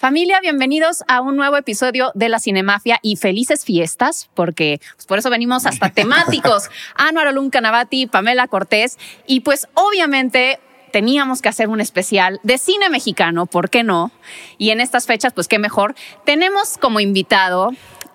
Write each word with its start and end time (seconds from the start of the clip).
Familia, 0.00 0.40
bienvenidos 0.40 1.04
a 1.08 1.20
un 1.20 1.36
nuevo 1.36 1.58
episodio 1.58 2.10
de 2.14 2.30
la 2.30 2.40
Cinemafia 2.40 2.98
y 3.02 3.16
felices 3.16 3.66
fiestas, 3.66 4.30
porque 4.32 4.80
pues, 4.94 5.04
por 5.04 5.18
eso 5.18 5.28
venimos 5.28 5.66
hasta 5.66 5.90
temáticos. 5.94 6.70
Anuar 6.94 7.26
Olum 7.26 7.50
Canavati, 7.50 8.06
Pamela 8.06 8.48
Cortés, 8.48 8.98
y 9.26 9.40
pues 9.40 9.68
obviamente 9.74 10.58
teníamos 10.90 11.42
que 11.42 11.50
hacer 11.50 11.68
un 11.68 11.82
especial 11.82 12.40
de 12.44 12.56
cine 12.56 12.88
mexicano, 12.88 13.44
¿por 13.44 13.68
qué 13.68 13.82
no? 13.82 14.10
Y 14.56 14.70
en 14.70 14.80
estas 14.80 15.04
fechas, 15.04 15.34
pues 15.34 15.48
qué 15.48 15.58
mejor. 15.58 15.94
Tenemos 16.24 16.78
como 16.78 17.00
invitado 17.00 17.72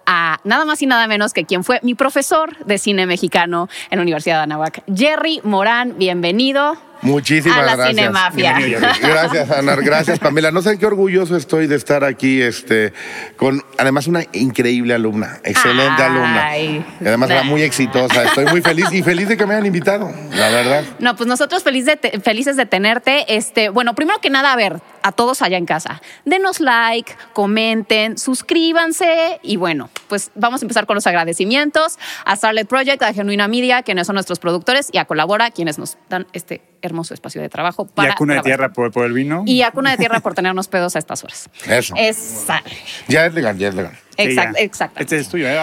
a 0.07 0.39
nada 0.43 0.65
más 0.65 0.81
y 0.81 0.87
nada 0.87 1.05
menos 1.05 1.33
que 1.33 1.45
quien 1.45 1.63
fue 1.63 1.79
mi 1.83 1.93
profesor 1.93 2.65
de 2.65 2.79
cine 2.79 3.05
mexicano 3.05 3.69
en 3.91 3.99
la 3.99 4.01
Universidad 4.01 4.37
de 4.37 4.43
Anahuac, 4.45 4.83
Jerry 4.91 5.39
Morán. 5.43 5.99
Bienvenido. 5.99 6.77
Muchísimas 7.01 7.57
a 7.59 7.61
la 7.63 7.75
gracias. 7.75 7.95
Cinemafia. 7.97 8.57
Gracias, 9.01 9.51
Ana. 9.51 9.75
Gracias, 9.75 10.19
Pamela. 10.19 10.51
No 10.51 10.61
sé 10.61 10.77
qué 10.79 10.85
orgulloso 10.85 11.35
estoy 11.37 11.67
de 11.67 11.75
estar 11.75 12.03
aquí, 12.03 12.41
este, 12.41 12.93
con 13.37 13.63
además 13.77 14.07
una 14.07 14.23
increíble 14.33 14.93
alumna, 14.93 15.39
excelente 15.43 16.01
Ay, 16.01 16.09
alumna. 16.09 16.57
Y 16.57 16.85
además 17.07 17.29
era 17.29 17.43
muy 17.43 17.61
exitosa. 17.61 18.23
Estoy 18.23 18.45
muy 18.45 18.61
feliz 18.61 18.91
y 18.91 19.03
feliz 19.03 19.27
de 19.27 19.37
que 19.37 19.45
me 19.45 19.53
hayan 19.53 19.65
invitado, 19.67 20.11
la 20.31 20.49
verdad. 20.49 20.83
No, 20.99 21.15
pues 21.15 21.27
nosotros 21.27 21.63
feliz 21.63 21.85
de 21.85 21.97
te- 21.97 22.19
felices 22.19 22.55
de 22.57 22.65
tenerte. 22.65 23.35
Este, 23.35 23.69
bueno, 23.69 23.93
primero 23.95 24.19
que 24.19 24.29
nada, 24.29 24.53
a 24.53 24.55
ver, 24.55 24.81
a 25.03 25.11
todos 25.11 25.41
allá 25.41 25.57
en 25.57 25.65
casa, 25.65 26.01
denos 26.25 26.59
like, 26.59 27.13
comenten, 27.33 28.17
suscríbanse 28.17 29.39
y 29.43 29.57
bueno, 29.57 29.89
pues 30.07 30.31
vamos 30.35 30.61
a 30.61 30.65
empezar 30.65 30.85
con 30.85 30.95
los 30.95 31.05
agradecimientos 31.07 31.99
a 32.25 32.35
Starlet 32.35 32.67
Project, 32.67 33.03
a 33.03 33.13
Genuina 33.13 33.47
Media, 33.47 33.83
quienes 33.83 34.07
son 34.07 34.15
nuestros 34.15 34.39
productores, 34.39 34.89
y 34.91 34.97
a 34.97 35.05
Colabora, 35.05 35.51
quienes 35.51 35.77
nos 35.77 35.97
dan 36.09 36.25
este 36.33 36.61
hermoso 36.85 37.13
espacio 37.13 37.41
de 37.41 37.49
trabajo 37.49 37.87
Y 37.89 37.93
para 37.93 38.13
a 38.13 38.15
Cuna 38.15 38.35
de. 38.35 38.41
Tierra 38.41 38.71
por, 38.71 38.91
por 38.91 39.05
el 39.05 39.13
vino. 39.13 39.43
Y 39.45 39.61
a 39.61 39.71
Cuna 39.71 39.91
de 39.91 39.97
Tierra 39.97 40.19
por 40.19 40.33
tenernos 40.33 40.67
pedos 40.67 40.95
a 40.95 40.99
estas 40.99 41.23
horas. 41.23 41.49
Eso. 41.67 41.93
Exacto. 41.97 42.71
Ya 43.07 43.25
es 43.25 43.33
legal, 43.33 43.57
ya 43.57 43.67
es 43.69 43.75
legal. 43.75 43.97
Exacto, 44.17 44.57
exacto. 44.59 44.99
Este 44.99 45.17
es 45.17 45.27
tuyo. 45.27 45.47
¿eh? 45.49 45.57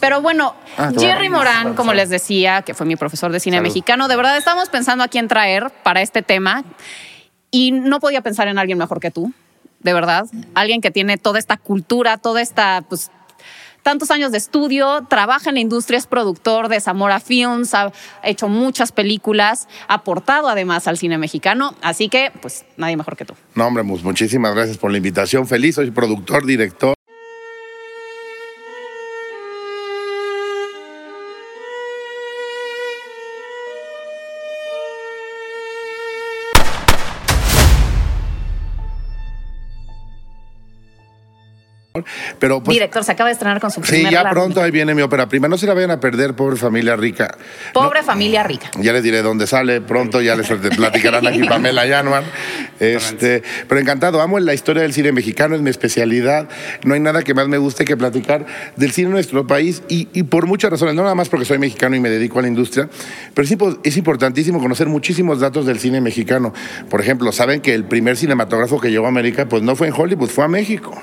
Pero 0.00 0.20
bueno, 0.20 0.54
Ah, 0.76 0.90
Jerry 0.98 1.28
Morán, 1.28 1.74
como 1.74 1.94
les 1.94 2.08
decía, 2.08 2.62
que 2.62 2.74
fue 2.74 2.84
mi 2.86 2.96
profesor 2.96 3.30
de 3.32 3.38
cine 3.40 3.58
Salud. 3.58 3.68
mexicano, 3.68 4.08
de 4.08 4.16
verdad 4.16 4.36
estamos 4.36 4.68
pensando 4.68 5.04
a 5.04 5.08
quién 5.08 5.28
traer 5.28 5.70
para 5.82 6.02
este 6.02 6.22
tema 6.22 6.64
y 7.50 7.70
no 7.72 8.00
podía 8.00 8.20
pensar 8.22 8.48
en 8.48 8.58
alguien 8.58 8.76
mejor 8.78 9.00
que 9.00 9.10
tú, 9.10 9.32
de 9.80 9.92
verdad. 9.94 10.26
Alguien 10.54 10.80
que 10.80 10.90
tiene 10.90 11.16
toda 11.16 11.38
esta 11.38 11.56
cultura, 11.56 12.18
toda 12.18 12.40
esta, 12.42 12.82
pues, 12.88 13.10
tantos 13.86 14.10
años 14.10 14.32
de 14.32 14.38
estudio, 14.38 15.06
trabaja 15.08 15.50
en 15.50 15.54
la 15.54 15.60
industria, 15.60 15.96
es 15.96 16.08
productor 16.08 16.68
de 16.68 16.80
Zamora 16.80 17.20
Films, 17.20 17.72
ha 17.72 17.92
hecho 18.24 18.48
muchas 18.48 18.90
películas, 18.90 19.68
ha 19.86 19.94
aportado 19.94 20.48
además 20.48 20.88
al 20.88 20.98
cine 20.98 21.18
mexicano, 21.18 21.72
así 21.82 22.08
que, 22.08 22.32
pues, 22.42 22.64
nadie 22.76 22.96
mejor 22.96 23.16
que 23.16 23.24
tú. 23.24 23.34
No, 23.54 23.64
hombre, 23.64 23.84
muchísimas 23.84 24.56
gracias 24.56 24.76
por 24.76 24.90
la 24.90 24.96
invitación. 24.96 25.46
Feliz, 25.46 25.76
soy 25.76 25.92
productor, 25.92 26.44
director. 26.44 26.95
Pero 42.38 42.62
pues, 42.62 42.74
Director, 42.74 43.04
se 43.04 43.12
acaba 43.12 43.28
de 43.28 43.34
estrenar 43.34 43.60
con 43.60 43.70
su 43.70 43.82
sí, 43.82 43.92
primer 43.92 44.12
ya 44.12 44.22
largo. 44.22 44.40
pronto 44.40 44.62
ahí 44.62 44.70
viene 44.70 44.94
mi 44.94 45.02
ópera 45.02 45.28
prima. 45.28 45.48
No 45.48 45.58
se 45.58 45.66
la 45.66 45.74
vayan 45.74 45.90
a 45.90 46.00
perder, 46.00 46.34
pobre 46.34 46.56
familia 46.56 46.96
rica. 46.96 47.36
Pobre 47.72 48.02
familia 48.02 48.42
rica. 48.42 48.70
Ya 48.78 48.92
les 48.92 49.02
diré 49.02 49.22
dónde 49.22 49.46
sale, 49.46 49.80
pronto 49.80 50.20
ya 50.20 50.36
les 50.36 50.46
platicarán 50.46 51.26
aquí 51.26 51.44
Pamela 51.48 51.86
Yanuar. 51.86 52.24
Este, 52.78 53.42
pero 53.68 53.80
encantado, 53.80 54.20
amo 54.20 54.38
la 54.38 54.54
historia 54.54 54.82
del 54.82 54.92
cine 54.92 55.12
mexicano, 55.12 55.54
es 55.54 55.62
mi 55.62 55.70
especialidad. 55.70 56.48
No 56.84 56.94
hay 56.94 57.00
nada 57.00 57.22
que 57.22 57.34
más 57.34 57.48
me 57.48 57.58
guste 57.58 57.84
que 57.84 57.96
platicar 57.96 58.46
del 58.76 58.92
cine 58.92 59.08
de 59.08 59.14
nuestro 59.14 59.46
país 59.46 59.82
y, 59.88 60.08
y 60.12 60.24
por 60.24 60.46
muchas 60.46 60.70
razones, 60.70 60.94
no 60.94 61.02
nada 61.02 61.14
más 61.14 61.28
porque 61.28 61.46
soy 61.46 61.58
mexicano 61.58 61.96
y 61.96 62.00
me 62.00 62.10
dedico 62.10 62.38
a 62.38 62.42
la 62.42 62.48
industria, 62.48 62.88
pero 63.34 63.46
sí, 63.46 63.56
es 63.82 63.96
importantísimo 63.96 64.60
conocer 64.60 64.88
muchísimos 64.88 65.40
datos 65.40 65.66
del 65.66 65.78
cine 65.78 66.00
mexicano. 66.00 66.52
Por 66.90 67.00
ejemplo, 67.00 67.32
saben 67.32 67.60
que 67.60 67.74
el 67.74 67.84
primer 67.84 68.16
cinematógrafo 68.16 68.80
que 68.80 68.90
llegó 68.90 69.06
a 69.06 69.08
América, 69.08 69.48
pues 69.48 69.62
no 69.62 69.76
fue 69.76 69.88
en 69.88 69.94
Hollywood, 69.96 70.28
fue 70.28 70.44
a 70.44 70.48
México. 70.48 71.00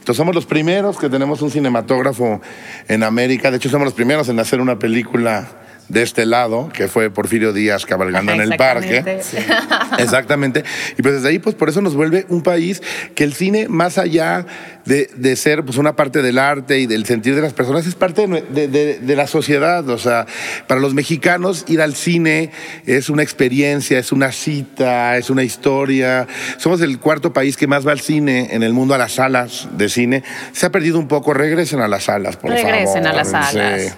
Entonces 0.00 0.16
somos 0.16 0.34
los 0.34 0.46
primeros 0.46 0.98
que 0.98 1.10
tenemos 1.10 1.42
un 1.42 1.50
cinematógrafo 1.50 2.40
en 2.88 3.02
América. 3.02 3.50
De 3.50 3.58
hecho, 3.58 3.68
somos 3.68 3.84
los 3.84 3.94
primeros 3.94 4.30
en 4.30 4.40
hacer 4.40 4.60
una 4.60 4.78
película 4.78 5.46
de 5.90 6.02
este 6.02 6.24
lado, 6.24 6.68
que 6.72 6.88
fue 6.88 7.10
Porfirio 7.10 7.52
Díaz 7.52 7.84
cabalgando 7.84 8.32
en 8.32 8.40
el 8.40 8.56
parque. 8.56 8.98
Exactamente. 8.98 10.02
Exactamente. 10.02 10.64
Y 10.96 11.02
pues 11.02 11.14
desde 11.16 11.28
ahí, 11.28 11.38
pues 11.38 11.54
por 11.54 11.68
eso 11.68 11.80
nos 11.82 11.94
vuelve 11.94 12.26
un 12.28 12.42
país 12.42 12.82
que 13.14 13.24
el 13.24 13.34
cine, 13.34 13.68
más 13.68 13.98
allá 13.98 14.46
de, 14.84 15.10
de 15.16 15.36
ser 15.36 15.64
pues 15.64 15.76
una 15.78 15.96
parte 15.96 16.22
del 16.22 16.38
arte 16.38 16.78
y 16.78 16.86
del 16.86 17.04
sentir 17.06 17.34
de 17.34 17.42
las 17.42 17.52
personas, 17.52 17.86
es 17.86 17.94
parte 17.94 18.26
de, 18.26 18.42
de- 18.42 18.68
de- 18.68 18.98
de 19.00 19.16
la 19.16 19.26
sociedad. 19.26 19.88
O 19.88 19.98
sea, 19.98 20.26
para 20.66 20.80
los 20.80 20.94
mexicanos 20.94 21.64
ir 21.68 21.80
al 21.82 21.94
cine 21.94 22.50
es 22.86 23.10
una 23.10 23.22
experiencia, 23.22 23.98
es 23.98 24.12
una 24.12 24.32
cita, 24.32 25.16
es 25.16 25.28
una 25.28 25.42
historia. 25.42 26.26
Somos 26.58 26.80
el 26.82 26.98
cuarto 26.98 27.32
país 27.32 27.56
que 27.56 27.66
más 27.66 27.86
va 27.86 27.92
al 27.92 28.00
cine 28.00 28.48
en 28.52 28.62
el 28.62 28.72
mundo, 28.72 28.94
a 28.94 28.98
las 28.98 29.12
salas 29.12 29.68
de 29.76 29.88
cine. 29.88 30.22
Se 30.52 30.66
ha 30.66 30.70
perdido 30.70 30.98
un 30.98 31.08
poco, 31.08 31.34
regresen 31.34 31.80
a 31.80 31.88
las 31.88 32.04
salas, 32.04 32.36
por 32.36 32.50
favor. 32.50 32.64
Regresen 32.64 33.06
a 33.06 33.12
las 33.12 33.30
salas. 33.30 33.82
Sí. 33.82 33.88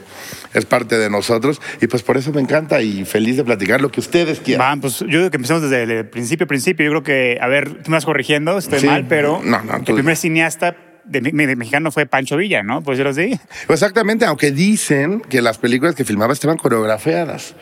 Es 0.55 0.67
parte 0.67 0.99
de 0.99 1.09
nosotros 1.11 1.61
y 1.81 1.87
pues 1.87 2.03
por 2.03 2.17
eso 2.17 2.33
me 2.33 2.41
encanta 2.41 2.83
y 2.83 3.05
feliz 3.05 3.37
de 3.37 3.45
platicar 3.45 3.81
lo 3.81 3.91
que 3.91 4.01
ustedes 4.01 4.41
quieran. 4.41 4.79
Va, 4.79 4.81
pues 4.81 4.99
yo 5.01 5.07
creo 5.07 5.31
que 5.31 5.37
empezamos 5.37 5.63
desde 5.63 5.83
el 6.01 6.07
principio, 6.09 6.47
principio. 6.47 6.85
Yo 6.85 6.91
creo 6.91 7.03
que, 7.03 7.39
a 7.41 7.47
ver, 7.49 7.83
tú 7.83 7.91
me 7.91 7.97
vas 7.97 8.05
corrigiendo, 8.05 8.59
estoy 8.59 8.81
Sí. 8.81 8.87
mal, 8.87 9.07
pero 9.09 9.41
No, 9.45 9.63
no, 9.63 9.83
tú- 9.83 9.93
el 9.93 9.97
primer 9.97 10.17
cineasta 10.17 10.77
de, 11.05 11.21
me- 11.33 11.47
de 11.47 11.57
mexicano 11.57 11.91
fue 11.91 12.07
Pancho 12.07 12.37
Villa, 12.37 12.63
¿no? 12.63 12.81
Pues 12.83 12.97
yo 12.99 13.05
lo 13.05 13.13
sé. 13.13 13.41
Exactamente, 13.69 14.25
aunque 14.25 14.51
dicen 14.53 15.21
que 15.21 15.43
las 15.43 15.59
películas 15.59 15.95
que 15.95 16.05
filmaba 16.05 16.33
estaban 16.33 16.57
coreografiadas. 16.59 17.55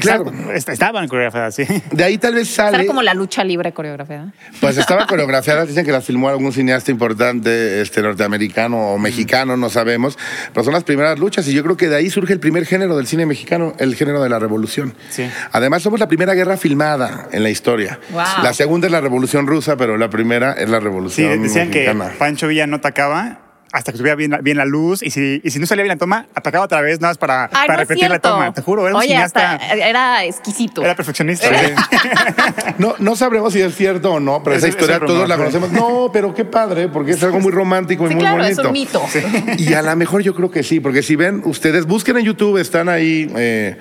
Claro, 0.00 0.32
Est- 0.52 0.68
Estaban 0.68 1.08
coreografiadas, 1.08 1.54
sí. 1.54 1.64
de 1.92 2.04
ahí 2.04 2.18
tal 2.18 2.34
vez 2.34 2.48
Será 2.48 2.70
sale. 2.72 2.86
como 2.86 3.02
la 3.02 3.14
lucha 3.14 3.44
libre 3.44 3.72
coreografiada. 3.72 4.32
Pues 4.60 4.76
estaban 4.76 5.06
coreografiadas, 5.08 5.68
dicen 5.68 5.84
que 5.84 5.92
las 5.92 6.04
filmó 6.04 6.28
algún 6.28 6.52
cineasta 6.52 6.90
importante, 6.90 7.80
este 7.80 8.02
norteamericano 8.02 8.78
o 8.92 8.98
mexicano, 8.98 9.56
no 9.56 9.70
sabemos. 9.70 10.18
Pero 10.52 10.64
son 10.64 10.72
las 10.74 10.84
primeras 10.84 11.18
luchas 11.18 11.46
y 11.48 11.52
yo 11.54 11.62
creo 11.62 11.76
que 11.76 11.88
de 11.88 11.96
ahí 11.96 12.10
surge 12.10 12.32
el 12.32 12.40
primer 12.40 12.66
género 12.66 12.96
del 12.96 13.06
cine 13.06 13.26
mexicano, 13.26 13.74
el 13.78 13.94
género 13.94 14.22
de 14.22 14.28
la 14.28 14.38
revolución. 14.38 14.94
Sí. 15.10 15.28
Además, 15.52 15.82
somos 15.82 16.00
la 16.00 16.08
primera 16.08 16.34
guerra 16.34 16.56
filmada 16.56 17.28
en 17.32 17.42
la 17.42 17.50
historia. 17.50 17.98
Wow. 18.10 18.22
La 18.42 18.52
segunda 18.54 18.86
es 18.86 18.92
la 18.92 19.00
revolución 19.00 19.46
rusa, 19.46 19.76
pero 19.76 19.96
la 19.96 20.10
primera 20.10 20.52
es 20.52 20.68
la 20.68 20.78
Sí, 20.78 20.84
revolución 20.84 21.42
decían 21.42 21.68
mexicana. 21.70 22.10
que 22.10 22.16
Pancho 22.16 22.48
Villa 22.48 22.66
no 22.66 22.76
atacaba 22.76 23.38
hasta 23.72 23.92
que 23.92 23.98
tuviera 23.98 24.16
bien, 24.16 24.32
la- 24.32 24.38
bien 24.38 24.56
la 24.56 24.64
luz 24.64 25.02
y 25.02 25.10
si, 25.10 25.40
y 25.44 25.50
si 25.50 25.58
no 25.60 25.66
salía 25.66 25.84
bien 25.84 25.94
la 25.96 25.98
toma, 25.98 26.26
atacaba 26.34 26.64
otra 26.64 26.80
vez 26.80 27.00
nada 27.00 27.10
más 27.12 27.18
para, 27.18 27.44
Ay, 27.44 27.50
para 27.52 27.66
no 27.66 27.72
es 27.74 27.88
repetir 27.88 28.10
la 28.10 28.18
toma. 28.18 28.52
Te 28.52 28.62
juro, 28.62 28.82
era 28.86 28.94
un 28.94 29.00
Oye, 29.00 29.08
cineasta. 29.10 29.52
hasta 29.54 29.74
era 29.74 30.24
exquisito. 30.24 30.82
Era 30.84 30.94
perfeccionista. 30.96 31.48
No, 32.78 32.94
no 32.98 33.14
sabremos 33.16 33.52
si 33.52 33.60
es 33.60 33.74
cierto 33.76 34.14
o 34.14 34.20
no, 34.20 34.42
pero 34.42 34.56
esa 34.56 34.68
historia 34.68 34.98
todos 35.00 35.28
la 35.28 35.36
conocemos. 35.36 35.70
No, 35.72 36.10
pero 36.12 36.34
qué 36.34 36.44
padre, 36.44 36.88
porque 36.88 37.12
es 37.12 37.22
algo 37.22 37.40
muy 37.40 37.52
romántico 37.52 38.06
y 38.06 38.08
Sí, 38.08 38.14
muy 38.14 38.22
claro, 38.24 38.42
es 38.44 38.56
bonito. 38.56 39.00
un 39.00 39.12
mito. 39.12 39.58
Y 39.58 39.74
a 39.74 39.82
lo 39.82 39.94
mejor 39.96 40.22
yo 40.22 40.34
creo 40.34 40.50
que 40.50 40.62
sí, 40.62 40.80
porque 40.80 41.02
si 41.02 41.16
ven 41.16 41.42
ustedes, 41.44 41.86
busquen 41.86 42.16
en 42.18 42.24
YouTube, 42.24 42.56
están 42.58 42.88
ahí 42.88 43.30
eh, 43.36 43.76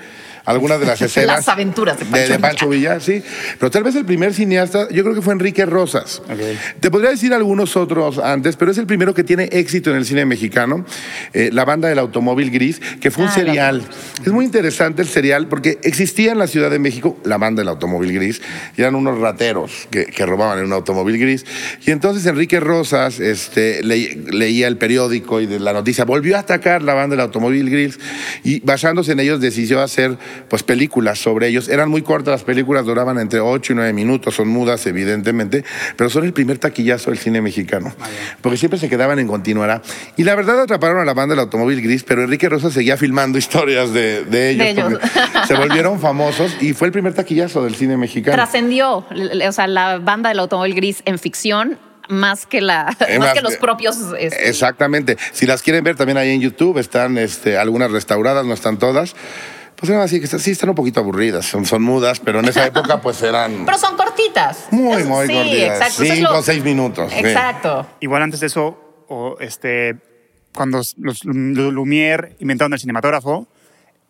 algunas 0.49 0.79
de 0.79 0.85
las 0.85 1.01
escenas. 1.01 1.37
Las 1.37 1.47
aventuras 1.47 1.97
de 1.99 2.05
Pancho 2.05 2.33
de 2.33 2.39
Pancho 2.39 2.69
Villa. 2.69 2.99
sí. 2.99 3.21
Pero 3.59 3.69
tal 3.71 3.83
vez 3.83 3.95
el 3.95 4.05
primer 4.05 4.33
cineasta, 4.33 4.87
yo 4.89 5.03
creo 5.03 5.15
que 5.15 5.21
fue 5.21 5.33
Enrique 5.33 5.65
Rosas. 5.65 6.21
Te 6.79 6.91
podría 6.91 7.09
decir 7.11 7.33
algunos 7.33 7.75
otros 7.75 8.17
antes, 8.19 8.55
pero 8.55 8.71
es 8.71 8.77
el 8.77 8.85
primero 8.87 9.13
que 9.13 9.23
tiene 9.23 9.49
éxito 9.51 9.89
en 9.91 9.97
el 9.97 10.05
cine 10.05 10.25
mexicano, 10.25 10.85
eh, 11.33 11.49
la 11.53 11.65
banda 11.65 11.87
del 11.89 11.99
automóvil 11.99 12.51
gris, 12.51 12.81
que 13.01 13.11
fue 13.11 13.23
un 13.23 13.29
Ah, 13.29 13.33
el 13.37 13.45
serial. 13.45 13.83
Es 14.25 14.31
muy 14.31 14.45
interesante 14.45 15.01
el 15.01 15.07
serial 15.07 15.47
porque 15.47 15.77
existía 15.83 16.31
en 16.31 16.37
la 16.39 16.47
Ciudad 16.47 16.69
de 16.71 16.79
México 16.79 17.17
la 17.23 17.37
banda 17.37 17.61
del 17.61 17.69
automóvil 17.69 18.13
gris 18.13 18.41
y 18.75 18.81
eran 18.81 18.95
unos 18.95 19.19
rateros 19.19 19.87
que, 19.91 20.05
que 20.05 20.25
robaban 20.25 20.59
en 20.59 20.65
un 20.65 20.73
automóvil 20.73 21.17
gris. 21.19 21.45
Y 21.85 21.91
entonces 21.91 22.25
Enrique 22.25 22.59
Rosas 22.59 23.19
este, 23.19 23.83
le- 23.83 24.15
leía 24.31 24.67
el 24.67 24.77
periódico 24.77 25.41
y 25.41 25.45
de 25.45 25.59
la 25.59 25.73
noticia 25.73 26.05
volvió 26.05 26.35
a 26.37 26.39
atacar 26.39 26.81
la 26.81 26.93
banda 26.93 27.15
del 27.15 27.21
automóvil 27.21 27.69
gris 27.69 27.99
y 28.43 28.59
basándose 28.61 29.11
en 29.11 29.19
ellos 29.19 29.39
decidió 29.41 29.81
hacer 29.81 30.17
pues 30.47 30.63
películas 30.63 31.19
sobre 31.19 31.47
ellos. 31.47 31.69
Eran 31.69 31.89
muy 31.89 32.01
cortas 32.01 32.31
las 32.31 32.43
películas, 32.43 32.85
duraban 32.85 33.19
entre 33.19 33.39
8 33.39 33.73
y 33.73 33.75
9 33.75 33.93
minutos, 33.93 34.35
son 34.35 34.47
mudas 34.47 34.85
evidentemente, 34.85 35.63
pero 35.95 36.09
son 36.09 36.25
el 36.25 36.33
primer 36.33 36.57
taquillazo 36.57 37.11
del 37.11 37.19
cine 37.19 37.41
mexicano, 37.41 37.93
porque 38.41 38.57
siempre 38.57 38.79
se 38.79 38.89
quedaban 38.89 39.19
en 39.19 39.27
continuará. 39.27 39.81
Y 40.17 40.23
la 40.23 40.35
verdad 40.35 40.61
atraparon 40.61 40.99
a 40.99 41.05
la 41.05 41.13
banda 41.13 41.33
del 41.33 41.39
automóvil 41.39 41.81
gris, 41.81 42.03
pero 42.03 42.23
Enrique 42.23 42.49
Rosas 42.49 42.73
seguía 42.73 42.97
filmando 42.97 43.37
historias 43.37 43.93
de, 43.93 44.23
de 44.25 44.51
ellos, 44.51 44.65
De 44.65 44.71
ellos. 44.71 44.99
se 45.47 45.55
volvieron 45.55 45.99
famosos 45.99 46.55
y 46.61 46.73
fue 46.73 46.87
el 46.87 46.91
primer 46.91 47.13
taquillazo 47.13 47.63
del 47.63 47.75
cine 47.75 47.97
mexicano. 47.97 48.35
Trascendió, 48.35 49.05
o 49.47 49.51
sea, 49.51 49.67
la 49.67 49.99
banda 49.99 50.29
del 50.29 50.39
automóvil 50.39 50.75
gris 50.75 51.01
en 51.05 51.19
ficción 51.19 51.77
más 52.09 52.45
que 52.45 52.59
la 52.59 52.95
Eh, 53.07 53.17
más 53.17 53.29
más 53.29 53.33
que 53.33 53.41
los 53.41 53.55
propios 53.57 53.97
este, 54.17 54.49
Exactamente. 54.49 55.17
Si 55.31 55.45
las 55.45 55.61
quieren 55.61 55.83
ver 55.83 55.95
también 55.95 56.17
ahí 56.17 56.31
en 56.31 56.41
YouTube, 56.41 56.77
están 56.77 57.17
este, 57.17 57.57
algunas 57.57 57.91
restauradas, 57.91 58.45
no 58.45 58.53
están 58.53 58.77
todas. 58.77 59.15
Pues 59.79 59.89
eran 59.89 60.01
así, 60.01 60.19
que 60.19 60.27
sí 60.27 60.51
están 60.51 60.69
un 60.69 60.75
poquito 60.75 60.99
aburridas, 60.99 61.45
son, 61.45 61.65
son 61.65 61.81
mudas, 61.83 62.19
pero 62.19 62.39
en 62.39 62.45
esa 62.45 62.65
época 62.65 63.01
pues 63.01 63.21
eran... 63.23 63.63
pero 63.65 63.77
son 63.77 63.95
cortitas. 63.95 64.67
Muy, 64.71 65.03
muy 65.05 65.27
sí, 65.27 65.33
cortitas. 65.33 65.77
exacto. 65.77 66.03
Cinco 66.15 66.31
lo- 66.33 66.39
o 66.39 66.41
seis 66.41 66.63
minutos. 66.63 67.11
sí. 67.13 67.19
Exacto. 67.19 67.87
Igual 68.01 68.23
antes 68.23 68.41
de 68.41 68.47
eso, 68.47 69.05
o, 69.07 69.37
este, 69.39 69.95
cuando 70.53 70.79
los, 70.79 70.95
los 70.97 71.23
Lumière 71.25 72.35
inventaron 72.39 72.73
el 72.73 72.79
cinematógrafo, 72.79 73.47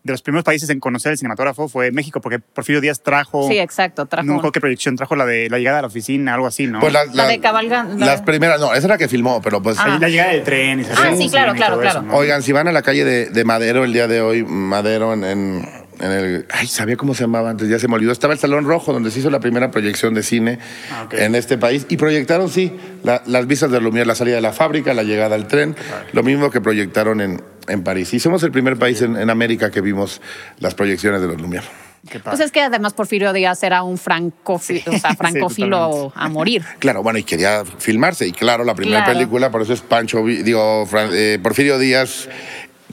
de 0.09 0.13
los 0.13 0.21
primeros 0.21 0.43
países 0.43 0.69
en 0.69 0.79
conocer 0.79 1.11
el 1.11 1.17
cinematógrafo 1.17 1.67
fue 1.69 1.91
México, 1.91 2.21
porque 2.21 2.39
Porfirio 2.39 2.81
Díaz 2.81 3.01
trajo. 3.01 3.47
Sí, 3.47 3.57
exacto. 3.59 4.05
Trajo 4.05 4.25
No 4.25 4.33
me 4.33 4.37
acuerdo 4.39 4.51
qué 4.51 4.59
proyección 4.61 4.95
trajo 4.95 5.15
la 5.15 5.25
de 5.25 5.49
la 5.49 5.57
llegada 5.57 5.79
a 5.79 5.81
la 5.81 5.87
oficina, 5.87 6.33
algo 6.33 6.47
así, 6.47 6.67
¿no? 6.67 6.79
Pues 6.79 6.91
la- 6.93 7.05
La 7.05 7.13
la- 7.13 7.27
de 7.27 7.39
Cabalgan- 7.41 7.97
la- 7.99 8.05
Las 8.05 8.21
primeras, 8.21 8.59
no, 8.59 8.67
esa 8.73 8.87
era 8.87 8.95
la 8.95 8.97
que 8.97 9.07
filmó, 9.07 9.41
pero 9.41 9.61
pues. 9.61 9.77
Ah. 9.79 9.97
la 9.99 10.09
llegada 10.09 10.31
del 10.31 10.43
tren. 10.43 10.79
Y 10.79 10.83
se 10.83 10.91
Ah, 10.93 11.13
sí, 11.17 11.29
claro, 11.29 11.53
claro, 11.53 11.79
claro. 11.79 11.99
eso, 11.99 12.01
¿no? 12.01 12.15
Oigan, 12.15 12.41
si 12.43 12.51
van 12.51 12.67
a 12.67 12.71
la 12.71 12.81
calle 12.81 13.05
de, 13.05 13.29
de 13.29 13.43
Madero 13.45 13.83
el 13.83 13.93
día 13.93 14.07
de 14.07 14.21
hoy, 14.21 14.43
Madero 14.43 15.13
en, 15.13 15.23
en, 15.23 15.69
en 15.99 16.11
el. 16.11 16.45
Ay, 16.51 16.67
sabía 16.67 16.95
cómo 16.95 17.13
se 17.13 17.23
llamaba 17.23 17.49
antes, 17.49 17.67
ya 17.69 17.79
se 17.79 17.87
me 17.87 17.95
olvidó. 17.95 18.11
Estaba 18.11 18.33
el 18.33 18.39
Salón 18.39 18.65
Rojo, 18.65 18.93
donde 18.93 19.11
se 19.11 19.19
hizo 19.19 19.29
la 19.29 19.39
primera 19.39 19.71
proyección 19.71 20.13
de 20.13 20.23
cine 20.23 20.59
Ah, 20.91 21.03
ok. 21.05 21.13
en 21.15 21.35
este 21.35 21.57
país. 21.57 21.85
Y 21.89 21.97
proyectaron, 21.97 22.49
sí, 22.49 22.73
la- 23.03 23.21
las 23.25 23.47
vistas 23.47 23.71
de 23.71 23.79
Lumière, 23.81 24.05
la 24.05 24.15
salida 24.15 24.35
de 24.35 24.41
la 24.41 24.53
fábrica, 24.53 24.93
la 24.93 25.03
llegada 25.03 25.35
al 25.35 25.47
tren. 25.47 25.75
Lo 26.13 26.23
mismo 26.23 26.49
que 26.51 26.61
proyectaron 26.61 27.21
en, 27.21 27.41
en 27.67 27.83
París. 27.83 28.13
Y 28.13 28.19
somos 28.19 28.41
el 28.43 28.51
primer 28.51 28.77
país 28.77 29.01
en, 29.01 29.15
en 29.17 29.29
América 29.29 29.71
que 29.71 29.81
vimos 29.81 30.21
las 30.59 30.75
proyecciones 30.75 31.21
de 31.21 31.27
los 31.27 31.37
Lumière. 31.37 31.63
Qué 32.09 32.19
padre. 32.19 32.37
Pues 32.37 32.39
es 32.39 32.51
que 32.53 32.61
además 32.61 32.93
Porfirio 32.93 33.33
Díaz 33.33 33.61
era 33.61 33.83
un 33.83 33.97
francofi- 33.97 34.81
o 34.87 34.97
sea, 34.97 35.15
francófilo 35.17 36.13
a 36.15 36.29
morir. 36.29 36.63
Claro, 36.79 37.03
bueno, 37.03 37.19
y 37.19 37.23
quería 37.23 37.63
filmarse. 37.77 38.25
Y 38.25 38.31
claro, 38.31 38.63
la 38.63 38.73
primera 38.73 39.03
Claro. 39.03 39.19
película, 39.19 39.51
por 39.51 39.61
eso 39.63 39.73
es 39.73 39.81
Pancho, 39.81 40.23
digo, 40.25 40.85
Fran- 40.87 41.09
eh, 41.11 41.39
Porfirio 41.43 41.77
Díaz 41.77 42.29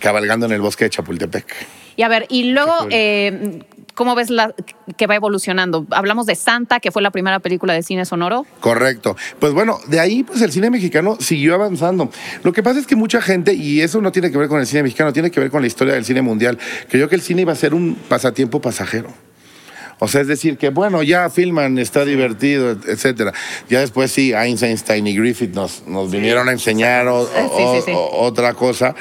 cabalgando 0.01 0.47
en 0.47 0.53
el 0.53 0.61
bosque 0.61 0.85
de 0.87 0.91
Chapultepec. 0.91 1.47
Y 1.97 2.03
a 2.03 2.09
ver, 2.09 2.27
y 2.29 2.45
luego, 2.53 2.73
eh, 2.91 3.61
¿cómo 3.95 4.15
ves 4.15 4.29
la, 4.31 4.55
que 4.99 5.07
va 5.07 5.15
evolucionando? 5.15 5.87
Hablamos 5.91 6.27
de 6.27 6.35
Santa, 6.35 6.79
que 6.81 6.91
fue 6.91 7.01
la 7.03 7.11
primera 7.11 7.39
película 7.41 7.73
de 7.73 7.83
cine 7.83 8.05
sonoro. 8.05 8.45
Correcto. 8.61 9.17
Pues 9.39 9.53
bueno, 9.55 9.79
de 9.89 9.99
ahí 10.01 10.23
pues 10.23 10.43
el 10.43 10.53
cine 10.53 10.69
mexicano 10.71 11.17
siguió 11.21 11.55
avanzando. 11.55 12.11
Lo 12.43 12.53
que 12.53 12.63
pasa 12.63 12.79
es 12.81 12.87
que 12.87 12.97
mucha 12.97 13.23
gente, 13.23 13.55
y 13.55 13.81
eso 13.81 14.01
no 14.03 14.13
tiene 14.13 14.31
que 14.31 14.37
ver 14.39 14.49
con 14.49 14.61
el 14.61 14.67
cine 14.67 14.83
mexicano, 14.83 15.13
tiene 15.13 15.31
que 15.31 15.41
ver 15.41 15.51
con 15.51 15.63
la 15.63 15.67
historia 15.67 15.95
del 15.95 16.05
cine 16.05 16.21
mundial, 16.23 16.59
creyó 16.91 17.09
que 17.09 17.15
el 17.15 17.23
cine 17.23 17.43
iba 17.43 17.53
a 17.53 17.57
ser 17.57 17.73
un 17.75 17.95
pasatiempo 18.09 18.61
pasajero. 18.61 19.09
O 19.99 20.09
sea, 20.09 20.21
es 20.21 20.27
decir, 20.27 20.59
que 20.59 20.69
bueno, 20.69 21.03
ya 21.03 21.31
filman, 21.31 21.79
está 21.79 22.05
divertido, 22.05 22.73
et- 22.73 22.87
etcétera. 22.87 23.33
Ya 23.71 23.81
después 23.81 24.13
sí, 24.13 24.35
Einstein 24.35 25.07
y 25.07 25.17
Griffith 25.17 25.55
nos, 25.55 25.87
nos 25.87 26.11
vinieron 26.11 26.51
a 26.51 26.53
enseñar 26.53 27.09
o- 27.09 27.25
Sí, 27.25 27.31
sí, 27.57 27.63
o- 27.63 27.83
sí. 27.83 27.93
o- 27.95 28.11
otra 28.27 28.53
cosa. 28.53 28.95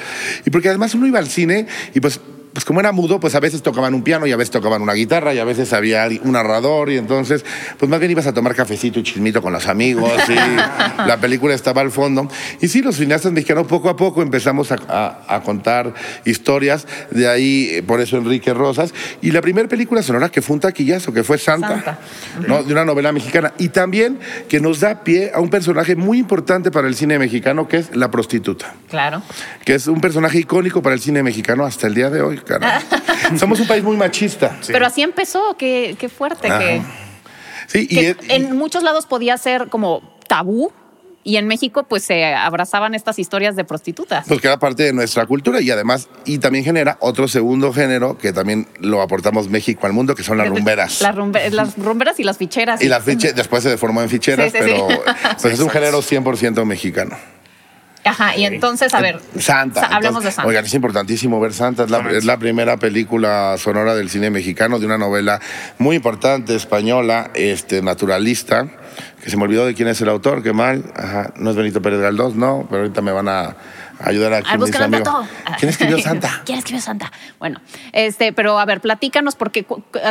Y 0.45 0.49
porque 0.51 0.69
además 0.69 0.95
uno 0.95 1.05
iba 1.05 1.19
al 1.19 1.27
cine 1.27 1.67
y 1.93 1.99
pues, 1.99 2.21
pues 2.55 2.63
como 2.65 2.79
era 2.79 2.91
mudo, 2.93 3.19
pues 3.19 3.35
a 3.35 3.39
veces 3.41 3.61
tocaban 3.61 3.93
un 3.93 4.01
piano 4.01 4.25
y 4.25 4.31
a 4.31 4.37
veces 4.37 4.49
tocaban 4.51 4.81
una 4.81 4.93
guitarra 4.93 5.33
y 5.33 5.39
a 5.39 5.43
veces 5.43 5.73
había 5.73 6.07
un 6.23 6.31
narrador 6.31 6.89
y 6.89 6.97
entonces, 6.97 7.43
pues 7.77 7.89
más 7.89 7.99
bien 7.99 8.11
ibas 8.11 8.25
a 8.27 8.33
tomar 8.33 8.55
cafecito 8.55 8.97
y 8.99 9.03
chismito 9.03 9.41
con 9.41 9.51
los 9.51 9.67
amigos 9.67 10.09
y 10.29 10.33
la 11.07 11.17
película 11.19 11.53
estaba 11.53 11.81
al 11.81 11.91
fondo. 11.91 12.29
Y 12.61 12.69
sí, 12.69 12.81
los 12.81 12.95
cineastas 12.95 13.33
mexicanos 13.33 13.67
poco 13.67 13.89
a 13.89 13.97
poco 13.97 14.21
empezamos 14.21 14.71
a, 14.71 14.77
a- 14.87 15.35
a 15.35 15.41
contar 15.43 15.93
historias, 16.23 16.87
de 17.11 17.27
ahí 17.27 17.69
eh, 17.71 17.83
por 17.83 17.99
eso 17.99 18.17
Enrique 18.17 18.53
Rosas. 18.53 18.93
Y 19.21 19.31
la 19.31 19.41
primera 19.41 19.67
película 19.67 20.01
sonora 20.01 20.29
que 20.29 20.41
fue 20.41 20.53
un 20.55 20.59
taquillazo, 20.61 21.13
que 21.13 21.23
fue 21.23 21.37
Santa, 21.37 21.67
Santa. 21.67 21.99
¿no? 22.47 22.63
de 22.63 22.71
una 22.71 22.85
novela 22.85 23.11
mexicana. 23.11 23.53
Y 23.57 23.69
también 23.69 24.17
que 24.47 24.59
nos 24.61 24.79
da 24.79 25.03
pie 25.03 25.31
a 25.33 25.39
un 25.41 25.49
personaje 25.49 25.95
muy 25.95 26.19
importante 26.19 26.71
para 26.71 26.87
el 26.87 26.95
cine 26.95 27.19
mexicano, 27.19 27.67
que 27.67 27.77
es 27.77 27.95
la 27.95 28.09
prostituta 28.09 28.73
Claro. 28.89 29.21
que 29.65 29.75
es 29.75 29.87
un 29.87 29.99
personaje 29.99 30.39
icónico 30.39 30.81
para 30.81 30.95
el 30.95 31.01
cine 31.01 31.21
mexicano 31.21 31.65
hasta 31.65 31.87
el 31.87 31.93
día 31.95 32.09
de 32.09 32.21
hoy, 32.21 32.37
Somos 33.37 33.59
un 33.59 33.67
país 33.67 33.83
muy 33.83 33.97
machista. 33.97 34.57
Pero 34.67 34.85
así 34.85 35.01
empezó, 35.01 35.55
qué, 35.57 35.95
qué 35.99 36.09
fuerte, 36.09 36.47
Ajá. 36.47 36.59
que, 36.59 36.81
Sí, 37.67 37.87
y, 37.89 37.95
que 37.95 38.09
es- 38.11 38.17
y- 38.29 38.31
en 38.33 38.55
muchos 38.57 38.83
lados 38.83 39.05
podía 39.05 39.37
ser 39.37 39.69
como 39.69 40.17
tabú 40.27 40.71
y 41.23 41.37
en 41.37 41.47
México 41.47 41.83
pues 41.89 42.03
se 42.03 42.23
abrazaban 42.35 42.93
estas 42.93 43.17
historias 43.17 43.55
de 43.55 43.63
prostitutas. 43.63 44.25
pues 44.27 44.39
que 44.39 44.45
era 44.47 44.59
parte 44.59 44.83
de 44.83 44.93
nuestra 44.93 45.25
cultura 45.25 45.59
y 45.59 45.71
además, 45.71 46.07
y 46.23 46.37
también 46.37 46.63
genera 46.63 46.97
otro 46.99 47.27
segundo 47.27 47.73
género 47.73 48.19
que 48.19 48.31
también 48.31 48.67
lo 48.79 49.01
aportamos 49.01 49.49
México 49.49 49.87
al 49.87 49.93
mundo, 49.93 50.13
que 50.13 50.21
son 50.21 50.37
las 50.37 50.47
rumberas. 50.49 51.01
Las, 51.01 51.15
rumbe- 51.15 51.49
las 51.49 51.75
rumberas 51.79 52.19
y 52.19 52.23
las 52.23 52.37
ficheras. 52.37 52.79
y 52.83 52.87
las 52.87 53.03
fiche, 53.03 53.33
después 53.33 53.63
se 53.63 53.69
deformó 53.69 54.03
en 54.03 54.09
ficheras, 54.09 54.51
Sí, 54.51 54.57
sí, 54.59 54.63
sí. 54.63 54.71
pero 54.71 54.87
pues 55.41 55.53
es 55.55 55.59
un 55.59 55.69
género 55.71 56.03
100% 56.03 56.63
mexicano. 56.65 57.17
Ajá, 58.05 58.35
y 58.37 58.45
entonces, 58.45 58.93
a 58.93 59.01
ver, 59.01 59.19
Santa. 59.39 59.81
sa- 59.81 59.85
hablemos 59.87 60.17
Entonces, 60.17 60.25
de 60.25 60.31
Santa. 60.35 60.47
Oigan, 60.47 60.65
es 60.65 60.73
importantísimo 60.75 61.39
ver 61.39 61.53
Santa. 61.53 61.83
Es 61.85 61.89
la, 61.89 61.99
es 62.11 62.23
la 62.25 62.37
primera 62.37 62.77
película 62.77 63.55
sonora 63.57 63.95
del 63.95 64.09
cine 64.09 64.29
mexicano 64.29 64.77
de 64.79 64.85
una 64.85 64.97
novela 64.97 65.39
muy 65.79 65.95
importante, 65.95 66.55
española, 66.55 67.31
este, 67.33 67.81
naturalista, 67.81 68.67
que 69.23 69.29
se 69.29 69.37
me 69.37 69.43
olvidó 69.43 69.65
de 69.65 69.73
quién 69.73 69.87
es 69.87 69.99
el 70.01 70.09
autor, 70.09 70.43
qué 70.43 70.53
mal. 70.53 70.83
Ajá, 70.95 71.33
no 71.37 71.49
es 71.49 71.55
Benito 71.55 71.81
Pérez 71.81 71.99
Galdós, 71.99 72.35
no, 72.35 72.67
pero 72.69 72.83
ahorita 72.83 73.01
me 73.01 73.11
van 73.11 73.27
a 73.27 73.55
ayudar 73.99 74.43
mis 74.43 74.57
búscalo 74.57 74.85
el 74.85 74.93
amigos. 74.95 75.27
dato. 75.27 75.57
¿Quién 75.59 75.69
escribió 75.69 75.99
Santa? 75.99 76.41
¿Quién 76.45 76.57
escribió 76.57 76.81
Santa? 76.81 77.11
Bueno, 77.39 77.61
este, 77.91 78.33
pero 78.33 78.59
a 78.59 78.65
ver, 78.65 78.81
platícanos, 78.81 79.35
porque 79.35 79.65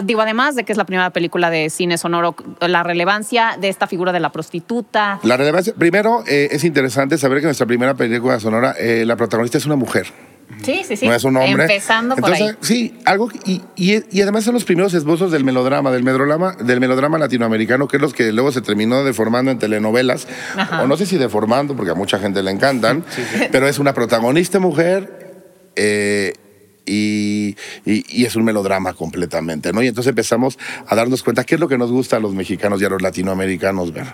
digo, 0.04 0.20
además 0.20 0.56
de 0.56 0.64
que 0.64 0.72
es 0.72 0.78
la 0.78 0.84
primera 0.84 1.10
película 1.10 1.50
de 1.50 1.70
cine 1.70 1.98
sonoro, 1.98 2.36
la 2.60 2.82
relevancia 2.82 3.56
de 3.58 3.68
esta 3.68 3.86
figura 3.86 4.12
de 4.12 4.20
la 4.20 4.30
prostituta. 4.32 5.20
La 5.22 5.36
relevancia, 5.36 5.74
primero 5.74 6.24
eh, 6.26 6.48
es 6.50 6.64
interesante 6.64 7.18
saber 7.18 7.40
que 7.40 7.46
nuestra 7.46 7.66
primera 7.66 7.94
película 7.94 8.40
sonora, 8.40 8.74
eh, 8.78 9.04
la 9.06 9.16
protagonista 9.16 9.58
es 9.58 9.66
una 9.66 9.76
mujer. 9.76 10.06
Sí, 10.62 10.82
sí, 10.86 10.96
sí. 10.96 11.06
no 11.08 11.14
es 11.14 11.24
un 11.24 11.36
hombre. 11.36 11.64
Empezando 11.64 12.16
por 12.16 12.30
Entonces, 12.30 12.56
ahí. 12.56 12.66
Sí, 12.66 12.98
algo 13.04 13.28
y, 13.44 13.62
y, 13.76 14.02
y 14.10 14.22
además 14.22 14.44
son 14.44 14.54
los 14.54 14.64
primeros 14.64 14.94
esbozos 14.94 15.30
del 15.32 15.44
melodrama, 15.44 15.90
del 15.90 16.02
melodrama, 16.04 16.54
del 16.60 16.80
melodrama 16.80 17.18
latinoamericano, 17.18 17.88
que 17.88 17.96
es 17.96 18.00
los 18.02 18.14
que 18.14 18.32
luego 18.32 18.52
se 18.52 18.60
terminó 18.62 19.04
deformando 19.04 19.50
en 19.50 19.58
telenovelas, 19.58 20.26
Ajá. 20.56 20.82
o 20.82 20.86
no 20.86 20.96
sé 20.96 21.06
si 21.06 21.18
deformando, 21.18 21.74
porque 21.76 21.90
a 21.90 21.94
mucha 21.94 22.18
gente 22.18 22.42
le 22.42 22.50
encantan, 22.50 23.04
pero 23.52 23.66
es 23.68 23.78
una 23.78 23.92
protagonista 23.94 24.58
mujer. 24.60 25.42
eh, 25.76 26.34
y, 26.86 27.56
y- 27.84 28.04
y 28.08 28.24
es 28.24 28.36
un 28.36 28.44
melodrama 28.44 28.92
completamente, 28.94 29.72
¿no? 29.72 29.82
Y 29.82 29.88
entonces 29.88 30.10
empezamos 30.10 30.58
a 30.86 30.94
darnos 30.94 31.22
cuenta 31.22 31.44
qué 31.44 31.54
es 31.54 31.60
lo 31.60 31.68
que 31.68 31.78
nos 31.78 31.90
gusta 31.90 32.16
a 32.16 32.20
los 32.20 32.34
mexicanos 32.34 32.80
y 32.80 32.84
a 32.84 32.88
los 32.88 33.00
latinoamericanos 33.02 33.92
ver, 33.92 34.06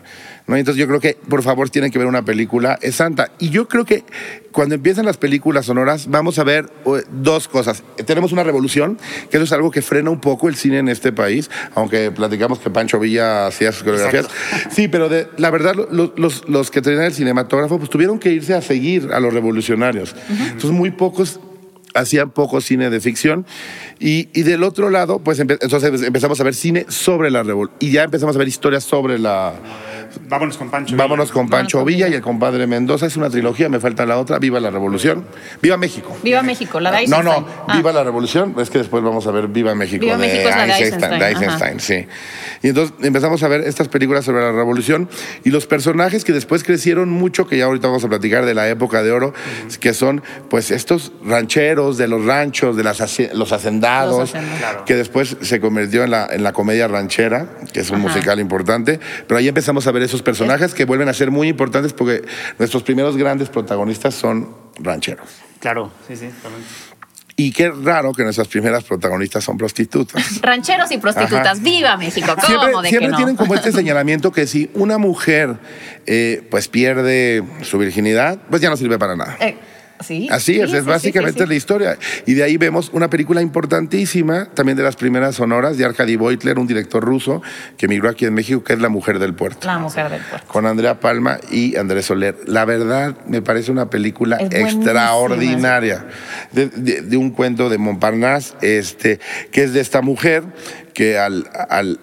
¿no? 0.46 0.56
Y 0.56 0.60
entonces 0.60 0.80
yo 0.80 0.86
creo 0.86 1.00
que, 1.00 1.16
por 1.28 1.42
favor, 1.42 1.70
tienen 1.70 1.90
que 1.90 1.98
ver 1.98 2.06
una 2.06 2.24
película, 2.24 2.78
es 2.82 2.96
santa. 2.96 3.32
Y 3.38 3.50
yo 3.50 3.68
creo 3.68 3.84
que 3.84 4.04
cuando 4.52 4.74
empiezan 4.74 5.04
las 5.04 5.16
películas 5.16 5.66
sonoras, 5.66 6.08
vamos 6.08 6.38
a 6.38 6.44
ver 6.44 6.70
eh, 6.86 7.02
dos 7.10 7.48
cosas. 7.48 7.82
Tenemos 8.06 8.32
una 8.32 8.42
revolución, 8.44 8.98
que 9.30 9.36
eso 9.36 9.44
es 9.44 9.52
algo 9.52 9.70
que 9.70 9.82
frena 9.82 10.10
un 10.10 10.20
poco 10.20 10.48
el 10.48 10.56
cine 10.56 10.78
en 10.78 10.88
este 10.88 11.12
país, 11.12 11.50
aunque 11.74 12.10
platicamos 12.10 12.58
que 12.58 12.70
Pancho 12.70 12.98
Villa 12.98 13.46
hacía 13.46 13.72
sus 13.72 13.82
coreografías. 13.82 14.26
Sí, 14.70 14.88
pero 14.88 15.08
de, 15.08 15.28
la 15.36 15.50
verdad, 15.50 15.74
lo- 15.74 16.12
los, 16.16 16.48
los 16.48 16.70
que 16.70 16.82
tenían 16.82 17.04
el 17.04 17.12
cinematógrafo, 17.14 17.78
pues 17.78 17.90
tuvieron 17.90 18.18
que 18.18 18.30
irse 18.32 18.54
a 18.54 18.62
seguir 18.62 19.10
a 19.12 19.20
los 19.20 19.32
revolucionarios. 19.32 20.14
Entonces, 20.28 20.70
muy 20.70 20.90
pocos 20.90 21.40
hacían 21.94 22.30
poco 22.30 22.60
cine 22.60 22.90
de 22.90 23.00
ficción. 23.00 23.46
Y, 23.98 24.28
y 24.32 24.42
del 24.42 24.62
otro 24.62 24.90
lado, 24.90 25.18
pues 25.18 25.38
entonces 25.40 26.02
empezamos 26.02 26.40
a 26.40 26.44
ver 26.44 26.54
cine 26.54 26.86
sobre 26.88 27.30
la 27.30 27.42
revolución. 27.42 27.76
Y 27.80 27.92
ya 27.92 28.02
empezamos 28.04 28.36
a 28.36 28.38
ver 28.38 28.48
historias 28.48 28.84
sobre 28.84 29.18
la... 29.18 29.54
Vámonos 30.28 30.56
con 30.58 30.70
Pancho. 30.70 30.96
Vámonos 30.96 31.30
con 31.32 31.48
Pancho 31.48 31.78
con 31.78 31.86
Villa 31.86 32.06
Villa. 32.06 32.08
y 32.08 32.16
el 32.16 32.22
compadre 32.22 32.66
Mendoza. 32.66 33.06
Es 33.06 33.16
una 33.16 33.30
trilogía, 33.30 33.68
me 33.68 33.80
falta 33.80 34.06
la 34.06 34.18
otra. 34.18 34.38
Viva 34.38 34.60
la 34.60 34.70
revolución. 34.70 35.24
Viva 35.62 35.76
México. 35.76 36.16
Viva 36.22 36.42
México, 36.42 36.80
la 36.80 36.90
de 36.90 37.06
No, 37.06 37.16
Eisenstein. 37.18 37.42
no, 37.44 37.48
Ah. 37.68 37.76
Viva 37.76 37.92
la 37.92 38.04
Revolución, 38.04 38.54
es 38.58 38.70
que 38.70 38.78
después 38.78 39.02
vamos 39.02 39.26
a 39.26 39.30
ver 39.30 39.48
Viva 39.48 39.74
México 39.74 40.00
Viva 40.04 40.16
de, 40.16 40.26
México 40.26 40.48
es 40.48 40.56
la 40.56 40.66
de 40.66 40.72
Eisenstein, 40.72 41.18
de 41.18 41.26
Eisenstein, 41.28 41.70
Eisenstein, 41.72 41.80
sí. 41.80 42.06
Y 42.62 42.68
entonces 42.68 42.94
empezamos 43.02 43.42
a 43.42 43.48
ver 43.48 43.60
estas 43.62 43.88
películas 43.88 44.24
sobre 44.24 44.42
la 44.42 44.52
Revolución 44.52 45.08
y 45.44 45.50
los 45.50 45.66
personajes 45.66 46.24
que 46.24 46.32
después 46.32 46.64
crecieron 46.64 47.10
mucho, 47.10 47.46
que 47.46 47.56
ya 47.58 47.64
ahorita 47.66 47.86
vamos 47.88 48.04
a 48.04 48.08
platicar 48.08 48.44
de 48.44 48.54
la 48.54 48.68
época 48.68 49.02
de 49.02 49.12
oro, 49.12 49.32
que 49.80 49.94
son 49.94 50.22
pues 50.48 50.70
estos 50.70 51.12
rancheros 51.24 51.96
de 51.98 52.08
los 52.08 52.24
ranchos, 52.24 52.76
de 52.76 52.84
las 52.84 52.98
los 53.34 53.52
hacendados, 53.52 54.18
Los 54.18 54.28
hacendados. 54.30 54.58
Claro. 54.58 54.84
que 54.84 54.94
después 54.96 55.36
se 55.40 55.60
convirtió 55.60 56.04
en 56.04 56.10
la, 56.10 56.26
en 56.30 56.42
la 56.42 56.52
comedia 56.52 56.86
ranchera, 56.88 57.46
que 57.72 57.80
es 57.80 57.90
un 57.90 57.96
Ajá. 57.98 58.08
musical 58.08 58.40
importante, 58.40 59.00
pero 59.26 59.38
ahí 59.38 59.48
empezamos 59.48 59.86
a 59.86 59.92
ver 59.92 59.99
esos 60.04 60.22
personajes 60.22 60.74
que 60.74 60.84
vuelven 60.84 61.08
a 61.08 61.12
ser 61.12 61.30
muy 61.30 61.48
importantes 61.48 61.92
porque 61.92 62.22
nuestros 62.58 62.82
primeros 62.82 63.16
grandes 63.16 63.48
protagonistas 63.48 64.14
son 64.14 64.54
rancheros. 64.78 65.28
Claro, 65.60 65.90
sí, 66.06 66.16
sí, 66.16 66.28
totalmente. 66.28 66.68
Y 67.40 67.52
qué 67.52 67.70
raro 67.70 68.12
que 68.12 68.22
nuestras 68.22 68.48
primeras 68.48 68.84
protagonistas 68.84 69.42
son 69.42 69.56
prostitutas. 69.56 70.40
Rancheros 70.42 70.90
y 70.92 70.98
prostitutas. 70.98 71.58
Ajá. 71.58 71.60
Viva 71.62 71.96
México. 71.96 72.34
¿Cómo 72.34 72.46
Siempre, 72.46 72.82
de 72.82 72.88
siempre 72.90 73.06
que 73.06 73.10
no? 73.12 73.16
tienen 73.16 73.36
como 73.36 73.54
este 73.54 73.72
señalamiento 73.80 74.30
que 74.30 74.46
si 74.46 74.70
una 74.74 74.98
mujer 74.98 75.56
eh, 76.04 76.46
pues 76.50 76.68
pierde 76.68 77.42
su 77.62 77.78
virginidad, 77.78 78.38
pues 78.50 78.60
ya 78.60 78.68
no 78.68 78.76
sirve 78.76 78.98
para 78.98 79.16
nada. 79.16 79.38
Eh, 79.40 79.56
sí. 80.02 80.28
Así 80.30 80.54
sí, 80.54 80.60
es, 80.60 80.70
sí, 80.70 80.76
es 80.76 80.84
básicamente 80.84 81.46
la 81.46 81.54
historia. 81.54 81.98
Y 82.26 82.34
de 82.34 82.42
ahí 82.42 82.56
vemos 82.56 82.90
una 82.92 83.08
película 83.10 83.40
importantísima, 83.42 84.46
también 84.54 84.76
de 84.76 84.82
las 84.82 84.96
primeras 84.96 85.36
sonoras, 85.36 85.76
de 85.78 85.84
Arkady 85.84 86.16
Beutler, 86.16 86.58
un 86.58 86.66
director 86.66 87.02
ruso 87.04 87.42
que 87.76 87.86
emigró 87.86 88.08
aquí 88.10 88.24
en 88.26 88.34
México, 88.34 88.62
que 88.64 88.72
es 88.72 88.80
La 88.80 88.88
Mujer 88.88 89.18
del 89.18 89.34
Puerto. 89.34 89.66
La 89.66 89.78
mujer 89.78 90.10
del 90.10 90.20
puerto. 90.22 90.46
Con 90.48 90.66
Andrea 90.66 91.00
Palma 91.00 91.38
y 91.50 91.76
Andrés 91.76 92.06
Soler. 92.06 92.36
La 92.46 92.64
verdad, 92.64 93.16
me 93.26 93.42
parece 93.42 93.70
una 93.70 93.88
película 93.90 94.38
extraordinaria. 94.40 96.06
De, 96.52 96.68
de- 96.68 97.02
de 97.02 97.16
un 97.16 97.30
cuento 97.30 97.68
de 97.68 97.78
Montparnasse, 97.78 98.54
este, 98.62 99.20
que 99.52 99.64
es 99.64 99.72
de 99.72 99.80
esta 99.80 100.02
mujer 100.02 100.42
que 100.94 101.18
al, 101.18 101.48
al, 101.68 102.00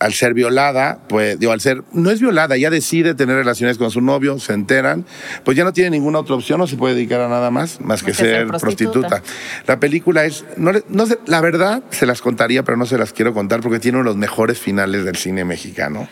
al 0.00 0.14
ser 0.14 0.32
violada, 0.32 0.98
pues, 1.08 1.38
digo, 1.38 1.52
al 1.52 1.60
ser, 1.60 1.82
no 1.92 2.10
es 2.10 2.20
violada, 2.20 2.56
ya 2.56 2.70
decide 2.70 3.14
tener 3.14 3.36
relaciones 3.36 3.76
con 3.76 3.90
su 3.90 4.00
novio, 4.00 4.38
se 4.38 4.54
enteran, 4.54 5.04
pues 5.44 5.56
ya 5.58 5.62
no 5.64 5.74
tiene 5.74 5.90
ninguna 5.90 6.18
otra 6.20 6.34
opción, 6.36 6.58
no 6.58 6.66
se 6.66 6.76
puede 6.76 6.94
dedicar 6.94 7.20
a 7.20 7.28
nada 7.28 7.50
más, 7.50 7.80
más 7.82 8.02
que, 8.02 8.14
ser 8.14 8.46
prostituta. 8.46 9.22
La 9.66 9.78
película 9.78 10.24
es, 10.24 10.44
no, 10.56 10.72
le- 10.72 10.84
no 10.88 11.06
sé, 11.06 11.18
la 11.26 11.42
verdad 11.42 11.82
se 11.90 12.06
las 12.06 12.22
contaría, 12.22 12.62
pero 12.64 12.78
no 12.78 12.86
se 12.86 12.96
las 12.96 13.12
quiero 13.12 13.34
contar 13.34 13.60
porque 13.60 13.78
tiene 13.78 13.98
uno 13.98 14.04
de 14.08 14.10
los 14.14 14.16
mejores 14.16 14.58
finales 14.58 15.04
del 15.04 15.16
cine 15.16 15.44
mexicano, 15.44 16.08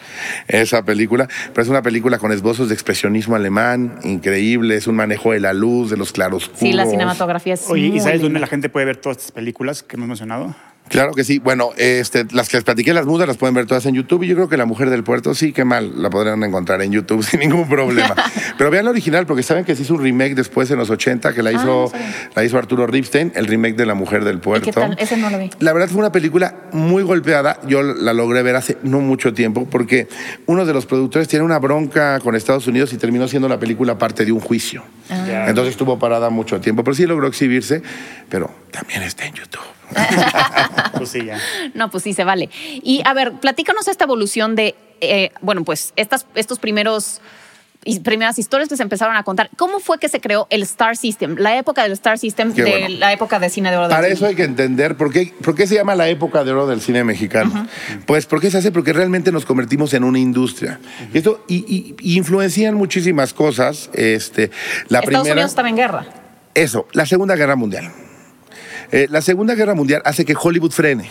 esa 0.49 0.83
película, 0.85 1.27
pero 1.55 1.63
es 1.63 1.69
una 1.69 1.81
película 1.81 2.19
con 2.19 2.31
esbozos 2.31 2.69
de 2.69 2.75
expresionismo 2.75 3.37
alemán, 3.37 3.99
increíble, 4.05 4.77
es 4.77 4.87
un 4.87 4.97
manejo 4.97 5.33
de 5.33 5.41
la 5.41 5.55
luz, 5.55 5.89
de 5.91 5.97
los 5.97 6.13
claroscuros. 6.13 6.59
Sí, 6.61 6.75
la 6.75 6.85
cinematografía 6.85 7.55
es 7.55 7.65
Oye, 7.71 7.87
¿y 7.87 8.01
sabes 8.01 8.21
dónde 8.21 8.39
la 8.39 8.47
gente 8.47 8.69
puede 8.69 8.85
ver 8.85 8.99
todas 8.99 9.17
estas 9.17 9.33
películas 9.33 9.83
que 9.83 9.97
hemos 9.97 10.09
mencionado? 10.09 10.55
Claro 10.89 11.13
que 11.13 11.25
sí. 11.25 11.39
Bueno, 11.39 11.71
este, 11.77 12.27
las 12.33 12.49
que 12.49 12.57
les 12.57 12.65
platiqué, 12.65 12.93
las 12.93 13.07
mudas, 13.07 13.29
las 13.29 13.37
pueden 13.37 13.55
ver 13.55 13.67
todas 13.67 13.87
en 13.87 13.95
YouTube. 13.95 14.23
Y 14.25 14.29
yo 14.29 14.35
creo 14.35 14.49
que 14.49 14.57
La 14.57 14.67
Mujer 14.67 14.91
del 14.91 15.05
Puerto, 15.05 15.35
sí, 15.35 15.53
qué 15.53 15.65
mal, 15.65 16.03
la 16.03 16.11
podrán 16.11 16.43
encontrar 16.43 16.83
en 16.83 16.93
YouTube 16.93 17.23
sin 17.29 17.41
ningún 17.41 17.69
problema. 17.69 18.15
Pero 18.59 18.71
vean 18.71 18.85
la 18.85 18.91
original, 18.91 19.27
porque 19.27 19.43
saben 19.43 19.65
que 19.65 19.75
se 19.77 19.83
hizo 19.83 19.95
un 19.95 20.03
remake 20.03 20.35
después 20.35 20.71
en 20.71 20.79
los 20.79 20.91
80, 20.91 21.33
que 21.35 21.43
la 21.43 21.53
hizo, 21.53 21.65
no 21.67 21.89
sabía. 21.89 22.31
la 22.35 22.45
hizo 22.45 22.59
Arturo 22.59 22.87
Ripstein, 22.87 23.33
el 23.35 23.47
remake 23.47 23.77
de 23.77 23.87
La 23.87 23.95
Mujer 23.95 24.25
del 24.25 24.41
Puerto. 24.41 24.67
qué 24.67 24.73
tal? 24.73 24.97
Ese 24.99 25.17
no 25.17 25.31
lo 25.31 25.39
vi. 25.39 25.51
La 25.61 25.73
verdad 25.73 25.89
fue 25.89 26.01
una 26.01 26.13
película 26.13 26.55
muy 26.73 27.03
golpeada. 27.03 27.61
Yo 27.67 27.83
la 27.83 28.13
logré 28.13 28.43
ver 28.43 28.57
hace 28.57 28.79
no 28.83 29.01
mucho 29.01 29.33
tiempo, 29.33 29.67
porque 29.71 30.09
uno 30.47 30.65
de 30.65 30.73
los 30.73 30.87
productores 30.87 31.29
tiene 31.29 31.45
una 31.45 31.59
bronca 31.59 32.21
con 32.21 32.35
Estados 32.35 32.67
Unidos 32.67 32.93
y 32.93 32.97
terminó 32.97 33.29
siendo 33.29 33.49
la 33.49 33.59
película 33.59 33.99
parte 33.99 34.25
de 34.25 34.33
un 34.33 34.41
juicio. 34.41 34.85
Ya. 35.09 35.49
Entonces 35.49 35.73
estuvo 35.73 35.99
parada 35.99 36.31
mucho 36.31 36.61
tiempo. 36.61 36.85
Pero 36.85 36.95
sí 36.95 37.07
logró 37.07 37.27
exhibirse, 37.29 37.83
pero 38.29 38.51
también 38.71 39.03
está 39.03 39.27
en 39.27 39.35
YouTube. 39.35 39.78
Pues 40.99 41.11
sí, 41.11 41.25
ya. 41.25 41.39
No, 41.75 41.91
pues 41.91 42.03
sí, 42.05 42.13
se 42.13 42.25
vale. 42.25 42.51
Y 42.83 43.03
a 43.05 43.15
ver, 43.15 43.33
platícanos 43.35 43.87
esta 43.89 44.05
evolución 44.05 44.57
de, 44.57 44.75
eh, 45.01 45.31
bueno, 45.43 45.63
pues 45.65 45.93
estas, 45.97 46.27
estos 46.35 46.59
primeros 46.59 47.21
y 47.85 48.01
primeras 48.01 48.37
historias 48.41 48.69
que 48.69 48.77
se 48.77 48.83
empezaron 48.83 49.15
a 49.17 49.23
contar. 49.23 49.49
¿Cómo 49.57 49.79
fue 49.79 49.99
que 50.01 50.09
se 50.09 50.21
creó 50.21 50.49
el 50.51 50.63
Star 50.65 50.97
System? 50.97 51.37
La 51.39 51.57
época 51.57 51.85
del 51.85 51.93
Star 51.93 52.19
System, 52.19 52.53
Qué 52.53 52.65
de 52.65 52.71
bueno. 52.71 52.89
la 52.99 53.13
época 53.13 53.39
de 53.39 53.49
cine 53.49 53.71
de 53.71 53.77
oro. 53.77 53.87
del 53.87 53.95
Para 53.95 54.09
cine. 54.09 54.15
eso 54.17 54.27
hay 54.27 54.35
que 54.35 54.43
entender 54.43 54.97
por 54.97 55.13
qué, 55.13 55.33
por 55.45 55.55
qué 55.55 55.69
se 55.69 55.77
llama 55.77 55.95
la 55.95 56.09
época 56.09 56.43
de 56.43 56.51
oro 56.51 56.67
del 56.67 56.81
cine 56.81 57.05
mexicano. 57.05 57.69
Pues 58.05 58.27
porque 58.27 58.51
se 58.51 58.59
hace 58.59 58.73
porque 58.73 58.93
realmente 58.93 59.31
nos 59.31 59.45
convertimos 59.45 59.95
en 59.95 60.03
una 60.03 60.19
industria. 60.19 60.81
Y 61.15 61.19
esto 61.19 61.45
y, 61.47 61.59
y- 61.73 61.95
y 62.01 62.17
influencian 62.19 62.75
muchísimas 62.75 63.33
cosas. 63.33 63.89
Este, 63.95 64.51
la 64.89 64.99
Estados 64.99 65.05
primera, 65.07 65.33
Unidos 65.35 65.51
estaba 65.53 65.69
en 65.69 65.77
guerra. 65.77 66.07
eso, 66.55 66.89
la 66.93 67.07
Segunda 67.07 67.37
Guerra 67.37 67.55
Mundial. 67.55 67.93
Eh, 68.91 69.07
la 69.11 69.21
Segunda 69.21 69.55
Guerra 69.55 69.75
Mundial 69.75 70.01
hace 70.05 70.25
que 70.25 70.35
Hollywood 70.41 70.71
frene. 70.71 71.11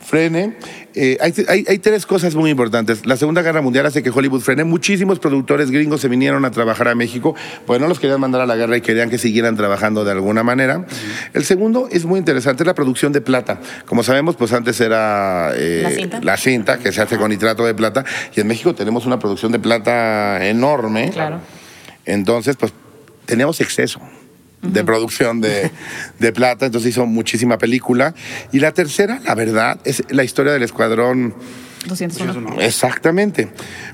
Frene. 0.00 0.56
eh, 0.94 1.16
hay, 1.20 1.32
hay- 1.48 1.64
hay 1.68 1.78
tres 1.78 2.04
cosas 2.04 2.34
muy 2.34 2.50
importantes. 2.50 3.06
La 3.06 3.16
Segunda 3.16 3.42
Guerra 3.42 3.62
Mundial 3.62 3.86
hace 3.86 4.02
que 4.02 4.10
Hollywood 4.10 4.40
frene. 4.40 4.64
Muchísimos 4.64 5.18
productores 5.18 5.70
gringos 5.70 6.00
se 6.00 6.08
vinieron 6.08 6.44
a 6.44 6.50
trabajar 6.50 6.88
a 6.88 6.94
México, 6.94 7.34
pues 7.66 7.80
no 7.80 7.88
los 7.88 7.98
querían 8.00 8.20
mandar 8.20 8.40
a 8.42 8.46
la 8.46 8.56
guerra 8.56 8.76
y 8.76 8.80
querían 8.80 9.08
que 9.08 9.18
siguieran 9.18 9.56
trabajando 9.56 10.04
de 10.04 10.10
alguna 10.12 10.42
manera. 10.42 10.84
El 11.32 11.44
segundo 11.44 11.88
es 11.90 12.04
muy 12.04 12.18
interesante, 12.18 12.64
es 12.64 12.66
la 12.66 12.74
producción 12.74 13.12
de 13.12 13.20
plata. 13.20 13.60
Como 13.86 14.02
sabemos, 14.02 14.36
pues 14.36 14.52
antes 14.52 14.80
era 14.80 15.52
eh, 15.54 15.80
¿La 15.82 15.90
cinta? 15.90 16.20
la 16.22 16.36
cinta, 16.36 16.78
que 16.78 16.92
se 16.92 17.00
hace 17.00 17.16
con 17.16 17.30
nitrato 17.30 17.64
de 17.64 17.74
plata, 17.74 18.04
y 18.36 18.40
en 18.40 18.46
México 18.46 18.74
tenemos 18.74 19.06
una 19.06 19.18
producción 19.18 19.52
de 19.52 19.58
plata 19.58 20.44
enorme. 20.46 21.10
Claro. 21.12 21.40
Entonces, 22.04 22.56
pues 22.56 22.72
teníamos 23.26 23.60
exceso 23.60 24.00
de 24.62 24.84
producción 24.84 25.40
de, 25.40 25.70
de 26.18 26.32
plata, 26.32 26.66
entonces 26.66 26.90
hizo 26.90 27.06
muchísima 27.06 27.58
película. 27.58 28.14
Y 28.52 28.60
la 28.60 28.72
tercera, 28.72 29.20
la 29.24 29.34
verdad, 29.34 29.78
es 29.84 30.04
la 30.10 30.24
historia 30.24 30.52
del 30.52 30.62
escuadrón. 30.62 31.34
201. 31.86 32.60
Exactamente. 32.60 33.48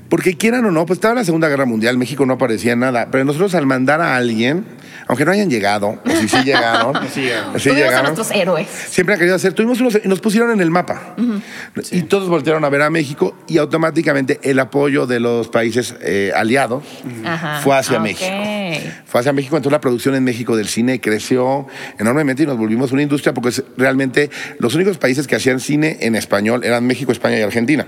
Porque 0.09 0.35
quieran 0.35 0.65
o 0.65 0.71
no, 0.71 0.85
pues 0.85 0.97
estaba 0.97 1.15
la 1.15 1.23
Segunda 1.23 1.47
Guerra 1.47 1.65
Mundial, 1.65 1.97
México 1.97 2.25
no 2.25 2.33
aparecía 2.33 2.75
nada, 2.75 3.07
pero 3.11 3.23
nosotros 3.23 3.55
al 3.55 3.65
mandar 3.65 4.01
a 4.01 4.17
alguien, 4.17 4.65
aunque 5.07 5.25
no 5.25 5.31
hayan 5.31 5.49
llegado, 5.49 5.99
o 6.05 6.09
si 6.19 6.27
sí 6.27 6.37
llegaron, 6.43 6.93
Sí 7.13 7.21
llegaron. 7.21 7.59
sí 7.59 7.69
Tuvimos 7.69 7.81
a 7.81 7.85
llegaron, 7.85 8.03
nuestros 8.15 8.31
héroes. 8.31 8.67
siempre 8.89 9.13
han 9.13 9.19
querido 9.19 9.35
hacer. 9.35 9.53
Tuvimos 9.53 9.79
unos 9.81 9.99
y 10.03 10.07
nos 10.07 10.19
pusieron 10.19 10.51
en 10.51 10.61
el 10.61 10.69
mapa. 10.69 11.15
Y 11.91 12.03
todos 12.03 12.27
voltearon 12.29 12.63
a 12.65 12.69
ver 12.69 12.81
a 12.81 12.89
México 12.89 13.35
y 13.47 13.57
automáticamente 13.57 14.39
el 14.43 14.59
apoyo 14.59 15.07
de 15.07 15.19
los 15.19 15.47
países 15.49 15.95
eh, 16.01 16.31
aliados 16.35 16.83
fue 17.63 17.77
hacia 17.77 17.97
Ok. 17.97 18.03
México. 18.03 18.31
Fue 19.05 19.19
hacia 19.21 19.33
México, 19.33 19.55
entonces 19.57 19.71
la 19.71 19.81
producción 19.81 20.15
en 20.15 20.23
México 20.23 20.55
del 20.57 20.67
cine 20.67 20.99
creció 20.99 21.67
enormemente 21.99 22.43
y 22.43 22.45
nos 22.45 22.57
volvimos 22.57 22.91
una 22.91 23.01
industria 23.01 23.33
porque 23.33 23.49
es- 23.49 23.63
realmente 23.77 24.29
los 24.59 24.75
únicos 24.75 24.97
países 24.97 25.25
que 25.27 25.35
hacían 25.35 25.59
cine 25.59 25.97
en 26.01 26.15
español 26.15 26.63
eran 26.63 26.85
México, 26.85 27.11
España 27.11 27.39
y 27.39 27.41
Argentina. 27.41 27.87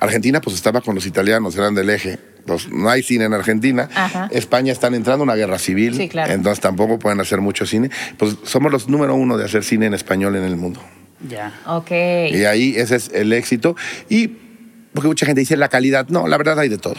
Argentina 0.00 0.40
pues 0.40 0.56
estaba 0.56 0.80
con 0.80 0.94
los 0.94 1.06
italianos, 1.06 1.56
eran 1.56 1.74
del 1.74 1.90
eje. 1.90 2.18
Entonces, 2.38 2.70
no 2.70 2.90
hay 2.90 3.02
cine 3.02 3.24
en 3.24 3.32
Argentina. 3.32 3.88
Ajá. 3.94 4.28
España 4.30 4.70
están 4.72 4.94
entrando 4.94 5.22
a 5.22 5.24
una 5.24 5.34
guerra 5.34 5.58
civil. 5.58 5.94
Sí, 5.96 6.08
claro. 6.08 6.32
Entonces 6.32 6.60
tampoco 6.60 6.98
pueden 6.98 7.20
hacer 7.20 7.40
mucho 7.40 7.64
cine. 7.64 7.90
Pues 8.18 8.36
somos 8.44 8.70
los 8.70 8.88
número 8.88 9.14
uno 9.14 9.38
de 9.38 9.44
hacer 9.44 9.64
cine 9.64 9.86
en 9.86 9.94
español 9.94 10.36
en 10.36 10.44
el 10.44 10.56
mundo. 10.56 10.80
Ya. 11.26 11.58
Ok. 11.66 11.90
Y 11.90 12.44
ahí 12.44 12.74
ese 12.76 12.96
es 12.96 13.10
el 13.14 13.32
éxito. 13.32 13.76
Y 14.10 14.28
porque 14.92 15.08
mucha 15.08 15.24
gente 15.24 15.40
dice 15.40 15.56
la 15.56 15.68
calidad. 15.68 16.08
No, 16.08 16.28
la 16.28 16.36
verdad 16.36 16.58
hay 16.58 16.68
de 16.68 16.78
todo. 16.78 16.96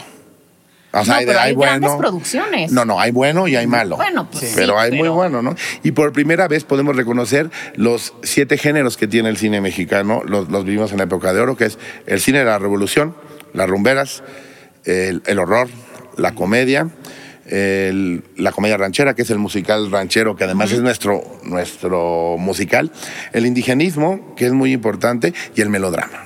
O 1.00 1.04
No, 1.04 1.14
pero 1.26 1.40
hay 1.40 1.54
grandes 1.54 1.90
producciones. 1.98 2.72
No, 2.72 2.84
no, 2.84 2.98
hay 3.00 3.10
bueno 3.10 3.46
y 3.48 3.56
hay 3.56 3.66
malo. 3.66 3.96
Bueno, 3.96 4.28
pues 4.30 4.44
sí, 4.48 4.52
pero 4.56 4.78
hay 4.78 4.92
muy 4.92 5.08
bueno, 5.08 5.42
¿no? 5.42 5.54
Y 5.82 5.92
por 5.92 6.12
primera 6.12 6.48
vez 6.48 6.64
podemos 6.64 6.96
reconocer 6.96 7.50
los 7.74 8.14
siete 8.22 8.58
géneros 8.58 8.96
que 8.96 9.06
tiene 9.06 9.28
el 9.28 9.36
cine 9.36 9.60
mexicano. 9.60 10.22
Los, 10.26 10.48
los 10.50 10.64
vivimos 10.64 10.92
en 10.92 10.98
la 10.98 11.04
época 11.04 11.32
de 11.32 11.40
oro, 11.40 11.56
que 11.56 11.66
es 11.66 11.78
el 12.06 12.20
cine 12.20 12.40
de 12.40 12.44
la 12.46 12.58
revolución, 12.58 13.14
las 13.52 13.68
rumberas, 13.68 14.22
el, 14.84 15.22
el 15.26 15.38
horror, 15.38 15.68
la 16.16 16.32
comedia. 16.34 16.88
el- 17.48 18.24
la 18.36 18.50
comedia 18.50 18.76
ranchera, 18.76 19.14
que 19.14 19.22
es 19.22 19.30
el 19.30 19.38
musical 19.38 19.90
ranchero, 19.92 20.34
que 20.34 20.42
además 20.44 20.72
es 20.72 20.80
nuestro, 20.82 21.22
nuestro 21.44 22.36
musical, 22.38 22.90
el 23.32 23.46
indigenismo, 23.46 24.34
que 24.34 24.46
es 24.46 24.52
muy 24.52 24.72
importante, 24.72 25.32
y 25.54 25.60
el 25.60 25.68
melodrama. 25.70 26.24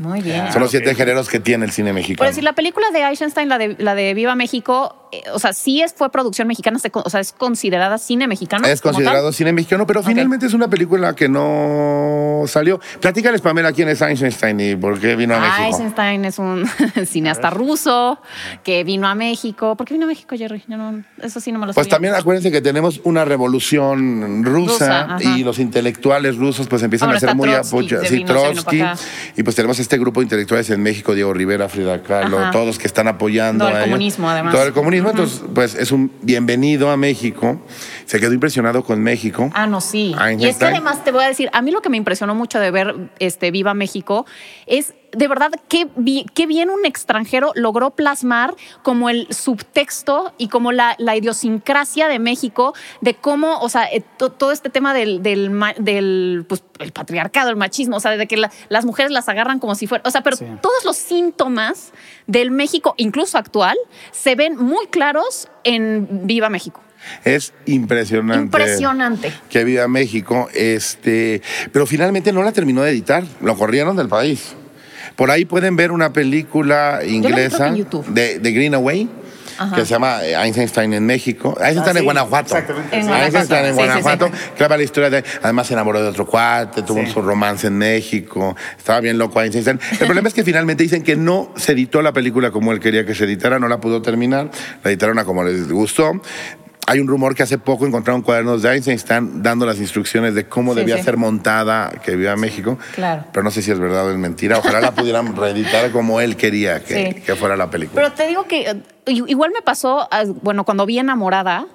Muy 0.00 0.22
bien. 0.22 0.50
Son 0.50 0.62
los 0.62 0.70
siete 0.70 0.94
géneros 0.94 1.28
que 1.28 1.40
tiene 1.40 1.66
el 1.66 1.72
cine 1.72 1.92
mexicano. 1.92 2.24
Por 2.24 2.28
decir, 2.28 2.42
la 2.42 2.54
película 2.54 2.86
de 2.90 3.02
Eisenstein, 3.02 3.50
la 3.50 3.58
de, 3.58 3.76
la 3.78 3.94
de 3.94 4.14
Viva 4.14 4.34
México, 4.34 4.96
eh, 5.12 5.22
o 5.32 5.38
sea, 5.38 5.52
sí 5.52 5.82
es, 5.82 5.92
fue 5.94 6.10
producción 6.10 6.46
mexicana, 6.48 6.78
se 6.78 6.90
o 6.92 7.10
sea, 7.10 7.20
es 7.20 7.32
considerada 7.32 7.98
cine 7.98 8.26
mexicano. 8.28 8.66
Es 8.66 8.80
considerado 8.80 9.32
cine 9.32 9.52
mexicano, 9.52 9.86
pero 9.86 10.02
finalmente 10.02 10.46
es 10.46 10.54
una 10.54 10.68
película 10.68 11.14
que 11.14 11.28
no 11.28 12.44
salió. 12.46 12.80
Platícales, 13.00 13.40
Pamela, 13.40 13.72
quién 13.72 13.88
es 13.88 14.00
Einstein 14.02 14.60
y 14.60 14.76
por 14.76 14.98
qué 15.00 15.16
vino 15.16 15.34
a 15.34 15.38
Ah, 15.38 15.40
México. 15.40 15.66
Eisenstein 15.76 16.24
es 16.24 16.38
un 16.38 16.64
cineasta 17.06 17.50
ruso 17.50 18.20
que 18.64 18.84
vino 18.84 19.06
a 19.08 19.14
México. 19.14 19.76
¿Por 19.76 19.86
qué 19.86 19.94
vino 19.94 20.04
a 20.06 20.08
México, 20.08 20.36
Jerry? 20.36 20.62
Yo 20.68 20.76
no, 20.76 21.02
eso 21.22 21.40
sí 21.40 21.52
no 21.52 21.58
me 21.58 21.66
lo 21.66 21.72
Pues 21.72 21.86
sabía. 21.86 21.96
también 21.96 22.14
acuérdense 22.14 22.50
que 22.50 22.60
tenemos 22.60 23.00
una 23.04 23.24
revolución 23.24 24.44
rusa, 24.44 25.16
y 25.20 25.42
los 25.44 25.58
intelectuales 25.58 26.36
rusos 26.36 26.66
pues 26.68 26.82
empiezan 26.82 27.08
Ahora 27.08 27.16
a 27.18 27.20
ser 27.20 27.34
muy 27.34 27.52
apoyados. 27.52 28.08
Sí, 28.08 28.24
Trotsky. 28.24 28.82
Y 29.36 29.42
pues 29.42 29.56
tenemos 29.56 29.78
este 29.78 29.98
grupo 29.98 30.20
de 30.20 30.24
intelectuales 30.24 30.70
en 30.70 30.82
México, 30.82 31.14
Diego 31.14 31.32
Rivera, 31.32 31.68
Frida 31.68 32.02
Kahlo, 32.02 32.38
Ajá. 32.38 32.50
todos 32.50 32.78
que 32.78 32.86
están 32.86 33.08
apoyando. 33.08 33.64
Todo 33.64 33.70
el 33.70 33.74
a 33.76 33.78
ellos. 33.80 33.90
comunismo, 33.90 34.30
además. 34.30 34.54
Todo 34.54 34.64
el 34.64 34.72
comunismo. 34.72 34.99
Entonces, 35.08 35.42
pues 35.54 35.74
es 35.74 35.90
un 35.92 36.12
bienvenido 36.22 36.90
a 36.90 36.96
México. 36.96 37.60
Se 38.04 38.20
quedó 38.20 38.32
impresionado 38.32 38.84
con 38.84 39.02
México. 39.02 39.50
Ah, 39.54 39.66
no, 39.66 39.80
sí. 39.80 40.14
Y 40.38 40.46
es 40.46 40.56
que 40.58 40.66
además 40.66 41.02
te 41.04 41.12
voy 41.12 41.24
a 41.24 41.28
decir, 41.28 41.48
a 41.52 41.62
mí 41.62 41.70
lo 41.70 41.80
que 41.80 41.88
me 41.88 41.96
impresionó 41.96 42.34
mucho 42.34 42.60
de 42.60 42.70
ver 42.70 42.94
este 43.18 43.50
Viva 43.50 43.74
México 43.74 44.26
es 44.66 44.94
de 45.12 45.28
verdad 45.28 45.50
qué, 45.68 45.88
bi- 45.96 46.26
qué 46.34 46.46
bien 46.46 46.70
un 46.70 46.84
extranjero 46.86 47.52
logró 47.54 47.90
plasmar 47.90 48.54
como 48.82 49.10
el 49.10 49.26
subtexto 49.30 50.32
y 50.38 50.48
como 50.48 50.72
la, 50.72 50.94
la 50.98 51.16
idiosincrasia 51.16 52.08
de 52.08 52.18
México, 52.18 52.74
de 53.00 53.14
cómo, 53.14 53.58
o 53.60 53.68
sea, 53.68 53.84
eh, 53.92 54.02
to- 54.16 54.30
todo 54.30 54.52
este 54.52 54.70
tema 54.70 54.94
del, 54.94 55.22
del, 55.22 55.50
del, 55.78 56.44
pues, 56.48 56.62
el 56.78 56.92
patriarcado, 56.92 57.50
el 57.50 57.56
machismo, 57.56 57.96
o 57.96 58.00
sea, 58.00 58.12
de 58.16 58.26
que 58.26 58.36
la- 58.36 58.50
las 58.68 58.84
mujeres 58.84 59.10
las 59.12 59.28
agarran 59.28 59.58
como 59.58 59.74
si 59.74 59.86
fuera, 59.86 60.02
o 60.06 60.10
sea, 60.10 60.22
pero 60.22 60.36
Sí. 60.36 60.46
todos 60.62 60.84
los 60.84 60.96
síntomas 60.96 61.92
del 62.26 62.50
México, 62.50 62.94
incluso 62.96 63.38
actual, 63.38 63.76
se 64.12 64.34
ven 64.34 64.56
muy 64.56 64.86
claros 64.86 65.48
en 65.64 66.26
Viva 66.26 66.48
México. 66.48 66.80
Es 67.24 67.54
impresionante. 67.64 68.44
Impresionante. 68.44 69.32
que 69.48 69.64
viva 69.64 69.88
México, 69.88 70.48
este, 70.54 71.40
pero 71.72 71.86
finalmente 71.86 72.30
no 72.32 72.42
la 72.42 72.52
terminó 72.52 72.82
de 72.82 72.90
editar, 72.90 73.24
lo 73.40 73.56
corrieron 73.56 73.96
del 73.96 74.08
país. 74.08 74.54
Por 75.16 75.30
ahí 75.30 75.44
pueden 75.44 75.76
ver 75.76 75.92
una 75.92 76.12
película 76.12 77.00
inglesa 77.06 77.68
en 77.68 77.86
de, 78.14 78.38
de 78.38 78.52
Greenaway. 78.52 79.08
Que 79.74 79.82
se 79.84 79.90
llama 79.90 80.24
eh, 80.24 80.32
Einstein 80.34 80.94
en 80.94 81.04
México. 81.04 81.54
Einstein 81.60 81.84
Ah, 81.86 81.90
en 81.90 81.96
sí, 81.98 82.04
Guanajuato. 82.04 82.56
exactamente. 82.56 82.96
En 82.98 83.10
Einstein 83.10 83.66
en 83.66 83.74
Guanajuato, 83.74 83.74
sí, 83.74 83.74
sí, 83.74 83.74
Guanajuato. 83.74 84.26
sí. 84.32 84.50
Clava 84.56 84.76
la 84.78 84.82
historia 84.82 85.10
de. 85.10 85.24
Además 85.42 85.66
se 85.66 85.74
enamoró 85.74 86.00
de 86.02 86.08
otro 86.08 86.24
cuate, 86.26 86.80
tuvo 86.82 87.04
Sí. 87.04 87.10
su 87.12 87.20
romance 87.20 87.66
en 87.66 87.76
México. 87.76 88.56
Estaba 88.78 89.00
bien 89.00 89.18
loco 89.18 89.38
Einstein. 89.42 89.78
El 89.92 90.06
problema 90.06 90.28
es 90.28 90.34
que 90.34 90.44
finalmente 90.44 90.82
dicen 90.82 91.02
que 91.02 91.14
no 91.14 91.52
se 91.56 91.72
editó 91.72 92.00
la 92.00 92.14
película 92.14 92.50
como 92.50 92.72
él 92.72 92.80
quería 92.80 93.04
que 93.04 93.14
se 93.14 93.24
editara, 93.24 93.58
no 93.58 93.68
la 93.68 93.82
pudo 93.82 94.00
terminar. 94.00 94.50
La 94.82 94.90
editaron 94.90 95.18
a 95.18 95.26
como 95.26 95.44
les 95.44 95.70
gustó. 95.70 96.12
Hay 96.90 96.98
un 96.98 97.06
rumor 97.06 97.34
que 97.36 97.42
hace 97.44 97.56
poco 97.56 97.86
encontraron 97.86 98.20
cuadernos 98.22 98.62
de 98.62 98.74
Einstein 98.74 99.42
dando 99.42 99.64
las 99.64 99.78
instrucciones 99.78 100.34
de 100.34 100.48
cómo 100.48 100.72
Sí, 100.74 100.80
debía 100.80 100.96
sí. 100.98 101.04
ser 101.04 101.16
montada 101.16 101.90
que 102.04 102.16
viva 102.16 102.34
México. 102.36 102.78
Claro. 102.96 103.24
Pero 103.32 103.44
no 103.44 103.50
sé 103.52 103.62
si 103.62 103.70
es 103.70 103.78
verdad 103.78 104.06
o 104.06 104.10
es 104.10 104.16
mentira. 104.16 104.58
Ojalá 104.58 104.80
la 104.80 104.92
pudieran 104.92 105.36
reeditar 105.36 105.92
como 105.92 106.20
él 106.20 106.36
quería 106.36 106.82
que, 106.82 107.12
Sí. 107.14 107.20
que 107.20 107.36
fuera 107.36 107.56
la 107.56 107.70
película. 107.70 108.02
Pero 108.02 108.12
te 108.12 108.26
digo 108.26 108.44
que 108.48 108.62
eh, 108.70 108.82
igual 109.06 109.52
me 109.54 109.62
pasó, 109.62 110.08
bueno, 110.42 110.64
cuando 110.64 110.84
vi 110.84 110.98
enamorada 110.98 111.66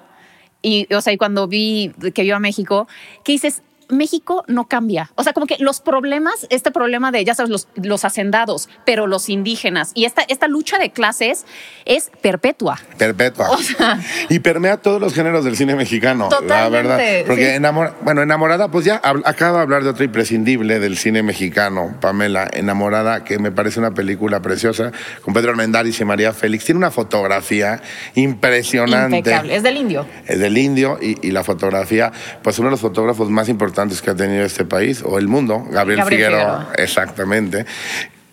y, 0.60 0.92
o 0.94 1.00
sea, 1.00 1.12
y 1.12 1.16
cuando 1.16 1.48
vi 1.48 1.92
que 2.14 2.24
iba 2.24 2.36
a 2.36 2.40
México, 2.40 2.86
que 3.24 3.32
dices, 3.32 3.62
México 3.88 4.44
no 4.48 4.66
cambia. 4.68 5.10
O 5.14 5.22
sea, 5.22 5.32
como 5.32 5.46
que 5.46 5.56
los 5.58 5.80
problemas, 5.80 6.46
este 6.50 6.70
problema 6.70 7.10
de, 7.12 7.24
ya 7.24 7.34
sabes, 7.34 7.50
los, 7.50 7.68
los 7.76 8.04
hacendados, 8.04 8.68
pero 8.84 9.06
los 9.06 9.28
indígenas 9.28 9.92
y 9.94 10.04
esta, 10.04 10.22
esta 10.28 10.48
lucha 10.48 10.78
de 10.78 10.90
clases 10.90 11.44
es 11.84 12.10
perpetua. 12.22 12.78
Perpetua. 12.98 13.50
O 13.50 13.58
sea- 13.58 14.00
y 14.28 14.38
permea 14.40 14.76
todos 14.78 15.00
los 15.00 15.14
géneros 15.14 15.44
del 15.44 15.56
cine 15.56 15.74
mexicano, 15.76 16.28
la 16.30 16.38
Totalmente, 16.38 16.88
verdad. 16.88 17.24
Porque 17.26 17.50
sí. 17.50 17.56
enamor- 17.60 17.92
bueno, 18.02 18.22
enamorada, 18.22 18.70
pues 18.70 18.84
ya 18.84 19.00
acabo 19.24 19.56
de 19.56 19.62
hablar 19.62 19.84
de 19.84 19.90
otro 19.90 20.04
imprescindible 20.04 20.78
del 20.80 20.96
cine 20.96 21.22
mexicano, 21.22 21.96
Pamela, 22.00 22.48
enamorada, 22.52 23.24
que 23.24 23.38
me 23.38 23.52
parece 23.52 23.78
una 23.78 23.92
película 23.92 24.40
preciosa, 24.42 24.92
con 25.22 25.34
Pedro 25.34 25.50
Armendáriz 25.50 26.00
y 26.00 26.04
María 26.04 26.32
Félix. 26.32 26.64
Tiene 26.64 26.78
una 26.78 26.90
fotografía 26.90 27.80
impresionante. 28.14 29.18
Impecable. 29.18 29.56
Es 29.56 29.62
del 29.62 29.76
indio. 29.76 30.06
Es 30.26 30.38
del 30.38 30.58
indio 30.58 30.98
y, 31.00 31.26
y 31.26 31.30
la 31.30 31.44
fotografía, 31.44 32.12
pues 32.42 32.58
uno 32.58 32.68
de 32.68 32.72
los 32.72 32.80
fotógrafos 32.80 33.30
más 33.30 33.48
importantes 33.48 33.75
que 34.02 34.10
ha 34.10 34.14
tenido 34.16 34.44
este 34.44 34.64
país, 34.64 35.02
o 35.04 35.18
el 35.18 35.28
mundo, 35.28 35.58
Gabriel, 35.70 35.98
Gabriel 35.98 36.04
Figueroa, 36.08 36.40
Figueroa. 36.60 36.72
exactamente, 36.78 37.66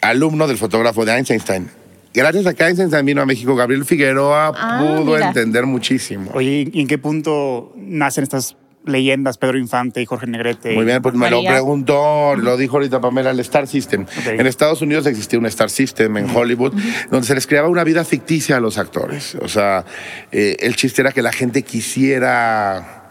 alumno 0.01 0.47
del 0.47 0.57
fotógrafo 0.57 1.03
de 1.05 1.11
Einstein. 1.13 1.69
Gracias 2.13 2.45
a 2.45 2.53
que 2.53 2.63
Einstein 2.63 3.05
vino 3.05 3.21
a 3.21 3.25
México, 3.25 3.55
Gabriel 3.55 3.85
Figueroa 3.85 4.51
Ah, 4.55 4.79
pudo 4.79 5.13
mira. 5.15 5.27
entender 5.27 5.65
muchísimo. 5.65 6.31
Oye, 6.33 6.69
¿y 6.71 6.81
en 6.81 6.87
qué 6.87 6.97
punto 6.97 7.73
nacen 7.75 8.23
estas 8.23 8.55
leyendas 8.85 9.37
Pedro 9.37 9.57
Infante 9.57 10.01
y 10.01 10.05
Jorge 10.05 10.27
Negrete? 10.27 10.73
Muy 10.75 10.85
bien, 10.85 11.01
pues 11.01 11.15
me 11.15 11.29
lo 11.29 11.37
María. 11.37 11.51
preguntó, 11.53 12.35
lo 12.35 12.55
dijo 12.57 12.75
ahorita 12.77 12.99
Pamela, 13.01 13.31
el 13.31 13.39
Star 13.39 13.65
System. 13.67 14.03
Ok. 14.03 14.27
En 14.39 14.45
Estados 14.45 14.81
Unidos 14.81 15.07
existía 15.07 15.39
un 15.39 15.45
Star 15.47 15.69
System 15.71 16.15
en 16.17 16.29
Hollywood, 16.29 16.73
donde 17.09 17.25
se 17.25 17.33
les 17.33 17.47
creaba 17.47 17.67
una 17.69 17.83
vida 17.83 18.03
ficticia 18.05 18.57
a 18.57 18.59
los 18.59 18.77
actores. 18.77 19.35
O 19.41 19.47
sea, 19.47 19.83
eh, 20.31 20.57
el 20.59 20.75
chiste 20.75 21.01
era 21.01 21.11
que 21.13 21.21
la 21.23 21.31
gente 21.31 21.63
quisiera 21.63 23.02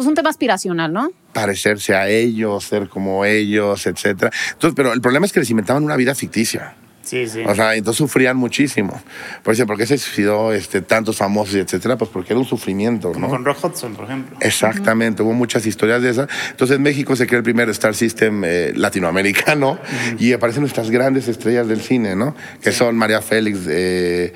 Pues 0.00 0.08
un 0.08 0.14
tema 0.14 0.30
aspiracional, 0.30 0.94
¿no? 0.94 1.12
parecerse 1.34 1.94
a 1.94 2.08
ellos, 2.08 2.64
ser 2.64 2.88
como 2.88 3.26
ellos, 3.26 3.86
etcétera. 3.86 4.30
Entonces, 4.52 4.74
pero 4.74 4.94
el 4.94 5.02
problema 5.02 5.26
es 5.26 5.32
que 5.34 5.40
les 5.40 5.50
inventaban 5.50 5.84
una 5.84 5.94
vida 5.96 6.14
ficticia. 6.14 6.74
Sí, 7.02 7.26
sí. 7.28 7.42
O 7.46 7.54
sea, 7.54 7.74
entonces 7.74 7.98
sufrían 7.98 8.38
muchísimo. 8.38 8.98
Por 9.42 9.52
eso, 9.52 9.66
¿por 9.66 9.76
qué 9.76 9.84
se 9.84 9.98
suicidó 9.98 10.54
este, 10.54 10.80
tantos 10.80 11.18
famosos 11.18 11.54
etcétera? 11.56 11.98
Pues 11.98 12.10
porque 12.10 12.32
era 12.32 12.40
un 12.40 12.46
sufrimiento, 12.46 13.12
Como 13.12 13.26
¿no? 13.26 13.30
con 13.30 13.44
Rock 13.44 13.62
Hudson, 13.62 13.94
por 13.94 14.06
ejemplo. 14.06 14.38
Exactamente, 14.40 15.22
hubo 15.22 15.34
muchas 15.34 15.66
historias 15.66 16.00
de 16.00 16.08
esas. 16.08 16.28
Entonces 16.50 16.78
en 16.78 16.82
México 16.82 17.14
se 17.14 17.26
creó 17.26 17.38
el 17.38 17.44
primer 17.44 17.68
Star 17.68 17.94
System 17.94 18.42
eh, 18.46 18.72
latinoamericano 18.74 19.78
y 20.18 20.32
aparecen 20.32 20.62
nuestras 20.62 20.90
grandes 20.90 21.28
estrellas 21.28 21.68
del 21.68 21.82
cine, 21.82 22.16
¿no? 22.16 22.34
Que 22.62 22.72
son 22.72 22.96
María 22.96 23.20
Félix, 23.20 23.66
eh, 23.68 24.32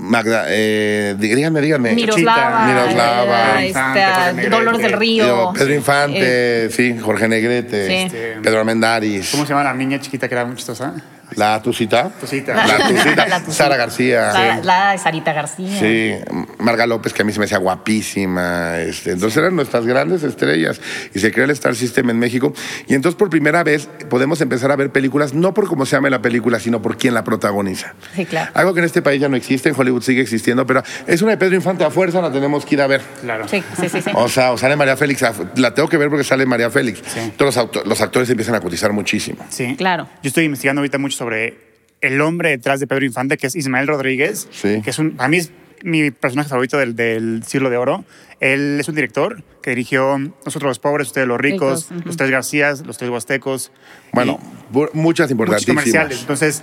Magda, 0.00 0.44
eh, 0.48 1.16
dí- 1.18 1.34
díganme, 1.34 1.60
díganme. 1.60 1.92
Miroslava. 1.92 2.66
Miroslava. 2.66 3.62
eh, 3.62 3.66
Infante, 3.68 3.98
esta, 4.00 4.14
Jorge 4.14 4.32
Negrete. 4.34 4.50
Dolores 4.56 4.80
del 4.82 4.92
Río. 4.92 5.24
Digo, 5.24 5.52
Pedro 5.54 5.74
Infante, 5.74 6.18
Eh, 6.66 6.70
sí, 6.70 6.96
Jorge 6.98 7.26
Negrete, 7.28 7.86
Sí. 7.88 7.94
Este, 7.94 8.36
Pedro 8.40 8.60
Armendáriz, 8.60 9.30
¿Cómo 9.32 9.44
se 9.44 9.48
llama 9.50 9.64
la 9.64 9.74
niña 9.74 9.98
chiquita 10.00 10.28
que 10.28 10.34
era 10.36 10.44
muy 10.44 10.54
chistosa? 10.54 10.94
La 11.36 11.60
Tucita, 11.62 12.10
Tucita. 12.20 12.54
la 12.54 12.88
Tucita, 12.88 13.26
La 13.26 13.38
Tucita. 13.40 13.52
Sara 13.52 13.76
García. 13.76 14.32
la, 14.32 14.60
la 14.62 14.92
de 14.92 14.98
Sarita 14.98 15.32
García. 15.32 15.78
Sí, 15.78 16.14
Marga 16.58 16.86
López, 16.86 17.12
que 17.12 17.22
a 17.22 17.24
mí 17.24 17.32
se 17.32 17.38
me 17.38 17.44
hacía 17.46 17.58
guapísima. 17.58 18.78
Este, 18.80 19.12
entonces 19.12 19.36
eran 19.36 19.56
nuestras 19.56 19.86
grandes 19.86 20.22
estrellas. 20.22 20.80
Y 21.14 21.18
se 21.18 21.32
creó 21.32 21.44
el 21.44 21.50
Star 21.52 21.74
System 21.74 22.10
en 22.10 22.18
México. 22.18 22.52
Y 22.86 22.94
entonces 22.94 23.16
por 23.18 23.30
primera 23.30 23.62
vez 23.64 23.88
podemos 24.08 24.40
empezar 24.40 24.70
a 24.70 24.76
ver 24.76 24.90
películas, 24.90 25.34
no 25.34 25.54
por 25.54 25.66
cómo 25.68 25.86
se 25.86 25.96
llame 25.96 26.10
la 26.10 26.22
película, 26.22 26.58
sino 26.60 26.80
por 26.82 26.96
quién 26.96 27.14
la 27.14 27.24
protagoniza. 27.24 27.94
Sí, 28.14 28.24
claro. 28.24 28.50
Algo 28.54 28.74
que 28.74 28.80
en 28.80 28.86
este 28.86 29.02
país 29.02 29.20
ya 29.20 29.28
no 29.28 29.36
existe, 29.36 29.68
en 29.68 29.74
Hollywood 29.78 30.02
sigue 30.02 30.20
existiendo, 30.22 30.66
pero 30.66 30.82
es 31.06 31.22
una 31.22 31.32
de 31.32 31.38
Pedro 31.38 31.54
Infante 31.56 31.84
a 31.84 31.90
fuerza, 31.90 32.20
la 32.20 32.30
tenemos 32.32 32.64
que 32.64 32.74
ir 32.74 32.80
a 32.82 32.86
ver. 32.86 33.00
Claro. 33.20 33.46
Sí, 33.48 33.62
sí, 33.80 33.88
sí. 33.88 34.00
sí. 34.02 34.10
O 34.14 34.28
sea, 34.28 34.52
o 34.52 34.58
sale 34.58 34.76
María 34.76 34.96
Félix, 34.96 35.22
la 35.56 35.74
tengo 35.74 35.88
que 35.88 35.96
ver 35.96 36.08
porque 36.08 36.24
sale 36.24 36.46
María 36.46 36.70
Félix. 36.70 37.00
Sí. 37.06 37.32
Todos 37.36 37.54
los, 37.54 37.56
auto- 37.56 37.82
los 37.84 38.00
actores 38.00 38.28
empiezan 38.30 38.54
a 38.54 38.60
cotizar 38.60 38.92
muchísimo. 38.92 39.44
Sí. 39.48 39.74
Claro. 39.76 40.08
Yo 40.22 40.28
estoy 40.28 40.44
investigando 40.44 40.80
ahorita 40.80 40.98
mucho 40.98 41.16
sobre 41.18 41.56
el 42.00 42.20
hombre 42.20 42.50
detrás 42.50 42.80
de 42.80 42.86
Pedro 42.86 43.04
Infante, 43.04 43.36
que 43.36 43.48
es 43.48 43.56
Ismael 43.56 43.86
Rodríguez, 43.88 44.48
Sí. 44.52 44.80
que 44.82 44.90
es 44.90 44.98
un, 44.98 45.14
a 45.18 45.28
mí 45.28 45.38
es 45.38 45.50
mi 45.82 46.10
personaje 46.10 46.48
favorito 46.48 46.78
del, 46.78 46.96
del 46.96 47.42
siglo 47.44 47.70
de 47.70 47.76
oro. 47.76 48.04
Él 48.40 48.78
es 48.80 48.88
un 48.88 48.94
director 48.94 49.42
que 49.62 49.70
dirigió 49.70 50.16
Nosotros 50.18 50.62
los 50.70 50.78
pobres, 50.78 51.08
ustedes 51.08 51.26
los 51.26 51.38
ricos. 51.40 51.88
Los 52.04 52.16
Tres 52.16 52.30
Garcías, 52.30 52.86
Los 52.86 52.98
Tres 52.98 53.10
Huastecos. 53.10 53.70
Bueno, 54.12 54.38
bu- 54.72 54.90
muchas 54.92 55.30
y 55.30 55.34
muchos 55.34 55.62
importantísimas. 55.62 55.84
comerciales. 55.84 56.20
Entonces, 56.20 56.62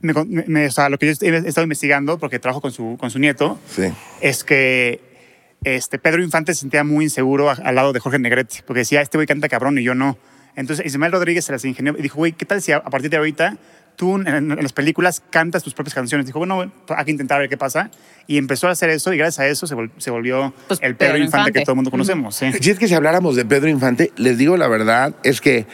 me, 0.00 0.14
con- 0.14 0.28
me- 0.30 0.66
o 0.66 0.70
sea, 0.70 0.88
lo 0.88 0.98
que 0.98 1.06
yo 1.14 1.26
he 1.26 1.36
estado 1.48 1.62
investigando, 1.64 2.18
porque 2.18 2.38
trabajo 2.38 2.60
con 2.60 2.72
su, 2.72 2.96
con 2.98 3.10
su 3.10 3.18
nieto, 3.18 3.58
Sí. 3.68 3.84
es 4.20 4.42
que 4.44 5.00
este, 5.64 5.98
Pedro 5.98 6.22
Infante 6.22 6.54
se 6.54 6.60
sentía 6.60 6.82
muy 6.82 7.04
inseguro 7.04 7.50
a- 7.50 7.54
al 7.54 7.74
lado 7.74 7.92
de 7.92 8.00
Jorge 8.00 8.18
Negrete, 8.18 8.62
porque 8.66 8.80
decía, 8.80 9.00
este 9.02 9.16
güey 9.18 9.26
canta 9.26 9.48
cabrón 9.48 9.78
y 9.78 9.82
yo 9.82 9.94
no. 9.94 10.18
Entonces 10.56 10.84
Ismael 10.84 11.12
Rodríguez 11.12 11.44
se 11.44 11.52
las 11.52 11.64
ingenió 11.64 11.94
y 11.98 12.02
dijo, 12.02 12.16
güey, 12.16 12.32
¿qué 12.32 12.44
tal 12.44 12.60
si 12.60 12.72
a, 12.72 12.78
a 12.78 12.90
partir 12.90 13.10
de 13.10 13.16
ahorita 13.18 13.56
tú 13.96 14.16
en, 14.16 14.26
en 14.28 14.62
las 14.62 14.72
películas 14.72 15.22
cantas 15.30 15.62
tus 15.62 15.74
propias 15.74 15.94
canciones? 15.94 16.26
Dijo, 16.26 16.38
bueno, 16.38 16.70
hay 16.88 17.04
que 17.04 17.10
intentar 17.10 17.38
ver 17.40 17.48
qué 17.48 17.56
pasa. 17.56 17.90
Y 18.26 18.38
empezó 18.38 18.68
a 18.68 18.70
hacer 18.70 18.90
eso 18.90 19.12
y 19.12 19.16
gracias 19.18 19.38
a 19.40 19.46
eso 19.48 19.66
se, 19.66 19.74
vol- 19.74 19.90
se 19.98 20.10
volvió 20.10 20.52
Pues, 20.68 20.80
el 20.82 20.94
Pedro, 20.96 21.12
Pedro 21.14 21.24
Infante, 21.24 21.38
Infante. 21.50 21.58
que 21.60 21.64
todo 21.64 21.72
el 21.72 21.76
mundo 21.76 21.90
conocemos. 21.90 22.36
sí. 22.36 22.52
Si 22.60 22.70
es 22.70 22.78
que 22.78 22.88
si 22.88 22.94
habláramos 22.94 23.36
de 23.36 23.44
Pedro 23.44 23.68
Infante, 23.68 24.12
les 24.16 24.38
digo 24.38 24.56
la 24.56 24.68
verdad, 24.68 25.14
es 25.24 25.40
que 25.40 25.66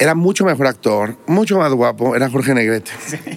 era 0.00 0.14
mucho 0.14 0.44
mejor 0.44 0.68
actor, 0.68 1.16
mucho 1.26 1.58
más 1.58 1.72
guapo, 1.72 2.14
era 2.14 2.30
Jorge 2.30 2.54
Negrete. 2.54 2.90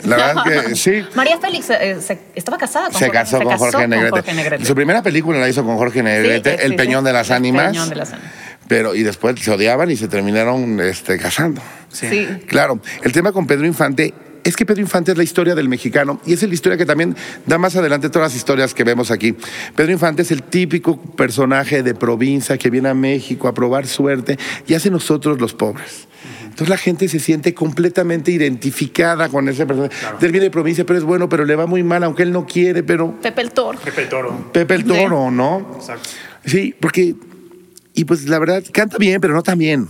La 0.03 0.15
verdad 0.17 0.47
es 0.53 0.63
que 0.63 0.75
sí. 0.75 1.03
María 1.15 1.39
Félix 1.39 1.69
eh, 1.71 1.97
se- 2.01 2.19
estaba 2.35 2.57
casada 2.57 2.89
con 2.89 2.99
Se 2.99 3.05
Jorge- 3.07 3.11
casó, 3.19 3.41
con, 3.41 3.57
Jorge 3.57 3.87
Negrete. 3.87 4.11
Jorge 4.11 4.33
Negrete. 4.33 4.65
Su 4.65 4.75
primera 4.75 5.01
película 5.01 5.39
la 5.39 5.49
hizo 5.49 5.63
con 5.65 5.77
Jorge 5.77 6.03
Negrete, 6.03 6.51
Sí, 6.51 6.57
sí, 6.59 6.65
El 6.65 6.71
sí. 6.71 6.77
Peñón 6.77 7.03
de 7.03 7.13
las 7.13 7.29
El 7.29 7.35
Ánimas. 7.37 7.67
Peñón 7.71 7.89
de 7.89 7.95
las 7.95 8.13
Ánimas. 8.13 8.31
Pero, 8.67 8.95
y 8.95 9.03
después 9.03 9.39
se 9.39 9.51
odiaban 9.51 9.91
y 9.91 9.97
se 9.97 10.07
terminaron 10.07 10.79
este, 10.79 11.17
casando. 11.17 11.61
Sí. 11.89 12.27
Claro, 12.47 12.79
el 13.03 13.11
tema 13.11 13.31
con 13.31 13.45
Pedro 13.45 13.65
Infante 13.65 14.13
es 14.43 14.55
que 14.55 14.65
Pedro 14.65 14.81
Infante 14.81 15.11
es 15.11 15.17
la 15.17 15.23
historia 15.23 15.55
del 15.55 15.69
mexicano 15.69 16.19
y 16.25 16.33
es 16.33 16.41
la 16.43 16.53
historia 16.53 16.77
que 16.77 16.85
también 16.85 17.15
da 17.45 17.57
más 17.57 17.75
adelante 17.75 18.09
todas 18.09 18.31
las 18.31 18.35
historias 18.35 18.73
que 18.73 18.83
vemos 18.83 19.11
aquí. 19.11 19.35
Pedro 19.75 19.91
Infante 19.91 20.21
es 20.23 20.31
el 20.31 20.43
típico 20.43 20.99
personaje 20.99 21.83
de 21.83 21.93
provincia 21.93 22.57
que 22.57 22.69
viene 22.69 22.89
a 22.89 22.93
México 22.93 23.47
a 23.47 23.53
probar 23.53 23.87
suerte 23.87 24.37
y 24.67 24.73
hace 24.73 24.89
nosotros 24.89 25.39
los 25.39 25.53
pobres. 25.53 26.07
Entonces 26.43 26.69
la 26.69 26.77
gente 26.77 27.07
se 27.07 27.19
siente 27.19 27.53
completamente 27.53 28.31
identificada 28.31 29.29
con 29.29 29.47
ese 29.47 29.65
personaje. 29.65 29.95
Él 30.21 30.31
viene 30.31 30.45
de 30.45 30.51
provincia, 30.51 30.85
pero 30.85 30.99
es 30.99 31.05
bueno, 31.05 31.29
pero 31.29 31.45
le 31.45 31.55
va 31.55 31.65
muy 31.65 31.81
mal, 31.81 32.03
aunque 32.03 32.23
él 32.23 32.31
no 32.31 32.45
quiere, 32.45 32.83
pero 32.83 33.19
Pepe 33.21 33.41
el 33.41 33.51
Toro. 33.51 33.79
Pepe 33.79 34.01
el 34.01 34.09
Toro. 34.09 34.51
Pepe 34.51 34.75
el 34.75 34.85
Toro, 34.85 35.31
¿no? 35.31 35.75
Exacto. 35.77 36.09
Sí, 36.45 36.75
porque... 36.79 37.15
Y 38.01 38.05
pues 38.05 38.27
la 38.27 38.39
verdad, 38.39 38.63
canta 38.73 38.97
bien, 38.97 39.21
pero 39.21 39.35
no 39.35 39.43
tan 39.43 39.59
bien. 39.59 39.87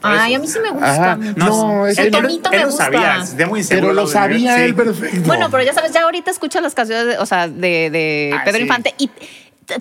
Ay, 0.00 0.32
a 0.32 0.38
mí 0.38 0.46
sí 0.48 0.58
me 0.62 0.70
gusta. 0.70 1.12
Ajá. 1.12 1.16
mucho. 1.16 1.34
No, 1.36 1.86
es 1.86 1.98
el 1.98 2.06
que- 2.06 2.10
tonito 2.10 2.50
él 2.50 2.56
me 2.56 2.62
lo 2.62 2.68
gusta. 2.70 2.84
sabía, 2.84 3.26
sentía 3.26 3.46
muy 3.48 3.62
Pero 3.68 3.92
lo 3.92 4.06
de 4.06 4.12
sabía 4.12 4.56
sí. 4.56 4.62
él 4.62 4.74
perfecto. 4.74 5.20
Bueno, 5.26 5.48
pero 5.50 5.62
ya 5.62 5.74
sabes, 5.74 5.92
ya 5.92 6.04
ahorita 6.04 6.30
escuchas 6.30 6.62
las 6.62 6.74
canciones, 6.74 7.06
de, 7.06 7.18
o 7.18 7.26
sea, 7.26 7.48
de, 7.48 7.90
de 7.90 8.30
Ah, 8.34 8.40
Pedro 8.46 8.56
sí. 8.56 8.62
Infante 8.62 8.94
y 8.96 9.10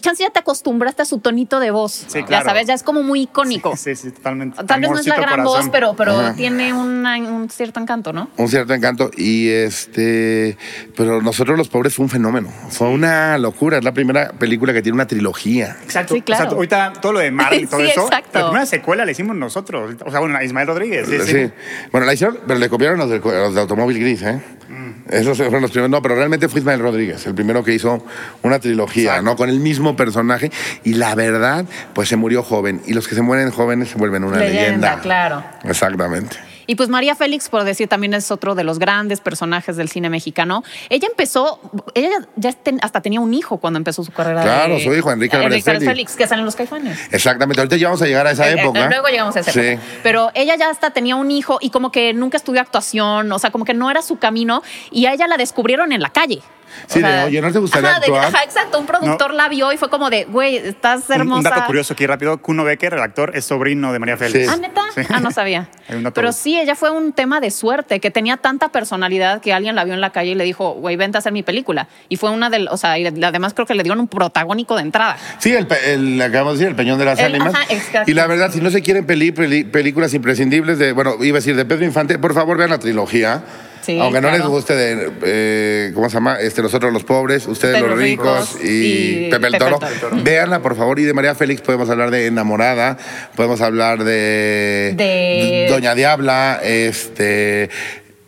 chance 0.02 0.22
ya 0.24 0.30
te 0.30 0.40
acostumbraste 0.40 1.02
a 1.02 1.06
su 1.06 1.20
tonito 1.20 1.60
de 1.60 1.72
voz. 1.72 1.92
Sí, 2.08 2.20
Ya 2.20 2.26
claro. 2.26 2.46
sabes, 2.46 2.68
ya 2.68 2.74
es 2.76 2.84
como 2.84 3.02
muy 3.04 3.22
icónico. 3.24 3.76
Sí, 3.76 3.96
sí, 3.96 4.12
totalmente. 4.12 4.64
Tal 4.64 4.82
vez 4.82 4.90
no 4.92 5.00
es 5.00 5.08
la 5.08 5.16
gran 5.16 5.30
corazón. 5.42 5.46
voz, 5.46 5.70
pero, 5.72 5.96
pero 5.96 6.20
Ajá. 6.20 6.34
tiene 6.36 6.74
una- 6.74 7.18
un 7.18 7.50
cierto 7.50 7.80
encanto, 7.80 8.14
¿no? 8.14 8.30
un 8.38 8.48
cierto 8.48 8.74
encanto 8.74 9.10
y 9.18 9.50
este 9.50 10.58
pero 10.96 11.22
nosotros 11.22 11.58
los 11.58 11.70
pobres 11.70 11.96
fue 11.96 12.04
un 12.04 12.10
fenómeno 12.10 12.50
fue 12.70 12.88
una 12.90 13.38
locura 13.38 13.78
es 13.78 13.84
la 13.84 13.94
primera 13.94 14.32
película 14.34 14.74
que 14.74 14.82
tiene 14.82 14.96
una 14.96 15.08
trilogía 15.08 15.78
Exacto. 15.84 16.14
Sí, 16.14 16.22
claro. 16.22 16.46
O 16.46 16.48
sea, 16.50 16.56
ahorita 16.56 16.94
todo 17.02 17.14
lo 17.14 17.20
de 17.20 17.32
Marvel 17.32 17.64
y 17.64 17.68
todo 17.68 17.80
Sí, 17.84 17.88
eso. 17.90 18.04
exacto. 18.06 18.38
La 18.40 18.46
primera 18.46 18.66
secuela 18.66 19.06
la 19.06 19.12
hicimos 19.12 19.36
nosotros. 19.36 19.96
O 20.06 20.12
sea, 20.12 20.20
bueno, 20.20 20.38
a 20.38 20.44
Ismael 20.44 20.68
Rodríguez. 20.68 21.08
Sí, 21.08 21.18
sí. 21.26 21.32
sí. 21.48 21.52
bueno 21.92 22.06
la 22.06 22.14
hicieron 22.14 22.40
pero 22.48 22.60
le 22.60 22.70
copiaron 22.70 23.00
los 23.00 23.10
de, 23.10 23.20
los 23.20 23.56
de 23.56 23.62
automóvil 23.62 24.00
gris 24.00 24.22
eh 24.22 24.40
Mm. 24.70 24.79
Esos 25.10 25.38
fueron 25.38 25.62
los 25.62 25.72
primeros. 25.72 25.90
No 25.90 26.02
pero 26.02 26.16
realmente 26.16 26.48
fue 26.50 26.60
Ismael 26.60 26.80
Rodríguez 26.80 27.26
el 27.28 27.36
primero 27.36 27.64
que 27.64 27.74
hizo 27.74 28.04
una 28.44 28.60
trilogía 28.60 29.04
Exacto. 29.12 29.24
no 29.24 29.36
con 29.36 29.50
el 29.50 29.60
mismo 29.60 29.96
personaje. 29.96 30.52
Y 30.84 30.94
la 30.94 31.16
verdad 31.16 31.66
pues 31.94 32.10
se 32.10 32.16
murió 32.16 32.44
joven. 32.44 32.82
Y 32.86 32.94
los 32.94 33.08
que 33.08 33.16
se 33.16 33.22
mueren 33.22 33.52
jóvenes 33.52 33.90
se 33.90 33.98
vuelven 33.98 34.24
una 34.24 34.38
leyenda, 34.38 34.62
Leyenda, 34.62 35.00
claro. 35.02 35.44
exactamente 35.64 36.38
Y 36.70 36.76
pues 36.76 36.88
María 36.88 37.16
Félix, 37.16 37.50
por 37.50 37.64
decir, 37.64 37.88
también 37.88 38.14
es 38.14 38.30
otro 38.30 38.54
de 38.54 38.64
los 38.64 38.78
grandes 38.78 39.22
personajes 39.22 39.76
del 39.76 39.90
cine 39.90 40.08
mexicano. 40.12 40.64
Ella 40.90 41.08
empezó, 41.10 41.60
ella 41.96 42.10
ya 42.36 42.54
ten- 42.54 42.78
hasta 42.84 43.02
tenía 43.02 43.20
un 43.20 43.34
hijo 43.34 43.58
cuando 43.58 43.78
empezó 43.78 44.04
su 44.04 44.12
carrera. 44.12 44.44
Claro, 44.44 44.76
de- 44.76 44.84
su 44.84 44.94
hijo, 44.94 45.12
Enrique 45.12 45.36
Álvarez 45.36 45.64
Félix. 45.64 46.16
Que 46.16 46.28
salen 46.28 46.46
los 46.46 46.56
caifanes. 46.56 47.00
exactamente 47.12 47.60
ahorita 47.60 47.76
ya 47.76 47.88
vamos 47.88 48.04
a 48.04 48.06
llegar 48.06 48.28
a 48.28 48.32
esa 48.32 48.48
Eh, 48.48 48.54
eh, 48.54 48.62
época 48.62 48.88
luego 48.88 49.08
llegamos 49.08 49.36
a 49.36 49.40
esa 49.40 49.52
sí. 49.52 49.60
época. 49.60 49.84
Pero 50.04 50.30
ella 50.36 50.56
ya 50.58 50.70
hasta 50.70 50.92
tenía 50.92 51.16
un 51.16 51.32
hijo 51.32 51.58
y 51.60 51.72
como 51.72 51.92
que 51.92 52.14
nunca 52.14 52.38
estudió 52.38 52.62
actuación, 52.62 53.32
o 53.32 53.40
sea, 53.40 53.50
como 53.50 53.66
que 53.66 53.74
no 53.74 53.90
era 53.90 54.04
su 54.04 54.18
camino 54.20 54.62
y 54.92 55.08
a 55.08 55.14
ella 55.14 55.26
la 55.28 55.38
descubrieron 55.38 55.92
en 55.92 56.02
la 56.02 56.10
calle. 56.12 56.44
Sí, 56.88 57.02
de, 57.02 57.24
"Oye, 57.26 57.42
¿no 57.42 57.52
te 57.52 57.60
gustaría 57.60 57.90
ajá, 57.92 58.00
de- 58.00 58.06
actuar?" 58.06 58.26
ajá, 58.26 58.44
exacto. 58.44 58.80
Un 58.80 58.86
productor 58.86 59.34
la 59.34 59.50
vio 59.50 59.72
y 59.74 59.78
fue 59.78 59.90
como 59.90 60.10
de, 60.10 60.26
güey, 60.26 60.58
estás 60.58 61.10
hermosa. 61.10 61.38
un 61.38 61.44
dato 61.44 61.66
curioso 61.66 61.94
aquí 61.94 62.06
rápido. 62.08 62.38
Kuno 62.42 62.64
Becker, 62.64 62.94
el 62.94 63.02
actor, 63.02 63.32
es 63.36 63.46
sobrino 63.46 63.92
de 63.94 64.00
María 64.00 64.18
Félix. 64.18 64.46
Sí. 64.48 64.52
Ah, 64.54 64.58
neta. 64.58 64.82
Sí. 64.96 65.02
Ah, 65.10 65.20
no 65.20 65.32
sabía. 65.32 65.68
Pero 66.14 66.32
sí, 66.32 66.60
ella 66.60 66.76
fue 66.76 66.90
un 66.92 67.14
tema 67.14 67.40
de 67.40 67.52
suerte, 67.52 68.00
que 68.00 68.12
tenía 68.12 68.38
tanta 68.38 68.70
personalidad 68.70 69.42
que 69.42 69.54
alguien 69.54 69.76
la 69.76 69.84
vio 69.84 69.94
en 69.94 70.02
la 70.02 70.12
calle 70.12 70.32
y 70.32 70.36
le 70.36 70.44
dijo, 70.44 70.74
güey, 70.74 70.96
vente 70.96 71.18
a 71.18 71.20
hacer 71.20 71.32
mi 71.32 71.44
película. 71.44 71.88
Y 72.10 72.18
fue 72.18 72.30
una 72.32 72.50
del, 72.50 72.68
o 72.70 72.78
sea, 72.78 72.98
y 72.98 73.06
además 73.08 73.54
creo 73.54 73.66
que 73.66 73.76
le 73.76 73.84
dieron 73.84 74.00
un 74.00 74.08
protagónico 74.08 74.76
de 74.76 74.82
entrada. 74.82 75.18
Sí, 75.40 75.52
el, 75.54 75.68
pe- 75.68 75.94
el- 75.94 76.22
acabamos 76.22 76.54
de 76.54 76.60
decir, 76.60 76.70
el 76.70 76.76
Peñón 76.76 77.00
de 77.00 77.06
las 77.06 77.20
El- 77.20 77.36
Ánimas. 77.36 77.54
ajá, 77.56 77.66
y 78.06 78.14
la 78.14 78.28
verdad, 78.28 78.52
si 78.52 78.62
no 78.62 78.70
se 78.70 78.82
quieren 78.82 79.06
peli- 79.06 79.32
peli- 79.32 79.64
películas 79.64 80.14
imprescindibles 80.14 80.80
de, 80.80 80.92
bueno, 80.92 81.16
iba 81.24 81.38
a 81.38 81.40
decir 81.40 81.56
de 81.56 81.66
Pedro 81.66 81.86
Infante, 81.86 82.18
por 82.20 82.34
favor 82.34 82.58
vean 82.58 82.70
la 82.70 82.80
trilogía. 82.80 83.44
Sí, 83.82 84.00
Aunque 84.00 84.22
no 84.22 84.28
claro. 84.28 84.44
les 84.44 84.48
guste 84.48 84.76
de, 84.76 85.12
eh, 85.24 85.92
¿cómo 85.96 86.10
se 86.10 86.16
llama? 86.16 86.40
Este, 86.40 86.62
Nosotros 86.62 86.92
los 86.94 87.04
pobres, 87.04 87.48
ustedes 87.48 87.82
los 87.82 87.98
ricos 87.98 88.54
ricos 88.56 88.64
y, 88.64 89.26
y 89.28 89.30
Pepe 89.32 89.48
el 89.48 89.54
Pepe 89.54 89.66
el 89.66 89.72
Toro. 89.74 89.80
Toro. 90.00 90.18
Véanla, 90.24 90.60
por 90.62 90.76
favor. 90.76 91.00
Y 91.00 91.04
de 91.04 91.14
María 91.14 91.34
Félix 91.36 91.62
podemos 91.62 91.90
hablar 91.90 92.12
de 92.12 92.28
Enamorada, 92.28 92.98
podemos 93.36 93.62
hablar 93.62 94.04
de, 94.04 94.94
De- 94.96 95.68
Doña 95.70 95.96
Diabla, 95.96 96.60
este, 96.64 97.70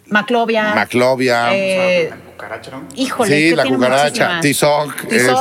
Maclovia. 0.08 0.74
Maclovia. 0.76 1.54
eh, 1.56 2.10
La 2.10 2.16
cucaracha, 2.32 2.72
¿no? 2.72 2.84
híjole, 2.96 3.30
Sí, 3.50 3.56
la 3.56 3.66
cucaracha. 3.66 4.40
Tizoc. 4.42 4.94
Este, 5.12 5.32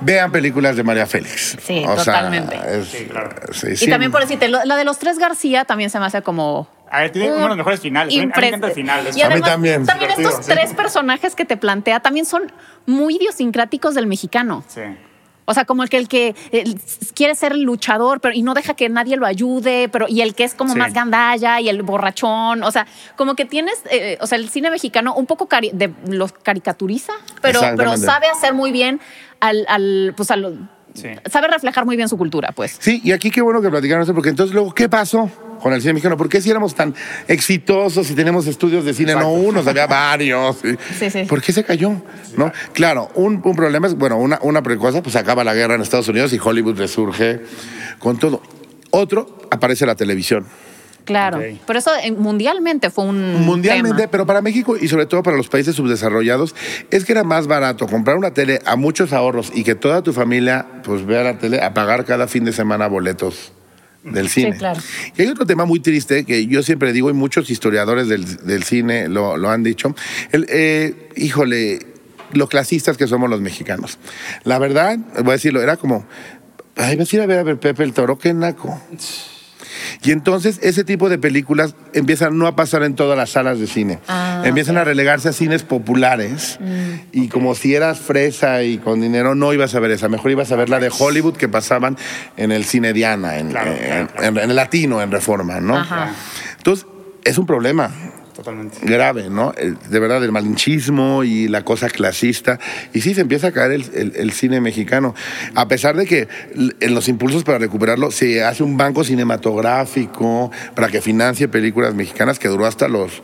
vean 0.00 0.30
películas 0.32 0.76
de 0.76 0.82
María 0.84 1.06
Félix. 1.06 1.56
Sí, 1.62 1.82
O 1.86 1.94
sea, 1.96 2.14
totalmente. 2.14 2.56
es- 2.80 2.88
Sí, 2.88 3.06
claro. 3.10 3.30
sí, 3.52 3.68
Y 3.72 3.76
sí. 3.76 3.90
también 3.90 4.10
por 4.12 4.20
decirte, 4.20 4.48
la 4.48 4.76
de 4.76 4.84
los 4.84 4.98
tres 4.98 5.18
García 5.18 5.64
también 5.64 5.90
se 5.90 5.98
me 5.98 6.06
hace 6.06 6.22
como... 6.22 6.68
A 6.90 7.00
ver, 7.00 7.10
tiene 7.12 7.30
uno 7.32 7.42
de 7.42 7.48
los 7.48 7.56
mejores 7.56 7.80
finales. 7.80 8.14
A 8.14 8.16
mí- 8.16 8.22
a 8.22 8.26
mí 8.26 8.32
me 8.34 8.46
encanta 8.48 8.66
el 8.68 8.72
final. 8.72 9.04
Y 9.06 9.08
Es- 9.20 9.24
A 9.24 9.28
mí 9.30 9.40
también. 9.40 9.84
también 9.86 10.10
estos 10.10 10.44
sí. 10.44 10.52
tres 10.52 10.74
personajes 10.74 11.34
que 11.34 11.44
te 11.44 11.56
plantea 11.56 12.00
también 12.00 12.26
son 12.26 12.50
muy 12.86 13.16
idiosincráticos 13.16 13.94
del 13.94 14.06
mexicano. 14.06 14.64
Sí. 14.68 14.80
O 15.50 15.54
sea, 15.54 15.64
como 15.64 15.82
el 15.82 15.88
que, 15.88 15.96
el 15.96 16.08
que 16.08 16.34
quiere 17.14 17.34
ser 17.34 17.56
luchador, 17.56 18.20
pero 18.20 18.34
y 18.34 18.42
no 18.42 18.52
deja 18.52 18.74
que 18.74 18.90
nadie 18.90 19.16
lo 19.16 19.24
ayude, 19.24 19.88
pero 19.88 20.04
y 20.06 20.20
el 20.20 20.34
que 20.34 20.44
es 20.44 20.54
como 20.54 20.74
Sí. 20.74 20.78
más 20.78 20.92
gandalla 20.92 21.58
y 21.58 21.70
el 21.70 21.82
borrachón. 21.82 22.62
O 22.62 22.70
sea, 22.70 22.86
como 23.16 23.34
que 23.34 23.46
tienes, 23.46 23.82
eh, 23.90 24.18
o 24.20 24.26
sea, 24.26 24.36
el 24.36 24.50
cine 24.50 24.70
mexicano 24.70 25.14
un 25.14 25.24
poco 25.24 25.48
cari- 25.48 25.70
de, 25.72 25.90
los 26.06 26.32
caricaturiza, 26.34 27.14
pero, 27.40 27.60
pero 27.78 27.96
sabe 27.96 28.26
hacer 28.28 28.52
muy 28.52 28.72
bien 28.72 29.00
al, 29.40 29.64
al 29.68 30.12
pues 30.16 30.30
al, 30.30 30.68
Sí. 30.94 31.08
sabe 31.30 31.48
reflejar 31.48 31.84
muy 31.86 31.96
bien 31.96 32.08
su 32.08 32.16
cultura, 32.16 32.52
pues. 32.54 32.76
Sí, 32.80 33.00
y 33.04 33.12
aquí 33.12 33.30
qué 33.30 33.40
bueno 33.40 33.62
que 33.62 33.70
platicaron 33.70 34.02
esto, 34.02 34.14
porque 34.14 34.30
entonces 34.30 34.54
luego, 34.54 34.74
¿qué 34.74 34.88
pasó 34.88 35.30
con 35.62 35.72
el 35.72 35.80
cine 35.80 35.94
mexicano? 35.94 36.16
¿Por 36.16 36.28
qué 36.28 36.40
si 36.40 36.50
éramos 36.50 36.74
tan 36.74 36.94
exitosos 37.28 38.10
y 38.10 38.14
tenemos 38.14 38.46
estudios 38.46 38.84
de 38.84 38.94
cine? 38.94 39.14
No 39.14 39.32
unos, 39.32 39.66
había 39.66 39.86
varios. 39.86 40.56
Sí, 40.98 41.10
sí. 41.10 41.24
¿Por 41.24 41.40
qué 41.42 41.52
se 41.52 41.64
cayó? 41.64 41.92
¿No? 42.36 42.52
Claro, 42.72 43.10
un, 43.14 43.40
un 43.44 43.56
problema 43.56 43.86
es, 43.86 43.94
bueno, 43.94 44.18
una, 44.18 44.38
una 44.42 44.62
cosa, 44.62 45.02
pues 45.02 45.16
acaba 45.16 45.44
la 45.44 45.54
guerra 45.54 45.74
en 45.74 45.82
Estados 45.82 46.08
Unidos 46.08 46.32
y 46.32 46.38
Hollywood 46.42 46.76
resurge 46.78 47.40
con 47.98 48.18
todo. 48.18 48.42
Otro, 48.90 49.38
aparece 49.50 49.86
la 49.86 49.94
televisión. 49.94 50.46
Claro. 51.08 51.40
Pero 51.66 51.78
eso 51.78 51.90
eh, 52.04 52.12
mundialmente 52.12 52.90
fue 52.90 53.04
un 53.06 53.44
Mundialmente, 53.44 53.96
tema. 54.02 54.10
pero 54.10 54.26
para 54.26 54.42
México 54.42 54.76
y 54.80 54.86
sobre 54.88 55.06
todo 55.06 55.22
para 55.22 55.36
los 55.36 55.48
países 55.48 55.74
subdesarrollados, 55.74 56.54
es 56.90 57.04
que 57.04 57.12
era 57.12 57.24
más 57.24 57.46
barato 57.46 57.86
comprar 57.86 58.16
una 58.18 58.32
tele 58.34 58.60
a 58.66 58.76
muchos 58.76 59.12
ahorros 59.12 59.50
y 59.54 59.64
que 59.64 59.74
toda 59.74 60.02
tu 60.02 60.12
familia 60.12 60.66
pues 60.84 61.04
vea 61.06 61.22
la 61.24 61.38
tele 61.38 61.60
a 61.62 61.72
pagar 61.74 62.04
cada 62.04 62.28
fin 62.28 62.44
de 62.44 62.52
semana 62.52 62.86
boletos 62.88 63.52
del 64.04 64.28
Sí, 64.28 64.42
cine. 64.42 64.56
claro. 64.58 64.80
Y 65.16 65.22
hay 65.22 65.28
otro 65.28 65.44
tema 65.46 65.64
muy 65.64 65.80
triste 65.80 66.24
que 66.24 66.46
yo 66.46 66.62
siempre 66.62 66.92
digo 66.92 67.10
y 67.10 67.14
muchos 67.14 67.50
historiadores 67.50 68.08
del, 68.08 68.24
del 68.46 68.62
cine 68.62 69.08
lo, 69.08 69.36
lo 69.36 69.50
han 69.50 69.62
dicho. 69.62 69.94
El, 70.30 70.46
eh, 70.50 71.08
híjole, 71.16 71.80
lo 72.32 72.48
clasistas 72.48 72.96
que 72.98 73.06
somos 73.06 73.30
los 73.30 73.40
mexicanos. 73.40 73.98
La 74.44 74.58
verdad, 74.58 74.98
voy 75.24 75.30
a 75.30 75.32
decirlo, 75.32 75.62
era 75.62 75.76
como, 75.78 76.06
ay, 76.76 76.96
vas 76.96 77.10
a 77.12 77.16
ir 77.16 77.22
a 77.22 77.26
ver 77.26 77.38
a 77.38 77.42
ver 77.42 77.58
Pepe 77.58 77.82
el 77.82 77.92
Toro, 77.94 78.18
qué 78.18 78.34
naco. 78.34 78.78
Y 80.02 80.10
entonces 80.12 80.58
ese 80.62 80.84
tipo 80.84 81.08
de 81.08 81.18
películas 81.18 81.74
empiezan 81.92 82.38
no 82.38 82.46
a 82.46 82.56
pasar 82.56 82.82
en 82.82 82.94
todas 82.94 83.16
las 83.16 83.30
salas 83.30 83.58
de 83.58 83.66
cine. 83.66 83.98
Ah, 84.08 84.42
empiezan 84.44 84.76
a 84.78 84.84
relegarse 84.84 85.28
a 85.28 85.32
cines 85.32 85.62
populares. 85.62 86.58
Y 87.12 87.28
como 87.28 87.54
si 87.54 87.74
eras 87.74 87.98
fresa 87.98 88.62
y 88.62 88.78
con 88.78 89.00
dinero, 89.00 89.34
no 89.34 89.52
ibas 89.52 89.74
a 89.74 89.80
ver 89.80 89.90
esa. 89.90 90.08
Mejor 90.08 90.30
ibas 90.30 90.52
a 90.52 90.56
ver 90.56 90.68
la 90.68 90.78
de 90.80 90.90
Hollywood 90.96 91.36
que 91.36 91.48
pasaban 91.48 91.96
en 92.36 92.52
el 92.52 92.64
cine 92.64 92.92
Diana, 92.92 93.38
en, 93.38 93.50
Claro, 93.50 93.72
en- 93.72 93.78
claro, 93.78 94.06
claro. 94.14 94.26
en- 94.28 94.38
en 94.44 94.50
el 94.50 94.56
latino, 94.56 95.02
en 95.02 95.10
Reforma, 95.10 95.60
¿no? 95.60 95.76
Ajá. 95.78 96.12
Entonces, 96.56 96.86
es 97.24 97.36
un 97.38 97.46
problema 97.46 97.90
Totalmente. 98.38 98.78
grave, 98.82 99.28
¿no? 99.30 99.52
El- 99.58 99.76
De 99.90 99.98
verdad, 99.98 100.22
el 100.22 100.30
malinchismo 100.30 101.24
y 101.24 101.48
la 101.48 101.64
cosa 101.64 101.88
clasista. 101.90 102.60
Y 102.94 103.00
sí, 103.00 103.12
se 103.12 103.22
empieza 103.22 103.48
a 103.48 103.52
caer 103.52 103.72
el, 103.72 103.84
el- 103.94 104.12
el 104.14 104.30
cine 104.32 104.60
mexicano. 104.60 105.12
A 105.56 105.66
pesar 105.66 105.96
de 105.96 106.06
que 106.06 106.28
en 106.54 106.94
los 106.94 107.08
impulsos 107.08 107.42
para 107.42 107.58
recuperarlo 107.58 108.12
se 108.12 108.44
hace 108.44 108.62
un 108.62 108.76
banco 108.76 109.02
cinematográfico 109.02 110.52
para 110.76 110.86
que 110.88 111.00
financie 111.02 111.48
películas 111.48 111.94
mexicanas 111.94 112.38
que 112.38 112.46
duró 112.46 112.64
hasta 112.66 112.86
los 112.86 113.22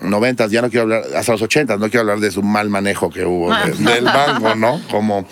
noventas, 0.00 0.50
ya 0.50 0.62
no 0.62 0.68
quiero 0.70 0.82
hablar, 0.82 1.02
hasta 1.16 1.32
los 1.32 1.42
ochentas, 1.42 1.78
no 1.78 1.86
quiero 1.88 2.00
hablar 2.00 2.18
de 2.20 2.30
su 2.30 2.42
mal 2.42 2.68
manejo 2.68 3.10
que 3.10 3.24
hubo 3.24 3.52
de- 3.56 3.72
del 3.92 4.04
banco, 4.04 4.54
¿no? 4.54 4.80
Como, 4.90 5.26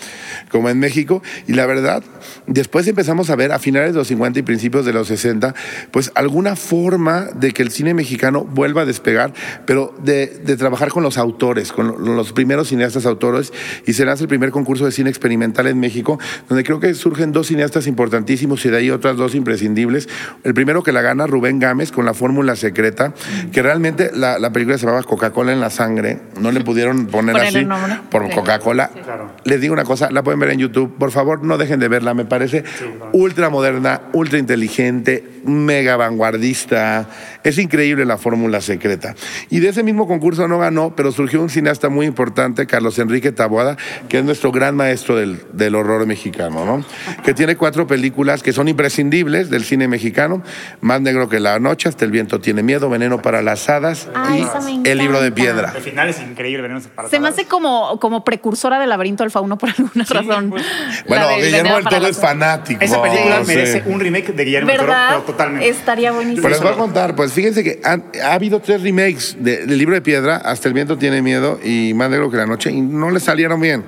como 0.51 0.69
en 0.69 0.79
México. 0.79 1.21
Y 1.47 1.53
la 1.53 1.65
verdad, 1.65 2.03
después 2.47 2.87
empezamos 2.87 3.29
a 3.29 3.35
ver 3.35 3.51
a 3.51 3.59
finales 3.59 3.93
de 3.93 3.99
los 3.99 4.07
50 4.07 4.39
y 4.39 4.41
principios 4.43 4.85
de 4.85 4.93
los 4.93 5.07
60, 5.07 5.53
pues 5.91 6.11
alguna 6.15 6.55
forma 6.55 7.27
de 7.35 7.51
que 7.51 7.63
el 7.63 7.71
cine 7.71 7.93
mexicano 7.93 8.43
vuelva 8.43 8.81
a 8.81 8.85
despegar, 8.85 9.33
pero 9.65 9.93
de, 10.03 10.27
de 10.27 10.57
trabajar 10.57 10.89
con 10.89 11.03
los 11.03 11.17
autores, 11.17 11.71
con 11.71 11.87
lo- 11.87 11.97
los 11.97 12.33
primeros 12.33 12.67
cineastas 12.69 13.05
autores, 13.05 13.53
y 13.85 13.93
se 13.93 14.05
lanza 14.05 14.23
el 14.23 14.27
primer 14.27 14.51
concurso 14.51 14.85
de 14.85 14.91
cine 14.91 15.09
experimental 15.09 15.67
en 15.67 15.79
México, 15.79 16.19
donde 16.49 16.63
creo 16.63 16.79
que 16.79 16.93
surgen 16.93 17.31
dos 17.31 17.47
cineastas 17.47 17.87
importantísimos 17.87 18.65
y 18.65 18.69
de 18.69 18.77
ahí 18.77 18.89
otras 18.91 19.17
dos 19.17 19.35
imprescindibles. 19.35 20.09
El 20.43 20.53
primero 20.53 20.83
que 20.83 20.91
la 20.91 21.01
gana 21.01 21.27
Rubén 21.27 21.59
Gámez 21.59 21.91
con 21.91 22.05
la 22.05 22.13
fórmula 22.13 22.55
secreta, 22.55 23.13
que 23.51 23.61
realmente 23.61 24.11
la, 24.13 24.39
la 24.39 24.51
película 24.51 24.77
se 24.77 24.85
llamaba 24.85 25.03
Coca-Cola 25.03 25.53
en 25.53 25.59
la 25.59 25.69
sangre, 25.69 26.19
no 26.39 26.51
le 26.51 26.61
pudieron 26.61 27.07
poner 27.07 27.35
Ponerle 27.35 27.59
así 27.59 27.65
nombre. 27.65 27.99
por 28.09 28.27
Sí. 28.27 28.35
Coca-Cola. 28.35 28.89
Claro. 29.03 29.31
Les 29.45 29.61
digo 29.61 29.73
una 29.73 29.83
cosa, 29.83 30.09
la 30.11 30.23
pueden 30.23 30.39
ver 30.41 30.51
en 30.51 30.59
YouTube, 30.59 30.93
por 30.97 31.11
favor 31.11 31.43
no 31.43 31.57
dejen 31.57 31.79
de 31.79 31.87
verla, 31.87 32.13
me 32.13 32.25
parece 32.25 32.63
ultra 33.13 33.49
moderna, 33.49 34.01
ultra 34.11 34.37
inteligente, 34.37 35.23
mega 35.45 35.95
vanguardista, 35.95 37.07
es 37.43 37.57
increíble 37.57 38.05
la 38.05 38.17
fórmula 38.17 38.61
secreta. 38.61 39.15
Y 39.49 39.59
de 39.59 39.69
ese 39.69 39.83
mismo 39.83 40.07
concurso 40.07 40.47
no 40.47 40.59
ganó, 40.59 40.95
pero 40.95 41.11
surgió 41.11 41.41
un 41.41 41.49
cineasta 41.49 41.89
muy 41.89 42.05
importante, 42.05 42.67
Carlos 42.67 42.97
Enrique 42.99 43.31
Taboada, 43.31 43.77
que 44.09 44.19
es 44.19 44.23
nuestro 44.23 44.51
gran 44.51 44.75
maestro 44.75 45.15
del, 45.15 45.41
del 45.53 45.75
horror 45.75 46.05
mexicano, 46.05 46.65
¿no? 46.65 46.85
Que 47.23 47.33
tiene 47.33 47.55
cuatro 47.55 47.87
películas 47.87 48.43
que 48.43 48.53
son 48.53 48.67
imprescindibles 48.67 49.49
del 49.49 49.63
cine 49.63 49.87
mexicano, 49.87 50.43
Más 50.81 51.01
negro 51.01 51.29
que 51.29 51.39
la 51.39 51.59
noche, 51.59 51.89
Hasta 51.89 52.05
el 52.05 52.11
viento 52.11 52.39
tiene 52.39 52.63
miedo, 52.63 52.89
Veneno 52.89 53.21
para 53.21 53.41
las 53.41 53.69
hadas 53.69 54.07
Ah, 54.13 54.35
y 54.37 54.87
El 54.87 54.97
libro 54.97 55.21
de 55.21 55.31
piedra. 55.31 55.73
El 55.75 55.81
final 55.81 56.09
es 56.09 56.19
increíble. 56.19 56.61
Veneno 56.63 56.81
para 56.95 57.09
Se 57.09 57.19
me 57.19 57.27
hace 57.29 57.45
como, 57.45 57.99
como 57.99 58.23
precursora 58.23 58.79
del 58.79 58.89
laberinto 58.89 59.23
del 59.23 59.31
fauno 59.31 59.57
por 59.57 59.69
alguna 59.69 60.05
razón. 60.07 60.49
pues. 60.49 60.63
Bueno, 61.07 61.27
de 61.29 61.35
Guillermo 61.45 61.75
del 61.75 61.85
Toro 61.85 62.07
es 62.07 62.17
fanático. 62.19 62.83
Esa 62.83 63.01
película 63.01 63.41
merece 63.45 63.83
un 63.85 63.99
remake 63.99 64.33
de 64.33 64.45
Guillermo 64.45 64.69
del 64.69 64.77
Toro, 64.79 64.93
pero 65.09 65.21
totalmente. 65.21 65.69
Estaría 65.69 66.11
buenísimo. 66.11 66.41
Pues 66.41 66.53
les 66.53 66.61
voy 66.61 66.71
a 66.73 66.77
contar, 66.77 67.15
pues 67.15 67.30
fíjense 67.31 67.63
que 67.63 67.79
ha 67.83 68.33
habido 68.33 68.59
tres 68.59 68.81
remakes 68.81 69.35
de- 69.39 69.65
del 69.65 69.77
libro 69.77 69.95
de 69.95 70.01
piedra, 70.01 70.37
Hasta 70.37 70.67
el 70.67 70.73
viento 70.73 70.97
tiene 70.97 71.21
miedo 71.21 71.59
y 71.63 71.93
Más 71.93 72.09
negro 72.09 72.29
que 72.29 72.37
la 72.37 72.45
noche, 72.45 72.71
y 72.71 72.81
no 72.81 73.09
le 73.11 73.19
salieron 73.19 73.59
bien. 73.61 73.83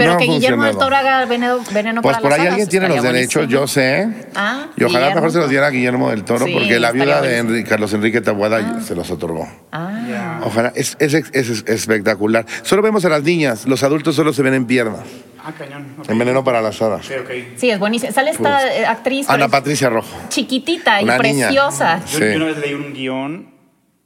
Pero 0.00 0.12
No 0.14 0.18
que 0.18 0.24
Guillermo 0.26 0.64
del. 0.64 0.78
Toro 0.78 0.96
haga 0.96 1.24
veneno, 1.26 1.58
veneno 1.72 2.02
Pues 2.02 2.14
para 2.16 2.22
por 2.22 2.30
las 2.30 2.40
ahí 2.40 2.46
alguien 2.48 2.68
tiene 2.68 2.88
los 2.88 3.02
derechos, 3.02 3.34
buenísimo. 3.46 3.60
yo 3.60 3.66
sé. 3.68 4.08
Ah, 4.34 4.66
y 4.76 4.84
ojalá 4.84 4.98
Guillermo. 5.00 5.14
mejor 5.16 5.32
se 5.32 5.38
los 5.38 5.50
diera 5.50 5.66
a 5.66 5.70
Guillermo 5.70 6.10
del 6.10 6.24
Toro, 6.24 6.46
Sí, 6.46 6.52
porque 6.52 6.80
la 6.80 6.92
viuda 6.92 7.20
de 7.20 7.64
Carlos 7.64 7.92
Enrique 7.92 8.20
Tabuada 8.20 8.80
se 8.82 8.94
los 8.94 9.10
otorgó. 9.10 9.46
Ah. 9.72 10.40
Ojalá, 10.44 10.72
es, 10.74 10.96
es, 10.98 11.14
es- 11.14 11.30
es 11.34 11.64
espectacular. 11.66 12.46
Solo 12.62 12.82
vemos 12.82 13.04
a 13.04 13.08
las 13.10 13.22
niñas, 13.22 13.66
los 13.66 13.82
adultos 13.82 14.14
solo 14.16 14.32
se 14.32 14.42
ven 14.42 14.54
en 14.54 14.66
piernas, 14.66 15.00
Ah, 15.44 15.52
cañón. 15.56 15.86
en 16.08 16.18
veneno 16.18 16.42
para 16.42 16.60
las 16.62 16.80
hadas. 16.82 17.04
Sí, 17.06 17.14
ok. 17.14 17.30
Sí, 17.56 17.70
es 17.70 17.78
buenísimo. 17.78 18.12
Sale 18.12 18.30
esta 18.30 18.74
eh, 18.74 18.86
actriz 18.86 19.28
Ana 19.28 19.48
Patricia 19.48 19.88
Rojo. 19.90 20.08
chiquitita 20.28 21.00
y 21.00 21.04
Una 21.04 21.16
preciosa. 21.18 22.00
Yo, 22.00 22.18
Sí. 22.18 22.24
yo 22.30 22.36
una 22.36 22.46
vez 22.46 22.58
leí 22.58 22.74
un 22.74 22.92
guion 22.94 23.50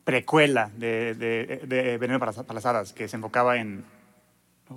precuela 0.05 0.71
de, 0.77 1.15
de, 1.15 1.61
de 1.67 1.99
Veneno 1.99 2.19
para, 2.21 2.33
para 2.33 2.55
las 2.55 2.67
Hadas 2.67 2.93
que 2.93 3.09
se 3.09 3.17
enfocaba 3.17 3.57
en. 3.57 3.85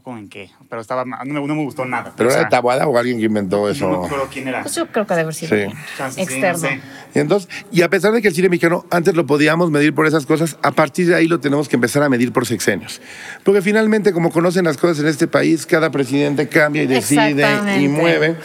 Como 0.03 0.17
en 0.17 0.29
qué, 0.29 0.49
pero 0.69 0.81
estaba, 0.81 1.03
no, 1.05 1.17
me, 1.25 1.47
no 1.47 1.55
me 1.55 1.63
gustó 1.63 1.85
nada. 1.85 2.13
¿Pero 2.15 2.29
O 2.29 2.31
era 2.31 2.39
sea, 2.41 2.47
de 2.47 2.51
Tabuada 2.51 2.87
o 2.87 2.97
alguien 2.97 3.17
que 3.19 3.25
inventó 3.25 3.69
eso? 3.69 3.89
No 3.89 4.01
me 4.01 4.05
acuerdo 4.05 4.27
quién 4.31 4.47
era. 4.47 4.61
Pues 4.61 4.75
yo 4.75 4.87
creo 4.87 5.05
que 5.05 5.13
debe 5.13 5.21
haber 5.23 5.33
sido 5.33 5.55
Sí. 5.55 5.75
Chance, 5.97 6.15
sí, 6.15 6.21
externo. 6.21 6.51
no 6.53 6.67
sé. 6.69 6.81
Y 7.15 7.19
entonces, 7.19 7.49
y 7.71 7.81
a 7.81 7.89
pesar 7.89 8.11
de 8.13 8.21
que 8.21 8.27
el 8.29 8.33
cine 8.33 8.49
mexicano 8.49 8.85
antes 8.91 9.15
lo 9.15 9.25
podíamos 9.25 9.71
medir 9.71 9.93
por 9.93 10.07
esas 10.07 10.25
cosas, 10.25 10.57
a 10.61 10.71
partir 10.71 11.07
de 11.07 11.15
ahí 11.15 11.27
lo 11.27 11.39
tenemos 11.39 11.67
que 11.67 11.75
empezar 11.75 12.03
a 12.03 12.09
medir 12.09 12.31
por 12.31 12.45
sexenios. 12.45 13.01
Porque 13.43 13.61
finalmente, 13.61 14.13
como 14.13 14.31
conocen 14.31 14.65
las 14.65 14.77
cosas 14.77 14.99
en 14.99 15.07
este 15.07 15.27
país, 15.27 15.65
cada 15.65 15.89
presidente 15.91 16.47
cambia 16.47 16.83
y 16.83 16.87
decide 16.87 17.45
y 17.79 17.87
mueve. 17.87 18.35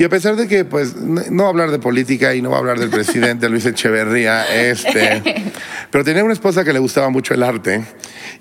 Y 0.00 0.04
a 0.04 0.08
pesar 0.08 0.34
de 0.36 0.48
que, 0.48 0.64
pues, 0.64 0.96
no 0.96 1.42
va 1.42 1.48
a 1.48 1.50
hablar 1.50 1.70
de 1.70 1.78
política 1.78 2.34
y 2.34 2.40
no 2.40 2.48
va 2.48 2.56
a 2.56 2.60
hablar 2.60 2.78
del 2.78 2.88
presidente 2.88 3.50
Luis 3.50 3.66
Echeverría, 3.66 4.46
este, 4.70 5.22
pero 5.90 6.04
tenía 6.04 6.24
una 6.24 6.32
esposa 6.32 6.64
que 6.64 6.72
le 6.72 6.78
gustaba 6.78 7.10
mucho 7.10 7.34
el 7.34 7.42
arte. 7.42 7.84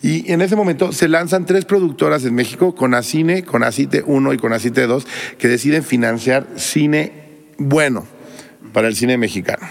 Y 0.02 0.32
en 0.32 0.40
ese 0.40 0.56
momento 0.56 0.94
se 0.94 1.10
lanzan 1.10 1.46
tres 1.46 1.66
productoras 1.66 2.24
en 2.24 2.34
México, 2.34 2.74
con 2.74 2.94
Acine, 2.94 3.44
con 3.44 3.64
Acite 3.64 4.04
1 4.06 4.32
y 4.32 4.38
con 4.38 4.54
Acite 4.54 4.88
2, 4.88 5.06
que 5.38 5.50
deciden 5.50 5.84
financiar 5.84 6.48
cine 6.56 7.12
bueno 7.58 8.08
para 8.72 8.88
el 8.88 8.96
cine 8.96 9.18
mexicano. 9.18 9.68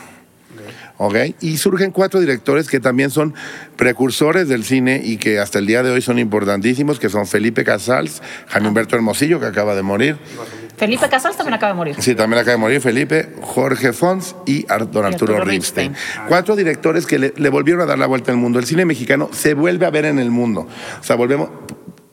¿Ok? 0.98 1.16
Y 1.40 1.56
surgen 1.56 1.90
cuatro 1.90 2.20
directores 2.20 2.68
que 2.68 2.80
también 2.80 3.10
son 3.10 3.34
precursores 3.76 4.48
del 4.48 4.64
cine 4.64 5.00
y 5.02 5.16
que 5.16 5.38
hasta 5.38 5.58
el 5.58 5.66
día 5.66 5.82
de 5.82 5.90
hoy 5.90 6.02
son 6.02 6.18
importantísimos, 6.18 6.98
que 7.00 7.08
son 7.08 7.26
Felipe 7.26 7.64
Casals, 7.64 8.22
Jaime 8.48 8.68
Humberto 8.68 8.96
Hermosillo, 8.96 9.40
que 9.40 9.46
acaba 9.46 9.74
de 9.74 9.82
morir. 9.82 10.16
Felipe 10.76 11.08
Casals 11.08 11.36
también 11.36 11.54
acaba 11.54 11.72
de 11.72 11.76
morir. 11.76 11.96
Sí, 11.98 12.14
también 12.14 12.40
acaba 12.40 12.52
de 12.52 12.58
morir 12.58 12.80
Felipe, 12.80 13.30
Jorge 13.40 13.92
Fons 13.92 14.36
y 14.46 14.62
don 14.62 14.72
Arturo, 14.72 15.06
Arturo 15.06 15.44
Ripstein. 15.44 15.92
Ripstein. 15.92 16.28
Cuatro 16.28 16.54
directores 16.54 17.06
que 17.06 17.18
le, 17.18 17.34
le 17.36 17.48
volvieron 17.48 17.82
a 17.82 17.86
dar 17.86 17.98
la 17.98 18.06
vuelta 18.06 18.30
al 18.30 18.38
mundo. 18.38 18.60
El 18.60 18.66
cine 18.66 18.84
mexicano 18.84 19.28
se 19.32 19.54
vuelve 19.54 19.86
a 19.86 19.90
ver 19.90 20.04
en 20.04 20.18
el 20.18 20.30
mundo. 20.30 20.68
O 21.00 21.04
sea, 21.04 21.16
volvemos... 21.16 21.50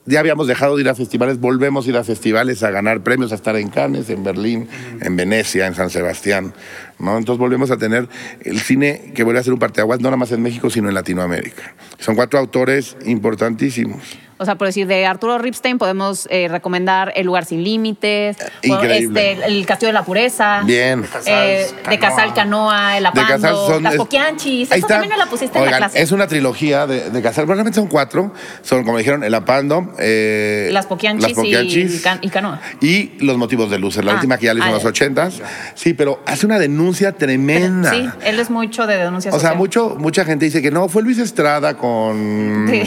Ya 0.08 0.20
habíamos 0.20 0.46
dejado 0.46 0.76
de 0.76 0.82
ir 0.82 0.88
a 0.88 0.94
festivales, 0.94 1.40
volvemos 1.40 1.84
a 1.84 1.90
ir 1.90 1.96
a 1.96 2.04
festivales 2.04 2.62
a 2.62 2.70
ganar 2.70 3.02
premios, 3.02 3.32
a 3.32 3.34
estar 3.34 3.56
en 3.56 3.68
Cannes, 3.70 4.08
en 4.08 4.22
Berlín, 4.22 4.68
en 5.00 5.16
Venecia, 5.16 5.66
en 5.66 5.74
San 5.74 5.90
Sebastián. 5.90 6.54
¿No? 6.98 7.16
Entonces 7.18 7.38
volvemos 7.38 7.70
a 7.70 7.76
tener 7.76 8.08
el 8.44 8.60
cine 8.60 9.12
que 9.14 9.22
vuelve 9.22 9.40
a 9.40 9.42
ser 9.42 9.52
un 9.52 9.58
parteaguas, 9.58 10.00
no 10.00 10.04
nada 10.08 10.16
más 10.16 10.32
en 10.32 10.42
México, 10.42 10.70
sino 10.70 10.88
en 10.88 10.94
Latinoamérica. 10.94 11.74
Son 11.98 12.14
cuatro 12.14 12.38
autores 12.38 12.96
importantísimos. 13.06 14.02
O 14.38 14.44
sea, 14.44 14.56
por 14.56 14.66
decir, 14.66 14.86
de 14.86 15.06
Arturo 15.06 15.38
Ripstein 15.38 15.78
podemos 15.78 16.28
eh, 16.30 16.48
recomendar 16.48 17.10
El 17.16 17.24
lugar 17.24 17.46
sin 17.46 17.64
límites, 17.64 18.36
o, 18.38 18.66
Increíble. 18.66 19.32
este, 19.32 19.46
El 19.46 19.64
castillo 19.64 19.86
de 19.88 19.92
la 19.94 20.04
pureza. 20.04 20.60
Bien. 20.66 21.06
Eh, 21.24 21.66
de 21.88 21.98
Casal 21.98 22.34
Canoa, 22.34 22.98
El 22.98 23.04
De 23.04 23.08
Apando, 23.08 23.28
Casal 23.32 23.54
son- 23.54 23.82
Las 23.82 23.94
Poquianchis. 23.96 24.70
Ahí 24.72 24.78
Eso 24.78 24.86
está. 24.86 24.88
también 25.00 25.10
me 25.12 25.16
la 25.16 25.24
pusiste 25.30 25.56
en 25.56 25.64
Oigan, 25.64 25.80
la 25.80 25.86
clase. 25.88 26.02
Es 26.02 26.12
una 26.12 26.26
trilogía 26.26 26.86
de, 26.86 27.08
de 27.08 27.22
Casal. 27.22 27.46
Bueno, 27.46 27.60
realmente 27.62 27.76
son 27.80 27.88
cuatro. 27.88 28.30
Son, 28.60 28.84
como 28.84 28.98
dijeron, 28.98 29.24
El 29.24 29.32
Apando, 29.32 29.94
eh, 29.98 30.68
Las 30.70 30.84
Poquianchis, 30.84 31.28
Las 31.28 31.32
Poquianchis 31.32 32.04
y, 32.22 32.26
y 32.26 32.28
Canoa. 32.28 32.60
y 32.82 33.12
Los 33.24 33.38
Motivos 33.38 33.70
de 33.70 33.78
Luces. 33.78 34.04
La 34.04 34.12
Ah, 34.12 34.14
última 34.16 34.36
que 34.36 34.44
ya 34.44 34.52
le 34.52 34.58
hizo 34.60 34.68
en 34.68 34.74
ah, 34.74 34.76
los 34.76 34.84
ochentas. 34.84 35.40
Sí, 35.74 35.94
pero 35.94 36.22
hace 36.26 36.44
una 36.44 36.58
denuncia 36.58 36.85
tremenda. 37.12 37.90
Sí, 37.90 38.08
él 38.24 38.40
es 38.40 38.50
mucho 38.50 38.86
de 38.86 38.96
denuncia 38.96 39.32
O 39.32 39.40
sea, 39.40 39.54
mucho, 39.54 39.96
mucha 39.98 40.24
gente 40.24 40.44
dice 40.44 40.62
que 40.62 40.70
no, 40.70 40.88
fue 40.88 41.02
Luis 41.02 41.18
Estrada 41.18 41.76
con... 41.76 42.66
Sí. 42.70 42.82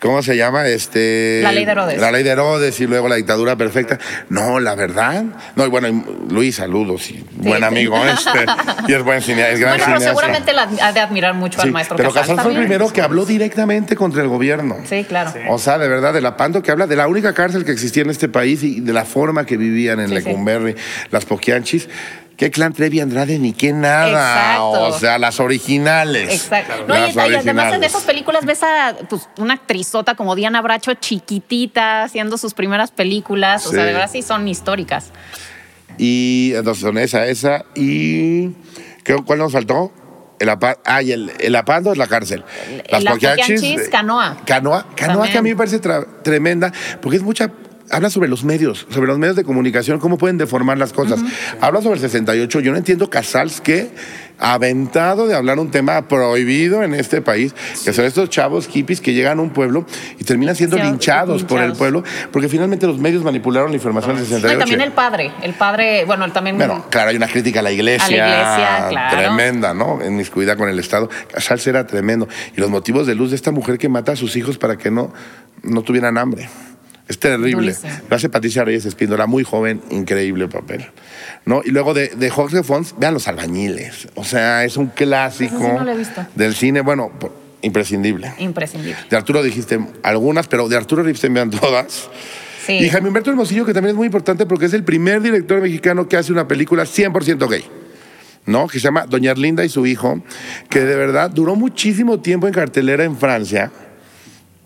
¿Cómo 0.00 0.22
se 0.22 0.36
llama? 0.36 0.66
Este, 0.68 1.40
La 1.42 1.50
ley 1.50 1.64
de 1.64 1.72
Herodes. 1.72 1.98
La 1.98 2.12
ley 2.12 2.22
de 2.22 2.28
Herodes 2.28 2.78
y 2.78 2.86
luego 2.86 3.08
la 3.08 3.14
dictadura 3.14 3.56
perfecta. 3.56 3.98
No, 4.28 4.60
la 4.60 4.74
verdad. 4.74 5.24
No, 5.56 5.64
y 5.64 5.70
bueno, 5.70 6.04
Luis, 6.28 6.56
saludos. 6.56 7.10
Y 7.10 7.24
buen 7.36 7.60
sí. 7.60 7.64
amigo 7.64 7.96
este. 8.04 8.44
Y 8.86 8.92
es 8.92 9.02
buen 9.02 9.22
cineasta, 9.22 9.52
es 9.54 9.60
gran 9.60 9.78
Bueno, 9.78 9.84
pero 9.86 9.98
cineasta. 10.00 10.08
seguramente 10.08 10.52
la 10.52 10.68
ha 10.86 10.92
de 10.92 11.00
admirar 11.00 11.32
mucho 11.32 11.58
al 11.62 11.72
maestro 11.72 11.96
pero 11.96 12.12
Casal. 12.12 12.36
Casal 12.36 12.44
fue 12.44 12.52
el 12.52 12.58
primero 12.58 12.92
que 12.92 13.00
habló 13.00 13.24
directamente 13.24 13.96
contra 13.96 14.20
el 14.20 14.28
gobierno. 14.28 14.76
Sí, 14.84 15.04
claro. 15.04 15.32
O 15.48 15.58
sea, 15.58 15.78
de 15.78 15.88
verdad, 15.88 16.12
de 16.12 16.20
la 16.20 16.36
Pando 16.36 16.62
que 16.62 16.70
habla 16.70 16.86
de 16.86 16.96
la 16.96 17.08
única 17.08 17.32
cárcel 17.32 17.64
que 17.64 17.72
existía 17.72 18.02
en 18.02 18.10
este 18.10 18.28
país 18.28 18.62
y 18.62 18.80
de 18.80 18.92
la 18.92 19.06
forma 19.06 19.46
que 19.46 19.56
vivían 19.56 20.00
en 20.00 20.10
Sí, 20.10 20.16
sí. 20.18 20.22
Lecumberri, 20.22 20.74
las 21.12 21.24
Poquianchis. 21.24 21.88
¿Qué 22.36 22.50
clan 22.50 22.72
Trevi 22.72 22.98
Andrade 23.00 23.38
ni 23.38 23.52
qué 23.52 23.72
nada? 23.72 24.08
Exacto. 24.56 24.82
O 24.82 24.98
sea, 24.98 25.18
las 25.18 25.38
originales. 25.38 26.32
Exacto. 26.32 26.84
No, 26.88 26.96
y, 26.96 27.12
Las 27.12 27.14
y 27.30 27.34
además 27.34 27.74
en 27.74 27.84
esas 27.84 28.02
películas 28.02 28.44
ves 28.44 28.62
a 28.62 28.96
pues, 29.08 29.28
una 29.38 29.54
actrizota 29.54 30.14
como 30.16 30.34
Diana 30.34 30.60
Bracho 30.60 30.94
chiquitita 30.94 32.02
haciendo 32.02 32.36
sus 32.36 32.52
primeras 32.54 32.90
películas. 32.90 33.64
O 33.66 33.70
Sí. 33.70 33.76
sea, 33.76 33.84
de 33.84 33.92
verdad 33.92 34.10
sí 34.10 34.22
son 34.22 34.48
históricas. 34.48 35.10
Y 35.98 36.52
entonces 36.56 36.82
son 36.82 36.98
esa, 36.98 37.26
esa. 37.26 37.64
¿Y 37.76 38.48
qué- 39.04 39.16
cuál 39.24 39.38
nos 39.38 39.52
faltó? 39.52 39.92
El, 40.40 40.48
apa 40.48 40.78
ah, 40.84 41.00
y 41.00 41.12
el, 41.12 41.30
el 41.38 41.54
apando 41.54 41.92
es 41.92 41.98
la 41.98 42.08
cárcel. 42.08 42.42
Las 42.90 43.04
Poquianchis, 43.04 43.62
eh, 43.62 43.88
Canoa. 43.90 44.36
Canoa, 44.44 44.86
canoa 44.96 45.14
También. 45.14 45.32
que 45.32 45.38
a 45.38 45.42
mí 45.42 45.50
me 45.50 45.56
parece 45.56 45.78
tremenda, 46.22 46.72
porque 47.00 47.18
es 47.18 47.22
mucha. 47.22 47.50
Habla 47.90 48.10
sobre 48.10 48.28
los 48.28 48.44
medios, 48.44 48.86
sobre 48.90 49.06
los 49.06 49.18
medios 49.18 49.36
de 49.36 49.44
comunicación, 49.44 50.00
cómo 50.00 50.16
pueden 50.18 50.38
deformar 50.38 50.78
las 50.78 50.92
cosas. 50.92 51.20
Habla 51.60 51.82
sobre 51.82 51.96
el 51.96 52.00
68. 52.00 52.60
Yo 52.60 52.72
no 52.72 52.78
entiendo 52.78 53.10
Casals 53.10 53.60
que 53.60 53.90
aventado 54.38 55.26
de 55.26 55.34
hablar 55.34 55.58
un 55.58 55.70
tema 55.70 56.08
prohibido 56.08 56.82
en 56.82 56.94
este 56.94 57.22
país, 57.22 57.54
que 57.84 57.92
son 57.92 58.04
estos 58.04 58.30
chavos 58.30 58.66
hippies 58.66 59.00
que 59.00 59.12
llegan 59.12 59.38
a 59.38 59.42
un 59.42 59.50
pueblo 59.50 59.86
y 60.18 60.24
terminan 60.24 60.56
siendo 60.56 60.76
Sí, 60.76 60.82
linchados 60.82 61.44
por 61.44 61.60
el 61.60 61.72
pueblo, 61.74 62.02
porque 62.32 62.48
finalmente 62.48 62.86
los 62.86 62.98
medios 62.98 63.22
manipularon 63.22 63.70
la 63.70 63.76
información 63.76 64.16
del 64.16 64.24
No, 64.24 64.28
68. 64.30 64.56
y 64.56 64.58
también 64.58 64.80
el 64.80 64.92
padre. 64.92 65.32
El 65.42 65.54
padre, 65.54 66.04
bueno, 66.04 66.30
también. 66.32 66.56
Bueno, 66.56 66.86
claro, 66.90 67.10
hay 67.10 67.16
una 67.16 67.28
crítica 67.28 67.60
a 67.60 67.62
la 67.62 67.70
iglesia. 67.72 68.06
A 68.06 68.10
la 68.10 68.16
iglesia, 68.16 68.88
claro. 68.88 69.16
Tremenda, 69.18 69.74
¿no? 69.74 70.02
En 70.02 70.16
miscuida 70.16 70.56
con 70.56 70.68
el 70.68 70.78
Estado. 70.78 71.08
Casals 71.32 71.66
era 71.66 71.86
tremendo. 71.86 72.28
Y 72.56 72.60
los 72.60 72.70
motivos 72.70 73.06
de 73.06 73.14
luz 73.14 73.30
de 73.30 73.36
esta 73.36 73.50
mujer 73.52 73.78
que 73.78 73.88
mata 73.88 74.12
a 74.12 74.16
sus 74.16 74.36
hijos 74.36 74.58
para 74.58 74.76
que 74.76 74.90
no, 74.90 75.12
no 75.62 75.82
tuvieran 75.82 76.18
hambre. 76.18 76.48
Es 77.08 77.18
terrible. 77.18 77.74
Lo 78.08 78.16
hace 78.16 78.28
Patricia 78.30 78.64
Reyes 78.64 78.86
Espíndola, 78.86 79.26
muy 79.26 79.44
joven, 79.44 79.82
increíble 79.90 80.48
papel. 80.48 80.86
¿No? 81.44 81.60
Y 81.64 81.70
luego 81.70 81.92
de, 81.92 82.08
de 82.08 82.30
Jorge 82.30 82.62
Fons, 82.62 82.94
vean 82.98 83.12
Los 83.12 83.28
Albañiles. 83.28 84.08
O 84.14 84.24
sea, 84.24 84.64
es 84.64 84.76
un 84.78 84.86
clásico 84.86 85.56
Ese 85.56 85.66
sí 85.66 85.72
no 85.72 85.84
lo 85.84 85.92
he 85.92 85.96
visto. 85.98 86.26
del 86.34 86.54
cine, 86.54 86.80
bueno, 86.80 87.12
imprescindible. 87.60 88.32
Imprescindible. 88.38 88.96
De 89.10 89.16
Arturo 89.16 89.42
dijiste 89.42 89.78
algunas, 90.02 90.48
pero 90.48 90.68
de 90.68 90.76
Arturo 90.76 91.02
Ripstein 91.02 91.34
vean 91.34 91.50
todas. 91.50 92.08
Sí. 92.66 92.72
Y 92.72 92.88
Jaime 92.88 93.08
Humberto 93.08 93.28
Hermosillo, 93.28 93.66
que 93.66 93.74
también 93.74 93.90
es 93.90 93.96
muy 93.96 94.06
importante 94.06 94.46
porque 94.46 94.64
es 94.64 94.72
el 94.72 94.84
primer 94.84 95.20
director 95.20 95.60
mexicano 95.60 96.08
que 96.08 96.16
hace 96.16 96.32
una 96.32 96.48
película 96.48 96.84
100% 96.84 97.46
gay. 97.50 97.64
¿No? 98.46 98.66
Que 98.66 98.78
se 98.78 98.84
llama 98.84 99.06
Doña 99.06 99.30
Erlinda 99.30 99.64
y 99.64 99.68
su 99.70 99.86
hijo, 99.86 100.22
que 100.68 100.80
de 100.80 100.96
verdad 100.96 101.30
duró 101.30 101.56
muchísimo 101.56 102.20
tiempo 102.20 102.46
en 102.46 102.52
cartelera 102.54 103.04
en 103.04 103.16
Francia. 103.16 103.70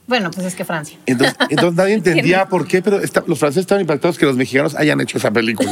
Bueno, 0.09 0.31
pues 0.33 0.47
es 0.47 0.55
que 0.57 0.65
Francia. 0.65 0.99
Entonces, 1.07 1.37
entonces 1.51 1.75
nadie 1.77 1.95
entendía 1.95 2.47
por 2.47 2.67
qué, 2.67 2.83
pero 2.83 2.99
está- 2.99 3.23
los 3.27 3.39
franceses 3.39 3.61
estaban 3.63 3.83
impactados 3.83 4.19
que 4.19 4.27
los 4.27 4.35
mexicanos 4.37 4.75
hayan 4.75 5.01
hecho 5.01 5.19
esa 5.19 5.31
película. 5.31 5.71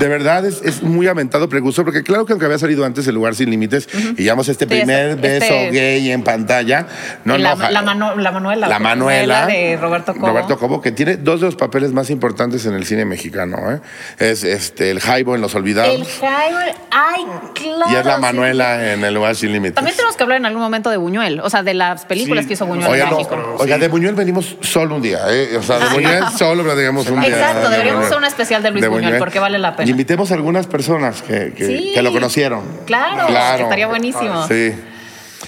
De 0.00 0.08
verdad 0.08 0.44
es, 0.46 0.62
es 0.62 0.82
muy 0.82 1.06
aventado 1.06 1.48
precursor, 1.48 1.84
porque 1.84 2.02
claro 2.02 2.24
que 2.26 2.32
aunque 2.32 2.46
había 2.46 2.58
salido 2.58 2.84
antes 2.84 3.06
El 3.06 3.14
lugar 3.14 3.34
sin 3.34 3.50
límites, 3.50 3.88
y 4.16 4.22
llevamos 4.22 4.48
este 4.48 4.64
Sí, 4.64 4.70
primer 4.70 5.10
este- 5.10 5.20
beso 5.28 5.44
este- 5.54 5.70
gay 5.70 6.10
en 6.10 6.22
pantalla. 6.24 6.86
No, 7.24 7.36
la, 7.36 7.54
no, 7.54 7.70
la, 7.70 7.82
Mano- 7.82 8.16
la 8.16 8.30
Manuela. 8.32 8.68
la 8.68 8.78
Manuela. 8.78 9.46
de 9.46 9.76
Roberto 9.76 10.14
Cobo. 10.14 10.28
Roberto 10.28 10.58
Cobo, 10.58 10.80
que 10.80 10.90
tiene 10.92 11.16
dos 11.18 11.40
de 11.40 11.46
los 11.46 11.56
papeles 11.56 11.92
más 11.92 12.10
importantes 12.10 12.64
en 12.66 12.74
el 12.74 12.86
cine 12.86 13.04
mexicano. 13.04 13.58
¿eh? 13.70 13.80
Es 14.18 14.44
este, 14.44 14.90
el 14.90 15.00
Jaibo 15.00 15.34
en 15.34 15.40
Los 15.42 15.54
Olvidados. 15.54 15.94
El 15.94 16.06
Jaime. 16.06 16.74
Ay, 16.90 17.24
claro. 17.54 17.92
y 17.92 17.96
es 17.96 18.06
la 18.06 18.16
sí. 18.16 18.20
Manuela 18.22 18.92
en 18.94 19.04
El 19.04 19.12
lugar 19.14 19.36
sin 19.36 19.52
límites. 19.52 19.74
También 19.74 19.94
tenemos 19.96 20.16
que 20.16 20.22
hablar 20.22 20.38
en 20.38 20.46
algún 20.46 20.62
momento 20.62 20.88
de 20.90 20.96
Buñuel, 20.96 21.40
o 21.40 21.50
sea, 21.50 21.62
de 21.62 21.74
las 21.74 22.06
películas 22.06 22.44
Sí. 22.44 22.48
que 22.48 22.54
hizo 22.54 22.64
Buñuel 22.66 22.94
en 23.00 23.10
no, 23.10 23.57
Oiga, 23.58 23.78
de 23.78 23.88
Buñuel 23.88 24.14
venimos 24.14 24.56
solo 24.60 24.96
un 24.96 25.02
día, 25.02 25.20
¿eh? 25.30 25.56
O 25.56 25.62
sea, 25.62 25.78
de 25.78 25.94
Buñuel 25.94 26.24
solo 26.36 26.62
platicamos 26.64 27.08
un 27.08 27.20
día. 27.20 27.28
Exacto, 27.30 27.68
de 27.68 27.76
deberíamos 27.76 28.04
hacer 28.06 28.18
un 28.18 28.24
especial 28.24 28.62
de 28.62 28.70
Luis 28.70 28.88
Buñuel, 28.88 29.18
porque 29.18 29.38
vale 29.38 29.58
la 29.58 29.76
pena. 29.76 29.86
Y 29.88 29.90
invitemos 29.90 30.30
a 30.30 30.34
algunas 30.34 30.66
personas 30.66 31.22
que, 31.22 31.52
que, 31.56 31.66
Sí. 31.66 31.90
que 31.94 32.02
lo 32.02 32.12
conocieron. 32.12 32.62
Claro, 32.86 33.26
que 33.56 33.62
estaría 33.62 33.86
buenísimo. 33.86 34.46
Sí. 34.48 34.72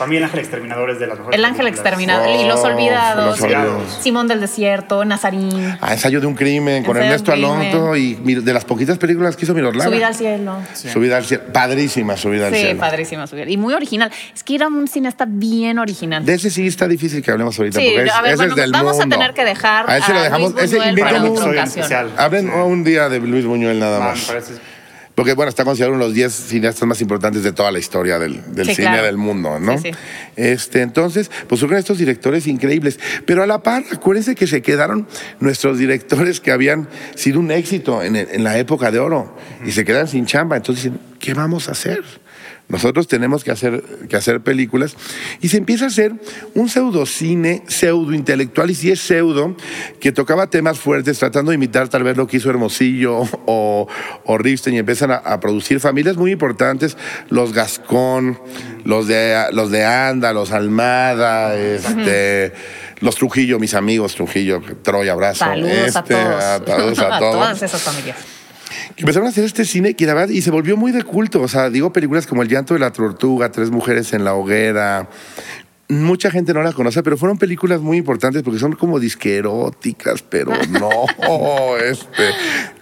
Para 0.00 0.08
mí 0.08 0.16
el 0.16 0.24
ángel 0.24 0.40
exterminador 0.40 0.88
es 0.88 0.98
de 0.98 1.06
las 1.06 1.18
mejores 1.18 1.38
El 1.38 1.44
ángel 1.44 1.66
películas. 1.66 1.80
exterminador 1.86 2.28
y 2.40 2.48
los 2.48 2.60
Oh, 2.60 2.68
olvidados, 2.68 3.26
Los 3.26 3.40
Olvidados. 3.42 3.98
Simón 4.00 4.28
del 4.28 4.40
Desierto, 4.40 5.04
Nazarín, 5.04 5.76
Ah, 5.78 5.92
ensayo 5.92 6.22
de 6.22 6.26
un 6.26 6.34
crimen 6.34 6.82
con 6.84 6.96
Ernesto 6.96 7.32
un 7.32 7.36
crimen. 7.36 7.54
Alonso 7.70 7.96
y 7.96 8.14
de 8.14 8.52
las 8.54 8.64
poquitas 8.64 8.96
películas 8.96 9.36
que 9.36 9.44
hizo 9.44 9.52
Miroslava. 9.52 9.90
Subida 9.90 10.06
al 10.06 10.14
cielo. 10.14 10.56
Subida 10.72 11.18
al 11.18 11.26
cielo. 11.26 11.42
Padrísima, 11.52 12.16
subida 12.16 12.46
al 12.46 12.54
Sí, 12.54 12.60
cielo. 12.60 12.80
padrísima 12.80 13.26
subida. 13.26 13.46
Y 13.46 13.58
muy 13.58 13.74
original. 13.74 14.10
Es 14.34 14.42
que 14.42 14.54
era 14.54 14.68
un 14.68 14.88
cineasta 14.88 15.26
bien 15.28 15.78
original. 15.78 16.24
De 16.24 16.32
ese 16.32 16.48
sí 16.48 16.66
está 16.66 16.88
difícil 16.88 17.22
que 17.22 17.30
hablemos 17.30 17.58
ahorita. 17.58 17.78
Sí, 17.78 17.90
porque 17.94 18.08
es, 18.08 18.14
a 18.14 18.22
ver, 18.22 18.28
ese 18.32 18.36
bueno, 18.38 18.52
es 18.54 18.56
del 18.56 18.72
vamos 18.72 18.98
a 18.98 19.06
tener 19.06 19.34
que 19.34 19.44
dejar 19.44 19.90
A 19.90 19.98
ese 19.98 20.14
lo 20.14 20.18
a 20.18 20.22
dejamos. 20.22 20.52
Luis 20.54 20.64
ese 20.64 20.76
para 20.78 21.22
un- 21.22 21.28
otra 21.36 21.44
ocasión. 21.50 21.64
especial. 21.84 22.10
Hablen 22.16 22.48
un 22.50 22.84
día 22.84 23.10
de 23.10 23.18
Luis 23.20 23.44
Buñuel 23.44 23.78
nada 23.78 24.00
más. 24.00 24.20
parece- 24.24 24.54
Porque, 25.20 25.35
bueno, 25.35 25.50
está 25.50 25.66
considerado 25.66 25.96
uno 25.96 26.04
de 26.04 26.09
los 26.09 26.14
10 26.14 26.33
cineastas 26.33 26.88
más 26.88 27.02
importantes 27.02 27.42
de 27.42 27.52
toda 27.52 27.70
la 27.70 27.78
historia 27.78 28.18
del, 28.18 28.42
del 28.54 28.68
Sí, 28.68 28.76
cine 28.76 28.88
claro. 28.88 29.04
del 29.04 29.18
mundo, 29.18 29.61
¿no? 29.61 29.76
Sí, 29.76 29.90
sí. 29.92 29.98
Este, 30.37 30.80
entonces, 30.80 31.30
pues 31.46 31.61
surgen 31.61 31.76
estos 31.76 31.98
directores 31.98 32.46
increíbles. 32.46 32.98
Pero 33.26 33.42
a 33.42 33.46
la 33.46 33.62
par, 33.62 33.85
acuérdense 33.92 34.35
que 34.35 34.46
se 34.46 34.62
quedaron 34.62 35.06
nuestros 35.38 35.76
directores 35.76 36.40
que 36.40 36.52
habían 36.52 36.88
sido 37.16 37.38
un 37.38 37.50
éxito 37.50 38.02
en, 38.02 38.16
en 38.16 38.44
la 38.44 38.56
época 38.56 38.90
de 38.90 38.98
oro 38.98 39.37
y 39.62 39.72
se 39.72 39.85
quedan 39.85 40.09
sin 40.09 40.24
chamba. 40.24 40.56
Entonces 40.56 40.85
dicen, 40.85 40.98
¿qué 41.18 41.35
vamos 41.35 41.68
a 41.68 41.72
hacer? 41.72 42.02
Nosotros 42.70 43.06
tenemos 43.09 43.44
que 43.44 43.50
hacer, 43.50 43.83
que 44.09 44.16
hacer 44.16 44.40
películas 44.40 44.96
y 45.40 45.48
se 45.48 45.59
empieza 45.59 45.85
a 45.85 45.88
hacer 45.88 46.14
un 46.54 46.68
pseudocine, 46.68 47.62
pseudo 47.66 48.14
intelectual 48.14 48.70
y 48.70 48.74
si 48.74 48.90
es 48.90 49.00
pseudo, 49.00 49.54
que 50.00 50.12
tocaba 50.12 50.48
temas 50.48 50.78
fuertes 50.78 51.18
tratando 51.18 51.50
de 51.50 51.56
imitar 51.56 51.88
tal 51.88 52.04
vez 52.04 52.16
lo 52.16 52.26
que 52.26 52.38
hizo 52.38 52.48
Hermosillo 52.48 53.22
o, 53.46 53.88
o 54.24 54.38
Ripstein 54.38 54.76
y 54.76 54.78
empiezan 54.78 55.11
a, 55.11 55.16
a 55.16 55.40
producir 55.40 55.80
familias 55.80 56.16
muy 56.16 56.30
importantes, 56.30 56.96
los 57.28 57.52
Gascón, 57.52 58.38
los 58.85 59.06
de, 59.09 59.44
los 59.52 59.70
de 59.70 59.85
Anda, 59.85 60.33
los 60.33 60.52
Almada, 60.52 61.56
este, 61.56 62.52
los 63.00 63.16
Trujillo, 63.16 63.59
mis 63.59 63.74
amigos 63.74 64.14
Trujillo, 64.14 64.62
Troy, 64.83 65.09
abrazo. 65.09 65.44
Saludos 65.44 65.96
a 65.96 66.00
Este, 66.00 66.14
todos. 66.14 66.44
a 66.44 66.61
todos, 66.64 66.98
a 67.00 67.09
todos. 67.18 67.33
todas 67.35 67.62
esas 67.62 67.83
familias. 67.83 68.16
Empezaron 68.96 69.26
a 69.26 69.31
hacer 69.31 69.44
este 69.44 69.64
cine 69.64 69.96
y 70.29 70.42
se 70.42 70.50
volvió 70.50 70.76
muy 70.76 70.92
de 70.92 71.03
culto. 71.03 71.40
O 71.42 71.48
sea, 71.48 71.70
digo 71.70 71.92
películas 71.92 72.26
como 72.26 72.42
El 72.42 72.48
llanto 72.48 72.74
de 72.74 72.81
la 72.81 72.92
tortuga, 72.92 73.50
Tres 73.50 73.70
mujeres 73.70 74.12
en 74.12 74.24
la 74.24 74.35
hoguera. 74.35 75.09
Mucha 75.88 76.31
gente 76.31 76.55
no 76.55 76.62
la 76.62 76.72
conoce, 76.72 77.03
pero 77.03 77.16
fueron 77.16 77.37
películas 77.37 77.81
muy 77.81 77.96
importantes 77.96 78.44
porque 78.44 78.61
son 78.61 78.74
como 78.74 79.00
disqueróticas, 79.00 80.22
pero 80.22 80.53
no, 80.68 81.76
este, 81.79 82.22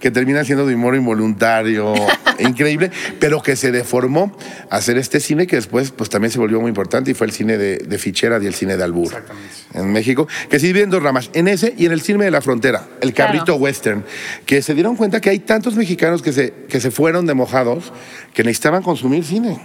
que 0.01 0.11
terminan 0.11 0.45
siendo 0.45 0.67
de 0.67 0.75
humor 0.75 0.95
involuntario, 0.95 1.95
increíble, 2.39 2.91
pero 3.21 3.43
que 3.43 3.57
se 3.57 3.73
deformó 3.73 4.37
a 4.71 4.77
hacer 4.77 4.97
este 4.99 5.21
cine 5.21 5.47
que 5.47 5.57
después 5.57 5.91
pues 5.91 6.09
también 6.11 6.31
se 6.31 6.39
volvió 6.39 6.61
muy 6.61 6.69
importante 6.69 7.11
y 7.11 7.15
fue 7.15 7.27
el 7.27 7.33
cine 7.33 7.59
de, 7.59 7.79
de 7.79 7.99
Fichera 7.99 8.39
y 8.43 8.47
el 8.47 8.55
cine 8.55 8.77
de 8.77 8.85
Albur 8.85 9.07
Exactamente. 9.07 9.49
en 9.75 9.93
México, 9.93 10.29
que 10.49 10.59
se 10.61 10.67
divide 10.69 10.85
en 10.85 10.91
dos 10.91 11.03
ramas, 11.03 11.31
en 11.35 11.49
ese 11.49 11.75
y 11.77 11.87
en 11.87 11.93
el 11.93 12.01
cine 12.01 12.25
de 12.25 12.31
la 12.31 12.41
frontera, 12.41 12.87
el 13.01 13.13
Claro. 13.13 13.33
cabrito 13.33 13.57
western, 13.57 14.05
que 14.47 14.63
se 14.63 14.75
dieron 14.75 14.95
cuenta 14.97 15.21
que 15.21 15.31
hay 15.31 15.41
tantos 15.41 15.75
mexicanos 15.75 16.23
que 16.23 16.33
se, 16.33 16.53
que 16.69 16.81
se 16.81 16.91
fueron 16.91 17.27
de 17.27 17.35
mojados 17.35 17.93
que 18.35 18.45
necesitaban 18.45 18.83
consumir 18.83 19.25
cine. 19.25 19.59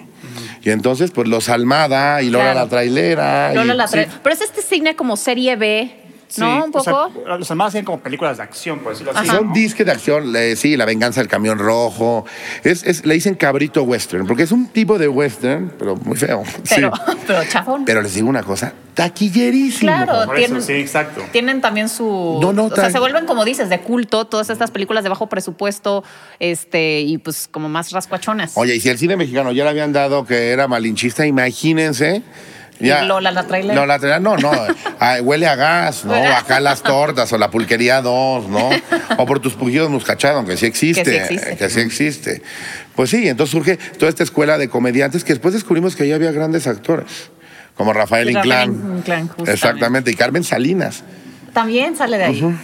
Y 0.63 0.69
entonces, 0.69 1.11
pues 1.11 1.27
los 1.27 1.49
Almada 1.49 2.21
y 2.21 2.29
Lola 2.29 2.45
Claro. 2.53 2.59
la 2.61 2.69
trailera. 2.69 3.53
Lola 3.53 3.73
y- 3.73 3.77
la 3.77 3.85
trae- 3.87 4.07
Pero 4.23 4.33
es 4.33 4.41
este 4.41 4.61
cine 4.61 4.95
como 4.95 5.17
serie 5.17 5.57
B, 5.57 5.91
¿no? 6.39 6.65
Un 6.65 6.71
o 6.73 6.79
sea, 6.83 6.93
poco. 6.93 7.23
los 7.37 7.47
demás 7.47 7.69
hacían 7.69 7.85
como 7.85 7.99
películas 7.99 8.37
de 8.37 8.43
acción, 8.43 8.79
por 8.79 8.91
decirlo 8.93 9.11
así. 9.15 9.27
Son 9.27 9.47
¿no? 9.47 9.53
disques 9.53 9.85
de 9.85 9.91
acción, 9.91 10.33
sí, 10.55 10.77
La 10.77 10.85
venganza 10.85 11.21
del 11.21 11.27
camión 11.27 11.59
rojo. 11.59 12.25
Es, 12.63 12.83
es- 12.83 13.05
le 13.05 13.13
dicen 13.13 13.35
cabrito 13.35 13.83
western, 13.83 14.25
porque 14.27 14.43
es 14.43 14.51
un 14.51 14.67
tipo 14.67 14.97
de 14.97 15.07
western, 15.07 15.73
pero 15.77 15.95
muy 15.97 16.17
feo. 16.17 16.43
Pero, 16.75 16.91
sí. 16.95 17.17
pero 17.27 17.43
chafón. 17.45 17.85
Pero 17.85 18.01
les 18.01 18.15
digo 18.15 18.27
una 18.27 18.43
cosa, 18.43 18.73
taquillerísimo. 18.93 19.91
Claro. 19.91 20.25
Por 20.25 20.37
eso, 20.37 20.45
tienen- 20.47 20.61
sí, 20.63 20.73
exacto. 20.73 21.21
Tienen 21.31 21.61
también 21.61 21.89
su. 21.89 22.39
No, 22.41 22.53
no, 22.53 22.65
o 22.65 22.75
sea, 22.75 22.89
se 22.89 22.99
vuelven, 22.99 23.25
como 23.25 23.45
dices, 23.45 23.69
de 23.69 23.79
culto 23.79 24.25
todas 24.25 24.49
estas 24.49 24.71
películas 24.71 25.03
de 25.03 25.09
bajo 25.09 25.27
presupuesto 25.27 26.03
este 26.39 27.01
y 27.01 27.17
pues 27.17 27.47
como 27.49 27.69
más 27.69 27.91
rascuachonas. 27.91 28.53
Oye, 28.55 28.75
y 28.75 28.79
si 28.79 28.89
el 28.89 28.97
cine 28.97 29.15
mexicano 29.17 29.51
ya 29.51 29.63
le 29.63 29.69
habían 29.71 29.93
dado 29.93 30.25
que 30.25 30.49
era 30.51 30.67
malinchista, 30.67 31.25
imagínense. 31.25 32.21
Ya, 32.79 33.03
Lola 33.03 33.31
la 33.31 33.43
trailera. 33.43 33.75
Lola 33.75 33.93
la 33.93 33.99
trailera, 33.99 34.19
no, 34.19 34.37
no. 34.37 34.51
ah, 34.99 35.17
huele 35.21 35.47
a 35.47 35.55
gas, 35.55 36.05
¿no? 36.05 36.13
Acá 36.13 36.59
las 36.59 36.81
tortas 36.83 37.31
o 37.31 37.37
la 37.37 37.49
pulquería 37.49 38.01
2, 38.01 38.49
¿no? 38.49 38.69
O 39.17 39.25
por 39.25 39.39
tus 39.39 39.53
pujidos 39.53 39.89
muscachados, 39.89 40.37
aunque 40.37 40.57
sí 40.57 40.65
existe. 40.65 41.03
Que 41.03 41.11
sí 41.11 41.33
existe. 41.33 41.57
que 41.57 41.69
sí 41.69 41.79
existe. 41.79 42.41
Pues 42.95 43.09
sí, 43.09 43.27
entonces 43.27 43.51
surge 43.51 43.77
toda 43.77 44.09
esta 44.09 44.23
escuela 44.23 44.57
de 44.57 44.69
comediantes 44.69 45.23
que 45.23 45.33
después 45.33 45.53
descubrimos 45.53 45.95
que 45.95 46.03
ahí 46.03 46.11
había 46.11 46.31
grandes 46.31 46.67
actores. 46.67 47.29
Como 47.75 47.93
Rafael 47.93 48.29
Inclán. 48.29 48.97
Inclán, 48.97 49.27
justamente. 49.27 49.51
Exactamente. 49.51 50.11
Y 50.11 50.15
Carmen 50.15 50.43
Salinas. 50.43 51.03
También 51.53 51.95
sale 51.95 52.17
de 52.17 52.23
ahí. 52.23 52.57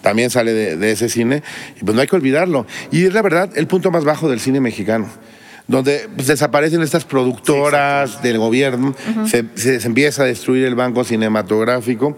también 0.00 0.30
sale 0.30 0.52
de, 0.52 0.76
de 0.76 0.92
ese 0.92 1.08
cine, 1.08 1.42
y 1.80 1.84
pues 1.84 1.94
no 1.94 2.00
hay 2.00 2.06
que 2.06 2.16
olvidarlo. 2.16 2.66
Y 2.90 3.06
es 3.06 3.12
la 3.12 3.22
verdad 3.22 3.50
el 3.54 3.66
punto 3.66 3.90
más 3.90 4.04
bajo 4.04 4.30
del 4.30 4.40
cine 4.40 4.60
mexicano, 4.60 5.08
donde 5.70 6.08
pues, 6.14 6.26
desaparecen 6.26 6.82
estas 6.82 7.04
productoras 7.04 8.22
del 8.22 8.38
gobierno, 8.38 8.94
se, 9.26 9.44
se- 9.54 9.80
se 9.80 9.86
empieza 9.86 10.22
a 10.22 10.26
destruir 10.26 10.64
el 10.66 10.74
banco 10.74 11.04
cinematográfico. 11.04 12.16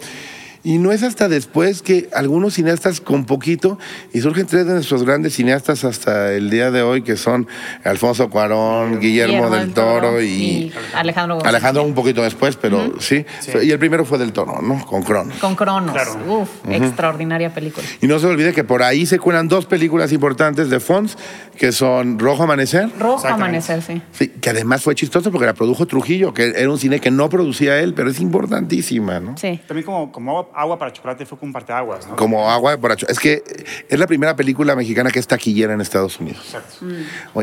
Y 0.64 0.78
no 0.78 0.92
es 0.92 1.02
hasta 1.02 1.28
después 1.28 1.82
que 1.82 2.08
algunos 2.14 2.54
cineastas 2.54 3.00
con 3.00 3.24
poquito, 3.24 3.78
y 4.12 4.20
surgen 4.20 4.46
tres 4.46 4.66
de 4.66 4.74
nuestros 4.74 5.04
grandes 5.04 5.34
cineastas 5.34 5.84
hasta 5.84 6.32
el 6.32 6.50
día 6.50 6.70
de 6.70 6.82
hoy, 6.82 7.02
que 7.02 7.16
son 7.16 7.48
Alfonso 7.84 8.30
Cuarón, 8.30 9.00
Guillermo, 9.00 9.50
del 9.50 9.72
Toro, 9.72 10.22
y, 10.22 10.72
Alejandro 10.94 11.36
González. 11.36 11.54
Alejandro 11.54 11.82
un 11.82 11.94
poquito 11.94 12.22
después, 12.22 12.56
pero 12.56 13.00
sí. 13.00 13.24
Y 13.60 13.70
el 13.72 13.78
primero 13.78 14.04
fue 14.04 14.18
del 14.18 14.32
Toro, 14.32 14.62
¿no? 14.62 14.84
Con 14.86 15.02
Cronos. 15.02 15.36
Con 15.38 15.56
Cronos. 15.56 15.92
Claro. 15.92 16.16
Uf, 16.28 16.48
extraordinaria 16.68 17.52
película. 17.52 17.84
Y 18.00 18.06
no 18.06 18.20
se 18.20 18.26
olvide 18.26 18.52
que 18.52 18.62
por 18.62 18.84
ahí 18.84 19.04
se 19.04 19.18
cuelan 19.18 19.48
dos 19.48 19.66
películas 19.66 20.12
importantes 20.12 20.70
de 20.70 20.78
Fons, 20.78 21.18
que 21.56 21.72
son 21.72 22.18
Rojo 22.18 22.44
Amanecer, 22.44 22.88
Rojo. 22.98 23.26
Amanecer, 23.26 23.82
sí. 23.82 24.00
sí, 24.12 24.28
que 24.28 24.50
además 24.50 24.82
fue 24.82 24.94
chistoso 24.94 25.30
porque 25.32 25.46
la 25.46 25.54
produjo 25.54 25.86
Trujillo, 25.86 26.32
que 26.32 26.52
era 26.56 26.70
un 26.70 26.78
cine 26.78 27.00
que 27.00 27.10
no 27.10 27.28
producía 27.28 27.80
él, 27.80 27.94
pero 27.94 28.10
es 28.10 28.20
importantísima, 28.20 29.18
¿no? 29.18 29.36
Sí. 29.36 29.60
También 29.66 29.84
como, 29.84 30.12
como 30.12 30.51
agua, 30.54 30.78
para 30.78 30.92
chocolate 30.92 31.24
fue 31.26 31.38
como 31.38 31.48
un 31.50 31.52
parteaguas, 31.52 32.06
¿no? 32.06 32.16
Como 32.16 32.50
agua 32.50 32.70
de 32.72 32.76
borracho. 32.76 33.06
Es 33.08 33.18
que 33.18 33.42
es 33.88 33.98
la 33.98 34.06
primera 34.06 34.36
película 34.36 34.74
mexicana 34.76 35.10
que 35.10 35.18
es 35.18 35.26
taquillera 35.26 35.72
en 35.74 35.80
Estados 35.80 36.18
Unidos. 36.20 36.42
Exacto. 36.46 36.86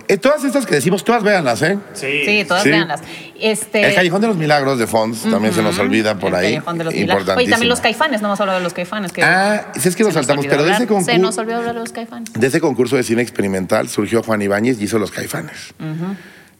Eh, 0.07 0.17
todas 0.17 0.43
estas 0.43 0.65
que 0.65 0.75
decimos, 0.75 1.03
todas 1.03 1.23
véanlas, 1.23 1.61
¿eh? 1.61 1.77
Sí. 1.93 2.21
Sí, 2.25 2.45
todas 2.47 2.63
Sí. 2.63 2.69
véanlas. 2.69 3.01
Este, 3.39 3.85
El 3.87 3.95
Callejón 3.95 4.21
de 4.21 4.27
los 4.27 4.37
Milagros 4.37 4.77
de 4.79 4.87
Fons 4.87 5.23
también 5.23 5.53
se 5.53 5.61
nos 5.61 5.77
olvida 5.79 6.15
por 6.19 6.29
el 6.29 6.35
ahí. 6.35 6.43
Callejón 6.55 6.77
de 6.77 6.83
los 6.83 6.93
Milagros. 6.93 7.37
Oye, 7.37 7.49
también 7.49 7.69
los 7.69 7.79
caifanes, 7.81 8.21
no 8.21 8.27
hemos 8.27 8.39
hablado 8.41 8.59
de 8.59 8.63
los 8.63 8.73
caifanes. 8.73 9.11
Que 9.11 9.23
Ah, 9.23 9.71
si 9.79 9.87
es 9.89 9.95
que 9.95 10.03
nos 10.03 10.13
saltamos, 10.13 10.45
pero 10.45 10.63
de 10.63 10.71
ese 10.71 10.83
hablar. 10.83 11.03
Se 11.03 11.11
concurso- 11.13 11.17
nos 11.21 11.37
olvidó 11.37 11.57
hablar 11.57 11.73
de 11.75 11.79
los 11.81 11.91
caifanes. 11.91 12.33
De 12.33 12.47
ese 12.47 12.59
concurso 12.61 12.95
de 12.95 13.03
cine 13.03 13.21
experimental 13.21 13.89
surgió 13.89 14.23
Juan 14.23 14.41
Ibáñez 14.41 14.79
y 14.79 14.83
hizo 14.85 14.99
Los 14.99 15.11
Caifanes. 15.11 15.73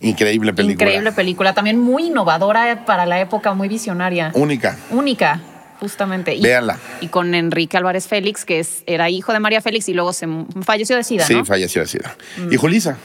Increíble 0.01 0.53
película. 0.53 0.85
Increíble 0.85 1.11
película, 1.11 1.53
también 1.53 1.77
muy 1.77 2.07
innovadora 2.07 2.85
para 2.85 3.05
la 3.05 3.19
época, 3.19 3.53
muy 3.53 3.67
visionaria. 3.67 4.31
Única. 4.33 4.77
Única, 4.91 5.41
justamente. 5.79 6.35
Y, 6.35 6.41
Véanla. 6.41 6.77
Y 7.01 7.07
con 7.07 7.33
Enrique 7.35 7.77
Álvarez 7.77 8.07
Félix, 8.07 8.45
que 8.45 8.59
es, 8.59 8.83
era 8.85 9.09
hijo 9.09 9.33
de 9.33 9.39
María 9.39 9.61
Félix 9.61 9.89
y 9.89 9.93
luego 9.93 10.13
se 10.13 10.27
falleció 10.61 10.95
de 10.95 11.03
SIDA, 11.03 11.25
Sí, 11.25 11.33
¿no? 11.35 11.45
falleció 11.45 11.81
de 11.81 11.87
SIDA. 11.87 12.15
Mm. 12.37 12.53
Y 12.53 12.57
Julisa. 12.57 12.97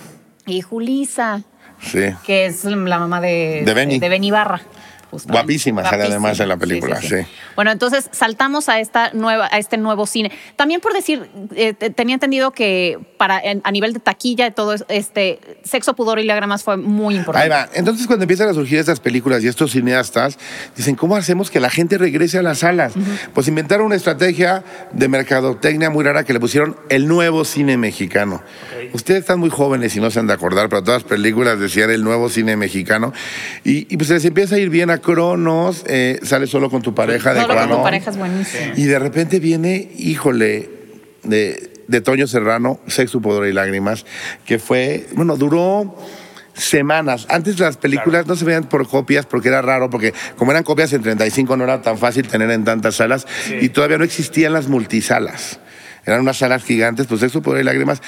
Y 0.46 0.60
Julisa, 0.60 1.42
Sí. 1.80 2.00
que 2.26 2.46
es 2.46 2.64
la 2.64 2.98
mamá 2.98 3.20
de, 3.20 3.62
De 3.64 3.74
Benny. 3.74 3.98
de 3.98 4.08
Benny 4.08 4.30
Barra. 4.30 4.60
Justamente. 5.14 5.42
Guapísima 5.42 5.82
sale 5.82 6.02
además 6.04 6.38
en 6.40 6.48
la 6.48 6.56
película, 6.56 7.00
sí. 7.00 7.16
Bueno, 7.56 7.70
entonces 7.70 8.08
saltamos 8.12 8.68
a 8.68 8.80
esta 8.80 9.10
nueva, 9.12 9.48
a 9.50 9.58
este 9.58 9.76
nuevo 9.76 10.06
cine. 10.06 10.30
También 10.56 10.80
por 10.80 10.92
decir, 10.92 11.28
eh, 11.56 11.72
te- 11.72 11.90
tenía 11.90 12.14
entendido 12.14 12.50
que 12.50 12.98
para 13.16 13.38
en- 13.40 13.60
a 13.64 13.70
nivel 13.70 13.92
de 13.92 14.00
taquilla 14.00 14.46
y 14.46 14.50
todo 14.50 14.74
es- 14.74 14.84
este 14.88 15.38
sexo, 15.64 15.94
pudor 15.94 16.18
y 16.18 16.24
lágrimas 16.24 16.62
fue 16.62 16.76
muy 16.76 17.14
importante. 17.16 17.44
Ahí 17.44 17.48
va. 17.50 17.68
Entonces, 17.74 18.06
cuando 18.06 18.24
empiezan 18.24 18.48
a 18.48 18.54
surgir 18.54 18.78
estas 18.78 19.00
películas 19.00 19.42
y 19.44 19.48
estos 19.48 19.72
cineastas, 19.72 20.38
dicen, 20.76 20.94
¿cómo 20.96 21.16
hacemos 21.16 21.50
que 21.50 21.60
la 21.60 21.70
gente 21.70 21.96
regrese 21.98 22.38
a 22.38 22.42
las 22.42 22.58
salas? 22.58 22.92
Pues 23.32 23.48
inventaron 23.48 23.86
una 23.86 23.94
estrategia 23.96 24.62
de 24.92 25.08
mercadotecnia 25.08 25.90
muy 25.90 26.04
rara 26.04 26.24
que 26.24 26.32
le 26.32 26.40
pusieron 26.40 26.76
el 26.88 27.06
nuevo 27.08 27.44
cine 27.44 27.76
mexicano. 27.76 28.42
Ustedes 28.92 29.20
están 29.20 29.38
muy 29.40 29.50
jóvenes 29.50 29.94
y 29.96 30.00
no 30.00 30.10
se 30.10 30.18
han 30.20 30.26
de 30.26 30.32
acordar, 30.32 30.68
pero 30.68 30.82
todas 30.82 31.02
las 31.02 31.08
películas 31.10 31.58
decían 31.58 31.90
el 31.90 32.02
nuevo 32.04 32.28
cine 32.28 32.56
mexicano. 32.56 33.12
Y, 33.64 33.86
y 33.92 33.96
pues 33.96 34.08
se 34.08 34.14
les 34.14 34.24
empieza 34.24 34.56
a 34.56 34.58
ir 34.58 34.68
bien 34.70 34.90
a 34.90 34.98
Cronos, 35.04 35.84
eh, 35.86 36.18
sale 36.22 36.46
solo 36.46 36.70
con 36.70 36.82
tu 36.82 36.94
pareja 36.94 37.34
de 37.34 37.40
Solo 37.42 37.54
con 37.54 37.68
tu 37.68 37.82
pareja 37.82 38.10
es 38.10 38.16
buenísimo. 38.16 38.72
Y 38.76 38.84
de 38.84 38.98
repente 38.98 39.38
viene, 39.38 39.90
híjole, 39.96 40.70
de, 41.22 41.72
de 41.86 42.00
Toño 42.00 42.26
Serrano, 42.26 42.80
Sexo, 42.88 43.20
Pudor 43.20 43.46
y 43.46 43.52
Lágrimas, 43.52 44.04
que 44.44 44.58
fue, 44.58 45.06
bueno, 45.14 45.36
duró 45.36 45.96
semanas. 46.54 47.26
Antes 47.28 47.58
las 47.58 47.76
películas 47.76 48.26
no 48.26 48.36
se 48.36 48.44
veían 48.44 48.64
por 48.64 48.86
copias 48.88 49.26
porque 49.26 49.48
era 49.48 49.60
raro, 49.62 49.90
porque 49.90 50.14
como 50.36 50.52
eran 50.52 50.62
copias 50.64 50.92
en 50.92 51.02
35 51.02 51.56
no 51.56 51.64
era 51.64 51.82
tan 51.82 51.98
fácil 51.98 52.26
tener 52.28 52.50
en 52.50 52.64
tantas 52.64 52.96
salas 52.96 53.26
y 53.60 53.68
todavía 53.70 53.98
no 53.98 54.04
existían 54.04 54.52
las 54.52 54.68
multisalas. 54.68 55.58
Eran 56.06 56.20
unas 56.20 56.36
salas 56.38 56.62
gigantes, 56.64 57.06
pues 57.06 57.20
Sexo, 57.20 57.42
Pudor 57.42 57.60
y 57.60 57.64
Lágrimas. 57.64 58.00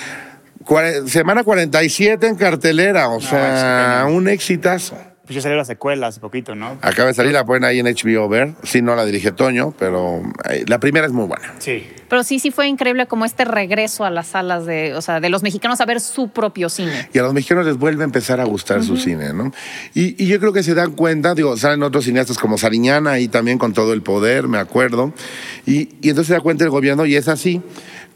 Cuare- 0.64 1.06
semana 1.08 1.44
47 1.44 2.26
en 2.26 2.36
cartelera, 2.36 3.08
o 3.08 3.20
sea, 3.20 4.06
un 4.08 4.28
exitazo. 4.28 4.96
Pues 5.26 5.34
ya 5.34 5.42
salió 5.42 5.56
la 5.56 5.64
secuela 5.64 6.06
hace 6.06 6.20
poquito, 6.20 6.54
¿no? 6.54 6.78
Acaba 6.82 7.08
de 7.08 7.14
salir, 7.14 7.32
la 7.32 7.44
pueden 7.44 7.64
ahí 7.64 7.80
en 7.80 7.86
HBO 7.86 8.28
ver. 8.28 8.54
Sí, 8.62 8.80
no 8.80 8.94
la 8.94 9.04
dirige 9.04 9.32
Toño, 9.32 9.74
pero 9.76 10.22
eh, 10.48 10.64
la 10.68 10.78
primera 10.78 11.04
es 11.04 11.12
muy 11.12 11.26
buena. 11.26 11.52
Sí. 11.58 11.84
Pero 12.08 12.22
sí, 12.22 12.38
sí 12.38 12.52
fue 12.52 12.68
increíble 12.68 13.06
como 13.06 13.24
este 13.24 13.44
regreso 13.44 14.04
a 14.04 14.10
las 14.10 14.28
salas 14.28 14.66
de, 14.66 14.94
o 14.94 15.02
sea, 15.02 15.18
de 15.18 15.28
los 15.28 15.42
mexicanos 15.42 15.80
a 15.80 15.84
ver 15.84 16.00
su 16.00 16.28
propio 16.28 16.68
cine. 16.68 17.08
Y 17.12 17.18
a 17.18 17.22
los 17.22 17.34
mexicanos 17.34 17.66
les 17.66 17.76
vuelve 17.76 18.02
a 18.02 18.04
empezar 18.04 18.40
a 18.40 18.44
gustar 18.44 18.84
su 18.84 18.96
cine, 18.96 19.32
¿no? 19.32 19.50
Y, 19.94 20.22
y 20.22 20.28
yo 20.28 20.38
creo 20.38 20.52
que 20.52 20.62
se 20.62 20.74
dan 20.74 20.92
cuenta, 20.92 21.34
digo, 21.34 21.56
salen 21.56 21.82
otros 21.82 22.04
cineastas 22.04 22.38
como 22.38 22.56
Sariñana 22.56 23.18
y 23.18 23.26
también 23.26 23.58
con 23.58 23.72
todo 23.72 23.94
el 23.94 24.02
poder, 24.02 24.46
me 24.46 24.58
acuerdo. 24.58 25.12
Y, 25.66 25.88
y 26.02 26.10
entonces 26.10 26.28
se 26.28 26.34
da 26.34 26.40
cuenta 26.40 26.62
el 26.62 26.70
gobierno 26.70 27.04
y 27.04 27.16
es 27.16 27.26
así 27.26 27.60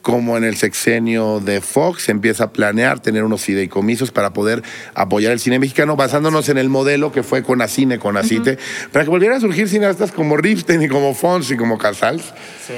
como 0.02 0.36
en 0.36 0.44
el 0.44 0.56
sexenio 0.56 1.40
de 1.40 1.60
Fox 1.60 2.04
se 2.04 2.10
empieza 2.12 2.44
a 2.44 2.52
planear 2.52 3.00
tener 3.00 3.22
unos 3.24 3.42
fideicomisos 3.42 4.10
para 4.10 4.32
poder 4.32 4.62
apoyar 4.94 5.32
el 5.32 5.40
cine 5.40 5.58
mexicano 5.58 5.96
basándonos 5.96 6.48
en 6.48 6.58
el 6.58 6.68
modelo 6.68 7.12
que 7.12 7.22
fue 7.22 7.42
con 7.42 7.60
Acine, 7.62 7.98
con 7.98 8.16
Acite, 8.16 8.58
para 8.92 9.04
que 9.04 9.10
volvieran 9.10 9.38
a 9.38 9.40
surgir 9.40 9.68
cineastas 9.68 10.10
como 10.12 10.36
Ripstein 10.36 10.82
y 10.82 10.88
como 10.88 11.14
Fons 11.14 11.50
y 11.50 11.56
como 11.56 11.76
Casals. 11.78 12.22
Sí. 12.66 12.74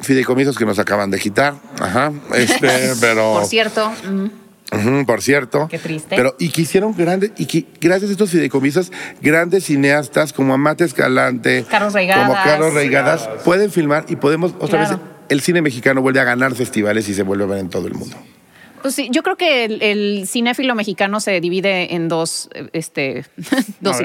Fideicomisos 0.00 0.58
que 0.58 0.64
nos 0.66 0.78
acaban 0.78 1.10
de 1.10 1.18
quitar, 1.18 1.54
ajá, 1.80 2.12
este, 2.34 2.68
pero... 3.00 3.32
Por 3.34 3.46
cierto, 3.46 3.92
Ujú, 4.72 5.06
por 5.06 5.22
cierto. 5.22 5.68
Qué 5.68 5.78
triste. 5.78 6.16
Pero, 6.16 6.34
y 6.38 6.48
que 6.48 6.62
hicieron 6.62 6.96
grandes, 6.96 7.30
y 7.36 7.46
que 7.46 7.66
gracias 7.80 8.08
a 8.08 8.12
estos 8.12 8.30
fideicomisos, 8.30 8.90
grandes 9.20 9.64
cineastas 9.64 10.32
como 10.32 10.52
Amate 10.54 10.84
Escalante, 10.84 11.64
Carlos 11.70 11.92
Reigadas. 11.92 12.26
como 12.28 12.34
Carlos 12.42 12.74
Reigadas, 12.74 13.28
pueden 13.44 13.70
filmar 13.70 14.06
y 14.08 14.16
podemos, 14.16 14.52
otra 14.58 14.80
Claro. 14.80 14.96
vez, 14.98 14.98
el 15.28 15.40
cine 15.40 15.62
mexicano 15.62 16.02
vuelve 16.02 16.20
a 16.20 16.24
ganar 16.24 16.54
festivales 16.54 17.08
y 17.08 17.14
se 17.14 17.22
vuelve 17.22 17.44
a 17.44 17.46
ver 17.48 17.58
en 17.58 17.70
todo 17.70 17.86
el 17.86 17.94
mundo. 17.94 18.16
pues 18.82 18.94
sí, 18.94 19.08
yo 19.10 19.22
creo 19.22 19.36
que 19.36 19.64
el, 19.64 19.82
el 19.82 20.26
cinéfilo 20.26 20.74
mexicano 20.74 21.20
se 21.20 21.40
divide 21.40 21.94
en 21.94 22.08
dos, 22.08 22.50
este, 22.72 23.24
dos 23.80 23.98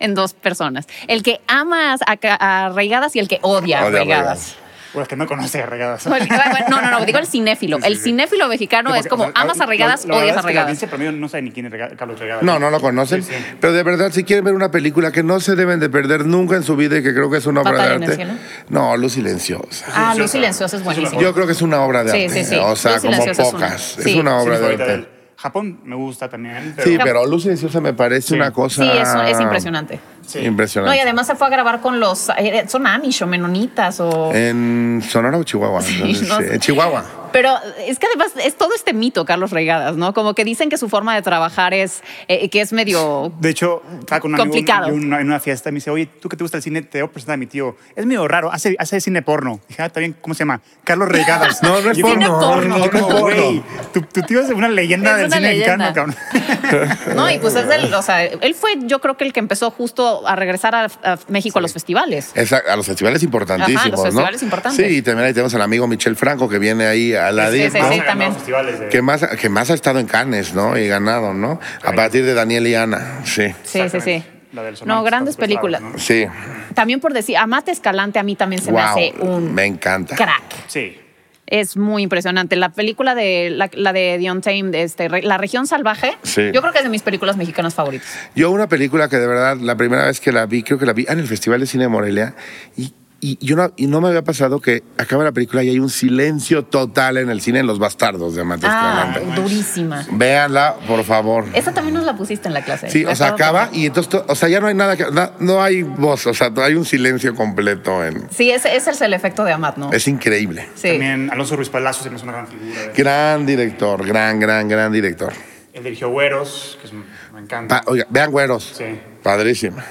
en 0.00 0.14
dos 0.14 0.34
personas. 0.34 0.86
El 1.08 1.22
que 1.22 1.40
ama 1.46 1.94
a, 1.94 2.18
a 2.40 2.68
Reigadas 2.70 3.14
y 3.16 3.18
el 3.18 3.28
que 3.28 3.38
odia, 3.42 3.80
a 3.80 3.86
Odia 3.86 4.00
a 4.00 4.02
Reigadas. 4.04 4.56
O 4.94 5.02
es 5.02 5.08
que 5.08 5.16
no 5.16 5.26
conoce 5.26 5.60
arregadas. 5.62 6.04
Bueno, 6.06 6.26
No, 6.70 6.80
no, 6.80 6.90
no, 6.90 7.04
digo 7.04 7.18
el 7.18 7.26
cinéfilo. 7.26 7.78
El 7.82 7.98
cinéfilo 7.98 8.48
mexicano 8.48 8.92
Sí, 8.94 9.00
es 9.00 9.08
como 9.08 9.24
o 9.24 9.26
sea, 9.32 9.42
amas 9.42 9.60
a 9.60 9.66
regadas, 9.66 10.04
la- 10.06 10.14
la 10.14 10.20
odias 10.20 10.36
a 10.36 10.40
es 10.40 10.46
que 10.46 10.54
La 10.54 10.64
regadas. 10.64 10.84
promedio 10.88 11.12
no 11.12 11.28
sabe 11.28 11.42
ni 11.42 11.50
quién 11.50 11.66
es 11.66 11.72
Rega- 11.72 11.96
Carlos 11.96 12.18
Regadas. 12.18 12.42
No, 12.44 12.58
no 12.58 12.70
lo 12.70 12.80
conocen. 12.80 13.22
Sí, 13.22 13.32
sí. 13.36 13.44
Pero 13.60 13.72
de 13.72 13.82
verdad, 13.82 14.10
si 14.12 14.24
quieren 14.24 14.44
ver 14.44 14.54
una 14.54 14.70
película 14.70 15.10
que 15.12 15.22
no 15.22 15.40
se 15.40 15.56
deben 15.56 15.80
de 15.80 15.88
perder 15.90 16.26
nunca 16.26 16.56
en 16.56 16.62
su 16.62 16.76
vida 16.76 16.98
y 16.98 17.02
que 17.02 17.12
creo 17.12 17.30
que 17.30 17.38
es 17.38 17.46
una 17.46 17.62
obra 17.62 17.72
de 17.72 17.78
¿Batalla 17.78 17.94
en 17.96 18.02
el 18.04 18.10
arte. 18.10 18.16
cielo? 18.24 18.32
No, 18.68 18.96
Luz 18.96 19.12
Silenciosa. 19.14 19.86
Ah, 19.92 20.14
Luz 20.16 20.30
Silenciosa 20.30 20.76
es 20.76 20.84
buenísimo. 20.84 21.20
Yo 21.20 21.34
creo 21.34 21.46
que 21.46 21.52
es 21.52 21.62
una 21.62 21.80
obra 21.80 22.04
de 22.04 22.10
Sí, 22.12 22.24
arte. 22.26 22.44
sí, 22.44 22.50
sí. 22.50 22.56
O 22.62 22.76
sea, 22.76 23.00
como 23.00 23.24
pocas. 23.34 23.96
sí. 24.00 24.10
Es 24.10 24.16
una 24.16 24.38
Sí, 24.40 24.46
obra 24.46 24.58
de 24.60 24.66
arte. 24.74 25.08
Japón 25.36 25.80
me 25.84 25.96
gusta 25.96 26.28
también. 26.28 26.72
Pero 26.76 26.88
Sí, 26.88 26.96
pero 27.02 27.26
Luz 27.26 27.42
Silenciosa 27.42 27.80
me 27.80 27.92
parece 27.92 28.28
Sí. 28.28 28.34
una 28.34 28.52
cosa. 28.52 28.82
Sí, 28.82 28.90
es, 28.90 29.34
es 29.34 29.40
impresionante. 29.40 29.98
Sí. 30.26 30.40
Impresionante. 30.40 30.96
No, 30.96 30.98
y 30.98 31.00
además 31.02 31.26
se 31.26 31.34
fue 31.36 31.46
a 31.46 31.50
grabar 31.50 31.80
con 31.80 32.00
los. 32.00 32.28
eh, 32.38 32.64
Son 32.68 32.86
Amish 32.86 33.22
o 33.22 33.26
Menonitas 33.26 34.00
o. 34.00 34.32
En 34.34 35.02
Sonora 35.06 35.38
o 35.38 35.44
Chihuahua. 35.44 35.80
Entonces, 35.86 36.28
no 36.28 36.36
sí, 36.38 36.44
sé. 36.44 36.54
En 36.54 36.60
Chihuahua. 36.60 37.04
Pero 37.34 37.50
es 37.84 37.98
que 37.98 38.06
además 38.06 38.28
es 38.42 38.56
todo 38.56 38.72
este 38.76 38.92
mito, 38.92 39.24
Carlos 39.24 39.50
Regadas, 39.50 39.96
¿no? 39.96 40.14
Como 40.14 40.34
que 40.34 40.44
dicen 40.44 40.70
que 40.70 40.78
su 40.78 40.88
forma 40.88 41.16
de 41.16 41.22
trabajar 41.22 41.74
es. 41.74 42.00
eh, 42.28 42.48
que 42.48 42.60
es 42.60 42.72
medio. 42.72 43.32
De 43.40 43.50
hecho, 43.50 43.82
estaba 43.98 44.20
con 44.20 44.32
un 44.32 44.38
Complicado. 44.38 44.84
amigo 44.84 44.98
en 45.00 45.06
una, 45.08 45.20
en 45.20 45.26
una 45.26 45.40
fiesta 45.40 45.68
y 45.70 45.72
me 45.72 45.78
dice, 45.78 45.90
oye, 45.90 46.06
¿tú 46.06 46.28
que 46.28 46.36
te 46.36 46.44
gusta 46.44 46.58
el 46.58 46.62
cine? 46.62 46.82
Te 46.82 47.02
voy 47.02 47.08
a 47.08 47.12
presentar 47.12 47.34
a 47.34 47.36
mi 47.36 47.46
tío. 47.46 47.74
Es 47.96 48.06
medio 48.06 48.28
raro, 48.28 48.52
hace, 48.52 48.76
hace 48.78 49.00
cine 49.00 49.20
porno. 49.22 49.58
Dije, 49.68 49.82
ah, 49.82 49.86
está 49.86 49.98
bien, 49.98 50.14
¿cómo 50.20 50.32
se 50.34 50.40
llama? 50.42 50.60
Carlos 50.84 51.08
Regadas. 51.08 51.60
No, 51.64 51.80
no 51.80 51.90
es 51.90 51.98
porno, 51.98 52.38
porno, 52.38 52.78
no, 52.78 52.86
no 52.86 53.18
güey, 53.20 53.20
porno. 53.20 53.64
tu, 53.92 54.02
tu 54.02 54.22
tío 54.22 54.40
es 54.40 54.50
una 54.50 54.68
leyenda 54.68 55.10
Es 55.12 55.16
del 55.16 55.26
una 55.26 55.36
cine 55.36 55.48
leyenda. 55.54 55.76
mexicano, 55.76 56.14
cabrón. 56.30 56.96
No, 57.16 57.30
y 57.30 57.38
pues 57.38 57.56
es 57.56 57.66
del. 57.68 57.92
O 57.94 58.02
sea, 58.02 58.24
él 58.24 58.54
fue, 58.54 58.76
yo 58.82 59.00
creo 59.00 59.16
que 59.16 59.24
el 59.24 59.32
que 59.32 59.40
empezó 59.40 59.70
justo 59.72 60.26
a 60.26 60.36
regresar 60.36 60.74
a, 60.74 60.84
a 61.02 61.18
México 61.28 61.58
a 61.58 61.62
los 61.62 61.72
festivales. 61.72 62.30
Exacto, 62.34 62.70
a 62.70 62.76
los 62.76 62.86
festivales 62.86 63.22
importantísimos, 63.22 63.80
Ajá, 63.82 63.88
los 63.90 63.98
¿no? 64.00 64.04
festivales 64.10 64.42
importantes. 64.42 64.86
Sí, 64.86 64.96
y 64.98 65.02
también 65.02 65.26
ahí 65.26 65.32
tenemos 65.32 65.54
al 65.54 65.62
amigo 65.62 65.86
Michel 65.88 66.14
Franco 66.16 66.48
que 66.48 66.58
viene 66.58 66.86
ahí 66.86 67.14
a 67.14 67.23
la 67.32 67.50
Sí, 67.50 67.70
sí, 67.70 67.78
¿no? 67.78 67.92
sí, 67.92 68.00
también. 68.06 68.34
festivales 68.34 68.80
de- 68.80 68.88
Que 68.88 69.02
más, 69.02 69.26
que 69.40 69.48
más 69.48 69.70
ha 69.70 69.74
estado 69.74 69.98
en 69.98 70.06
Cannes, 70.06 70.54
¿no? 70.54 70.76
Y 70.78 70.86
ganado, 70.88 71.34
¿no? 71.34 71.60
A 71.82 71.92
partir 71.92 72.24
de 72.24 72.34
Daniel 72.34 72.66
y 72.66 72.74
Ana, 72.74 73.20
sí. 73.24 73.54
Sí, 73.64 73.80
sí, 73.88 74.00
sí. 74.00 74.24
La 74.52 74.62
del 74.62 74.76
No, 74.84 75.02
grandes 75.02 75.36
películas. 75.36 75.80
¿no? 75.82 75.98
Sí. 75.98 76.26
También 76.74 77.00
por 77.00 77.12
decir, 77.12 77.36
Amate 77.36 77.72
Escalante 77.72 78.18
a 78.18 78.22
mí 78.22 78.36
también 78.36 78.62
se 78.62 78.70
me 78.70 78.80
hace 78.80 79.12
un 79.18 79.52
me 79.52 79.64
encanta. 79.64 80.14
crack. 80.14 80.42
Sí. 80.68 80.98
Es 81.46 81.76
muy 81.76 82.02
impresionante. 82.04 82.56
La 82.56 82.70
película 82.70 83.14
de 83.14 83.50
la, 83.50 83.68
la 83.74 83.92
de 83.92 84.16
The 84.18 84.30
Untamed, 84.30 84.74
este, 84.76 85.08
Re- 85.08 85.22
La 85.22 85.36
Región 85.36 85.66
Salvaje, 85.66 86.16
Sí. 86.22 86.50
yo 86.54 86.60
creo 86.62 86.72
que 86.72 86.78
es 86.78 86.84
de 86.84 86.90
mis 86.90 87.02
películas 87.02 87.36
mexicanas 87.36 87.74
favoritas. 87.74 88.08
Yo 88.34 88.50
una 88.50 88.66
película 88.68 89.08
que 89.10 89.18
de 89.18 89.26
verdad, 89.26 89.56
la 89.58 89.76
primera 89.76 90.06
vez 90.06 90.20
que 90.20 90.32
la 90.32 90.46
vi, 90.46 90.62
creo 90.62 90.78
que 90.78 90.86
la 90.86 90.94
vi 90.94 91.04
en 91.08 91.18
el 91.18 91.26
Festival 91.28 91.60
de 91.60 91.66
Cine 91.66 91.84
de 91.84 91.88
Morelia, 91.88 92.34
y, 92.78 92.94
y, 93.26 93.38
yo 93.46 93.56
no, 93.56 93.72
y 93.76 93.86
no 93.86 94.00
me 94.02 94.08
había 94.08 94.22
pasado 94.22 94.60
que 94.60 94.82
acaba 94.98 95.24
la 95.24 95.32
película 95.32 95.62
y 95.62 95.70
hay 95.70 95.78
un 95.78 95.88
silencio 95.88 96.64
total 96.64 97.16
en 97.16 97.30
el 97.30 97.40
cine 97.40 97.60
en 97.60 97.66
Los 97.66 97.78
Bastardos 97.78 98.34
de 98.34 98.42
Amate 98.42 98.66
Ah, 98.68 99.16
durísima. 99.34 100.04
Véanla, 100.10 100.76
por 100.86 101.02
favor. 101.04 101.46
Esa 101.54 101.72
también 101.72 101.94
nos 101.94 102.04
la 102.04 102.16
pusiste 102.16 102.48
en 102.48 102.54
la 102.54 102.62
clase. 102.62 102.90
Sí, 102.90 103.04
Me 103.04 103.12
o 103.12 103.16
sea, 103.16 103.28
acaba 103.28 103.70
y 103.72 103.86
entonces, 103.86 104.10
to- 104.10 104.24
o 104.28 104.34
sea, 104.34 104.48
ya 104.50 104.60
no 104.60 104.66
hay 104.66 104.74
nada 104.74 104.96
que, 104.96 105.06
no 105.38 105.62
hay 105.62 105.82
voz, 105.84 106.26
o 106.26 106.34
sea, 106.34 106.52
hay 106.56 106.74
un 106.74 106.84
silencio 106.84 107.34
completo 107.34 108.04
en... 108.04 108.28
Sí, 108.30 108.50
ese, 108.50 108.76
ese 108.76 108.90
es 108.90 109.00
el 109.00 109.14
efecto 109.14 109.42
de 109.44 109.52
Amat, 109.52 109.76
¿no? 109.78 109.90
Es 109.92 110.06
increíble. 110.06 110.68
sí. 110.74 110.88
También 110.90 111.30
Alonso 111.32 111.56
Ruiz 111.56 111.70
Palacio 111.70 112.02
se 112.02 112.10
me 112.10 112.16
hace 112.16 112.24
una 112.24 112.32
gran 112.34 112.46
figura. 112.48 112.92
Gran 112.96 113.46
director, 113.46 114.06
gran, 114.06 114.38
gran, 114.38 114.68
gran 114.68 114.92
director. 114.92 115.32
Él 115.72 115.82
dirigió 115.82 116.10
Güeros, 116.10 116.78
que 116.80 116.88
es- 116.88 116.92
me 116.92 117.40
encanta. 117.40 117.80
Pa- 117.80 117.90
oiga, 117.90 118.06
vean 118.10 118.30
Güeros. 118.30 118.74
Sí. 118.76 118.84
Padrísima. 119.22 119.82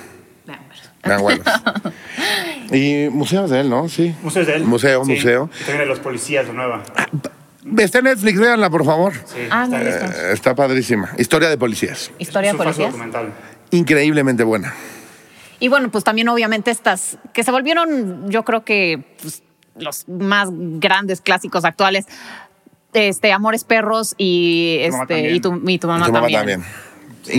Vean 1.05 1.19
Güeros. 1.21 1.45
y 2.73 3.09
museos 3.09 3.49
de 3.49 3.61
él, 3.61 3.69
¿no? 3.69 3.87
Sí. 3.87 4.15
Museo 4.23 4.45
de 4.45 4.55
él. 4.55 4.63
Museo, 4.65 5.05
Sí. 5.05 5.11
museo. 5.13 5.49
Y 5.55 5.59
también 5.59 5.79
de 5.79 5.85
los 5.85 5.99
policías, 5.99 6.47
de 6.47 6.53
nueva. 6.53 6.83
Está 7.77 7.99
en 7.99 8.03
Netflix, 8.05 8.39
véanla, 8.39 8.69
por 8.69 8.83
favor. 8.83 9.13
Sí, 9.13 9.39
Ah, 9.49 9.65
no, 9.69 9.77
está-. 9.77 10.05
Eh, 10.29 10.33
Está 10.33 10.53
padrísima. 10.55 11.09
Historia 11.17 11.49
de 11.49 11.57
policías. 11.57 12.11
Historia 12.19 12.51
de 12.51 12.57
policías. 12.57 12.87
documental. 12.91 13.31
Increíblemente 13.71 14.43
buena. 14.43 14.73
Y 15.59 15.69
bueno, 15.69 15.89
pues 15.89 16.03
también 16.03 16.27
obviamente 16.27 16.71
estas 16.71 17.17
que 17.33 17.43
se 17.43 17.51
volvieron, 17.51 18.29
yo 18.29 18.43
creo 18.43 18.65
que 18.65 19.15
pues, 19.21 19.43
los 19.77 20.07
más 20.09 20.49
grandes 20.51 21.21
clásicos 21.21 21.63
actuales. 21.63 22.05
Este, 22.93 23.31
Amores 23.31 23.63
Perros 23.63 24.13
y, 24.17 24.83
Tu 24.85 24.91
mamá 24.91 25.03
este, 25.03 25.13
también. 25.15 25.35
y, 25.35 25.39
tu, 25.39 25.61
y 25.69 25.79
tu 25.79 25.87
mamá, 25.87 26.05
Tu 26.05 26.11
mamá 26.11 26.27
también. 26.27 26.61
también. 26.61 26.63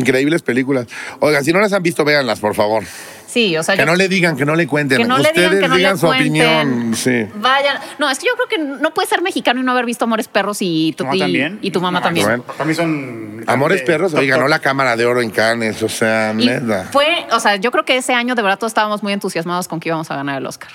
Increíbles 0.01 0.43
películas. 0.43 0.87
Oigan, 1.21 1.45
si 1.45 1.53
no 1.53 1.61
las 1.61 1.73
han 1.75 1.83
visto, 1.83 2.05
véanlas, 2.05 2.41
por 2.41 2.55
favor. 2.55 2.83
Sí, 3.27 3.57
o 3.57 3.63
sea, 3.63 3.75
Que 3.75 3.81
yo- 3.83 3.87
no 3.87 3.97
le 3.97 4.09
digan, 4.09 4.37
que 4.37 4.45
no 4.45 4.55
le 4.55 4.67
cuenten. 4.67 4.99
que 4.99 5.05
no 5.05 5.17
le 5.19 5.23
Ustedes 5.29 5.51
digan 5.51 5.63
que 5.63 5.69
no 5.69 5.77
le 5.77 5.97
su 5.97 6.07
cuenten. 6.07 6.27
opinión. 6.29 6.95
Sí. 6.95 7.27
Vayan. 7.37 7.79
No, 7.99 8.09
es 8.11 8.19
que 8.19 8.27
yo 8.27 8.33
creo 8.35 8.49
que 8.49 8.59
no 8.81 8.95
puedes 8.95 9.09
ser 9.09 9.23
mexicano 9.23 9.61
y 9.61 9.63
no 9.65 9.73
haber 9.73 9.85
visto 9.87 10.05
Amores 10.05 10.29
Perros 10.29 10.59
y 10.61 10.93
tu, 10.97 11.05
¿Tu 11.05 11.05
mamá 11.05 11.17
y- 11.17 11.21
también? 11.21 11.59
y 11.63 11.71
tu 11.71 11.81
mamá 11.81 11.99
No, 12.01 12.05
también. 12.05 12.27
Bueno. 12.27 12.43
Para 12.45 12.65
mí 12.65 12.75
son... 12.75 13.45
Amores 13.47 13.83
Perros, 13.83 14.13
top. 14.13 14.25
ganó 14.25 14.47
la 14.49 14.61
Cámara 14.61 14.97
de 14.97 15.05
Oro 15.05 15.21
en 15.21 15.31
Cannes, 15.31 15.83
o 15.83 15.89
sea, 15.89 16.33
neta. 16.35 16.89
fue, 16.93 17.27
o 17.33 17.41
sea, 17.41 17.57
yo 17.57 17.71
creo 17.71 17.85
que 17.85 17.97
ese 17.97 18.15
año 18.15 18.35
de 18.35 18.43
verdad 18.43 18.59
todos 18.59 18.71
estábamos 18.71 19.03
muy 19.03 19.13
entusiasmados 19.13 19.69
con 19.69 19.81
que 19.81 19.89
íbamos 19.89 20.11
a 20.11 20.17
ganar 20.17 20.39
el 20.39 20.47
Oscar. 20.47 20.71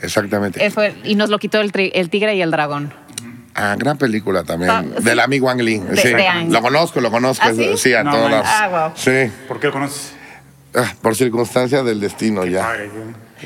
Exactamente. 0.00 0.60
Y 1.04 1.14
nos 1.16 1.30
lo 1.30 1.38
quitó 1.38 1.60
el, 1.60 1.72
tri- 1.72 1.90
el 1.94 2.10
tigre 2.10 2.34
y 2.36 2.42
el 2.42 2.50
dragón. 2.50 2.92
Ah, 3.54 3.76
gran 3.78 3.96
película 3.96 4.42
también. 4.42 4.70
Ah, 4.70 4.82
sí. 4.98 5.04
Del 5.04 5.20
amigo 5.20 5.48
Ang 5.48 5.60
Lee. 5.62 5.78
De- 5.78 5.96
sí. 5.96 6.08
de. 6.08 6.46
Lo 6.50 6.60
conozco, 6.60 7.00
lo 7.00 7.10
conozco. 7.10 7.44
¿Ah, 7.46 7.52
sí? 7.76 7.94
a 7.94 8.02
No, 8.02 8.10
todas 8.12 8.44
Ah, 8.46 8.68
wow. 8.68 8.92
Sí. 8.96 9.30
¿Por 9.46 9.60
qué 9.60 9.68
lo 9.68 9.72
conoces? 9.72 10.12
Ah, 10.76 10.92
por 11.02 11.14
circunstancia 11.14 11.82
del 11.82 12.00
destino 12.00 12.44
ya. 12.46 12.62
Padre, 12.62 12.90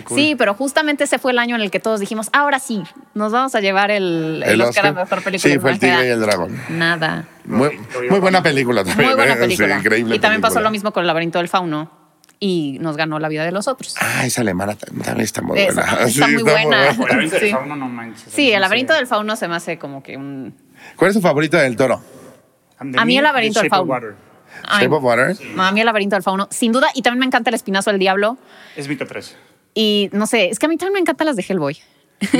cool. 0.04 0.18
Sí, 0.18 0.34
pero 0.36 0.54
justamente 0.54 1.04
ese 1.04 1.18
fue 1.18 1.32
el 1.32 1.38
año 1.38 1.56
en 1.56 1.62
el 1.62 1.70
que 1.70 1.80
todos 1.80 2.00
dijimos, 2.00 2.28
ahora 2.32 2.58
sí, 2.58 2.82
nos 3.14 3.32
vamos 3.32 3.54
a 3.54 3.60
llevar 3.60 3.90
el, 3.90 4.42
el 4.46 4.60
Oscar 4.62 4.86
a 4.86 4.92
Mejor 4.92 5.22
Película 5.22 5.52
Sí, 5.54 5.58
fue 5.58 5.72
el 5.72 5.78
Tigre 5.78 6.06
y 6.06 6.10
el. 6.10 6.20
Dragón. 6.20 6.56
Nada. 6.70 7.26
Muy, 7.44 7.70
buena 8.20 8.42
película 8.42 8.84
también. 8.84 9.08
Muy 9.08 9.16
buena 9.16 9.34
¿eh? 9.34 9.36
película. 9.36 9.74
Sí, 9.74 9.80
increíble. 9.80 10.16
y 10.16 10.18
también 10.18 10.40
pasó 10.40 10.60
lo 10.60 10.70
mismo 10.70 10.92
con 10.92 11.02
El 11.02 11.06
laberinto 11.08 11.38
del 11.38 11.48
fauno 11.48 11.90
y 12.40 12.78
nos 12.80 12.96
ganó 12.96 13.18
La 13.18 13.28
vida 13.28 13.44
de 13.44 13.50
los 13.52 13.66
otros. 13.66 13.96
Ah, 14.00 14.24
esa 14.24 14.42
alemana 14.42 14.74
también 14.76 15.02
también 15.04 15.24
está 15.24 15.42
muy 15.42 15.58
Esa 15.58 15.72
buena. 15.82 16.04
está 16.04 16.26
Sí, 16.26 16.32
muy 16.34 16.42
buena. 16.44 16.88
El 16.90 16.98
laberinto 16.98 17.34
del 17.36 17.40
Sí. 17.44 17.50
fauno, 17.50 17.76
no 17.76 17.88
manches. 17.88 18.32
Sí, 18.32 18.52
El 18.52 18.60
laberinto 18.60 18.92
del 18.94 19.06
fauno 19.06 19.34
se 19.36 19.48
me 19.48 19.56
hace 19.56 19.78
como 19.78 20.02
que 20.02 20.16
un... 20.16 20.54
¿Cuál 20.96 21.08
es 21.10 21.14
su 21.16 21.20
favorito 21.20 21.56
del 21.56 21.74
toro? 21.76 22.00
A 22.78 23.04
mí 23.04 23.18
el 23.18 23.24
laberinto 23.24 23.60
del 23.60 23.70
fauno. 23.70 24.27
Shape 24.80 24.94
of 24.94 25.02
Water. 25.02 25.36
mí 25.72 25.80
El 25.80 25.86
laberinto 25.86 26.16
del 26.16 26.22
fauno, 26.22 26.48
sin 26.50 26.72
duda, 26.72 26.88
y 26.94 27.02
también 27.02 27.20
me 27.20 27.26
encanta 27.26 27.50
El 27.50 27.54
espinazo 27.54 27.90
del 27.90 27.98
diablo. 27.98 28.38
Es 28.76 28.88
mi 28.88 28.96
top 28.96 29.08
3. 29.08 29.36
Y 29.74 30.10
no 30.12 30.26
sé, 30.26 30.48
es 30.48 30.58
que 30.58 30.66
a 30.66 30.68
mí 30.68 30.76
también 30.76 30.94
me 30.94 31.00
encantan 31.00 31.26
las 31.26 31.36
de 31.36 31.44
Hellboy. 31.48 31.78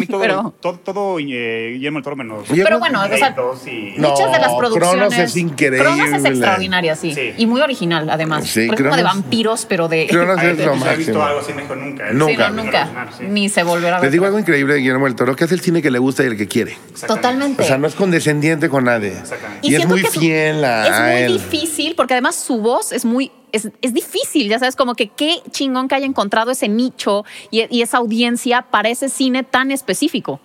Todo, 0.08 0.20
Pero- 0.20 0.54
todo, 0.60 0.78
todo 0.80 1.18
eh, 1.20 1.70
Guillermo 1.74 1.98
del 1.98 2.04
Toro 2.04 2.16
menos. 2.16 2.44
Pero 2.48 2.70
no- 2.70 2.78
bueno, 2.80 3.02
o 3.04 3.16
sea, 3.16 3.30
2 3.30 3.66
y- 3.68 3.94
No, 3.96 4.10
Muchas 4.10 4.32
de 4.32 4.38
las 4.38 4.52
producciones. 4.54 4.90
Cronos 4.90 5.18
es 5.18 5.36
increíble. 5.36 5.78
Cronos 5.78 6.08
es 6.12 6.24
extraordinaria, 6.24 6.96
sí. 6.96 7.14
Sí. 7.14 7.32
Y 7.36 7.46
muy 7.46 7.60
original, 7.60 8.10
además. 8.10 8.46
Sí, 8.46 8.68
es 8.70 8.76
como 8.80 8.96
de 8.96 9.02
vampiros, 9.02 9.66
pero 9.68 9.86
de. 9.88 10.06
Cronos 10.10 10.42
es 10.42 10.58
no 10.58 10.74
lo 10.74 10.80
se 10.80 10.88
ha 10.88 10.94
visto 10.94 11.12
máximo. 11.14 11.22
algo 11.22 11.40
así 11.40 11.52
México 11.52 11.76
nunca. 11.76 12.08
¿eh? 12.08 12.14
Nunca. 12.14 12.32
Sí, 12.48 12.52
no, 12.56 12.62
nunca. 12.64 13.08
sí. 13.16 13.24
Ni 13.28 13.48
se 13.48 13.62
volverá 13.62 13.96
a 13.96 14.00
ver. 14.00 14.06
Les 14.06 14.12
digo 14.12 14.26
algo 14.26 14.38
increíble 14.38 14.74
de 14.74 14.80
Guillermo 14.80 15.04
del 15.04 15.14
Toro, 15.14 15.36
que 15.36 15.44
hace 15.44 15.54
el 15.54 15.60
cine 15.60 15.80
que 15.80 15.90
le 15.90 15.98
gusta 15.98 16.24
y 16.24 16.26
el 16.26 16.36
que 16.36 16.48
quiere. 16.48 16.76
Totalmente. 17.06 17.62
O 17.62 17.64
sea, 17.66 17.78
no 17.78 17.86
es 17.86 17.94
condescendiente 17.94 18.68
con 18.68 18.84
nadie. 18.84 19.16
Exactamente. 19.18 19.66
Y, 19.68 19.74
es 19.76 19.86
muy 19.86 20.02
que 20.02 20.10
fiel 20.10 20.64
a, 20.64 20.86
Es 20.88 20.92
a 20.94 21.02
muy 21.04 21.12
él. 21.22 21.32
difícil, 21.34 21.94
porque 21.96 22.14
además 22.14 22.34
su 22.34 22.58
voz 22.60 22.90
es 22.92 23.04
muy. 23.04 23.30
Es, 23.52 23.70
es 23.80 23.94
difícil, 23.94 24.48
ya 24.48 24.58
sabes, 24.58 24.76
como 24.76 24.94
que 24.94 25.08
qué 25.08 25.40
chingón 25.50 25.88
que 25.88 25.94
haya 25.94 26.06
encontrado 26.06 26.50
ese 26.50 26.68
nicho 26.68 27.24
y, 27.50 27.64
y 27.74 27.82
esa 27.82 27.98
audiencia 27.98 28.62
para 28.62 28.88
ese 28.88 29.08
cine 29.08 29.42
tan 29.42 29.70
específico. 29.70 30.40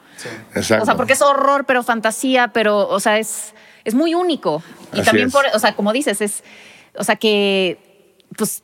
Exacto. 0.56 0.84
O 0.84 0.86
sea, 0.86 0.96
porque 0.96 1.14
es 1.14 1.22
horror, 1.22 1.66
pero 1.66 1.84
fantasía, 1.84 2.50
pero, 2.50 2.88
o 2.88 3.00
sea, 3.00 3.20
es, 3.20 3.54
es 3.84 3.94
muy 3.94 4.16
único. 4.16 4.64
Y 4.94 4.98
Así 4.98 5.06
también, 5.06 5.28
es. 5.28 5.34
por, 5.34 5.46
o 5.54 5.60
sea, 5.60 5.76
como 5.76 5.92
dices, 5.94 6.22
es, 6.22 6.44
o 6.98 7.04
sea, 7.04 7.16
que, 7.16 8.16
pues, 8.38 8.64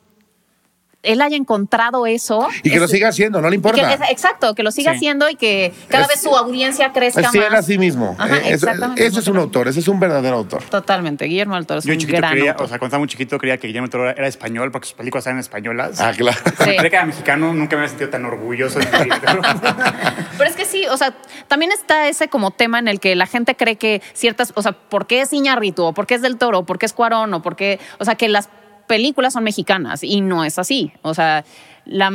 él 1.02 1.20
haya 1.22 1.36
encontrado 1.36 2.06
eso. 2.06 2.46
Y 2.62 2.68
que 2.70 2.74
es- 2.76 2.80
lo 2.80 2.88
siga 2.88 3.08
haciendo, 3.08 3.40
no 3.40 3.48
le 3.48 3.52
que- 3.52 3.56
importa. 3.56 3.94
es- 3.94 4.10
exacto, 4.10 4.54
que 4.54 4.62
lo 4.62 4.70
siga 4.70 4.92
Sí. 4.92 4.96
haciendo 4.98 5.30
y 5.30 5.34
que 5.36 5.72
cada 5.88 6.04
Es- 6.04 6.08
vez 6.10 6.22
su 6.22 6.36
audiencia 6.36 6.92
crezca 6.92 7.20
Es 7.22 7.30
fiel 7.30 7.50
más. 7.50 7.60
a 7.60 7.62
sí 7.62 7.78
mismo. 7.78 8.14
Ajá, 8.18 8.36
Eh, 8.36 8.40
eso- 8.46 8.66
exactamente. 8.66 9.06
Ese 9.06 9.20
es 9.20 9.26
un 9.28 9.36
autor, 9.38 9.68
ese 9.68 9.80
es 9.80 9.88
un 9.88 9.98
verdadero 9.98 10.36
autor. 10.36 10.62
Totalmente. 10.64 11.24
Guillermo 11.24 11.54
del 11.56 11.66
Toro 11.66 11.78
es 11.80 11.84
Yo 11.86 11.92
un 11.92 11.98
chiquito 11.98 12.18
gran 12.18 12.32
creía, 12.32 12.50
autor. 12.52 12.66
o 12.66 12.68
sea, 12.68 12.78
cuando 12.78 12.88
estaba 12.88 12.98
muy 13.00 13.08
chiquito 13.08 13.38
creía 13.38 13.56
que 13.58 13.66
Guillermo 13.68 13.86
del 13.86 13.90
Toro 13.92 14.10
era 14.10 14.26
español 14.28 14.70
porque 14.70 14.88
sus 14.88 14.94
películas 14.96 15.26
eran 15.26 15.38
españolas. 15.38 16.00
Ah, 16.00 16.12
claro. 16.16 16.38
Sí. 16.58 16.64
Creía 16.64 16.82
que 16.90 16.96
era 16.96 17.06
mexicano, 17.06 17.54
nunca 17.54 17.76
me 17.76 17.82
había 17.82 17.88
sentido 17.88 18.10
tan 18.10 18.24
orgulloso 18.26 18.78
de 18.78 18.86
mi 18.86 18.90
Pero 20.38 20.50
es 20.50 20.56
que 20.56 20.64
sí, 20.64 20.86
o 20.86 20.96
sea, 20.96 21.14
también 21.48 21.72
está 21.72 22.08
ese 22.08 22.28
como 22.28 22.50
tema 22.50 22.78
en 22.78 22.88
el 22.88 23.00
que 23.00 23.14
la 23.16 23.26
gente 23.26 23.56
cree 23.56 23.76
que 23.76 24.02
ciertas, 24.12 24.52
o 24.54 24.62
sea, 24.62 24.72
¿por 24.72 25.06
qué 25.06 25.22
es 25.22 25.32
Iñárritu? 25.32 25.84
¿O 25.84 25.92
por 25.94 26.06
qué 26.06 26.14
es 26.14 26.22
del 26.22 26.36
Toro? 26.36 26.60
¿O 26.60 26.64
por 26.66 26.78
qué 26.78 26.86
es 26.86 26.92
Cuarón? 26.92 27.32
¿O 27.34 27.42
por 27.42 27.56
qué? 27.56 27.78
O 27.98 28.04
sea, 28.04 28.14
que 28.14 28.28
las 28.28 28.48
películas 28.90 29.32
son 29.32 29.44
mexicanas 29.44 30.02
y 30.02 30.20
no 30.20 30.44
es 30.44 30.58
así. 30.58 30.92
O 31.02 31.14
sea, 31.14 31.44
la, 31.86 32.10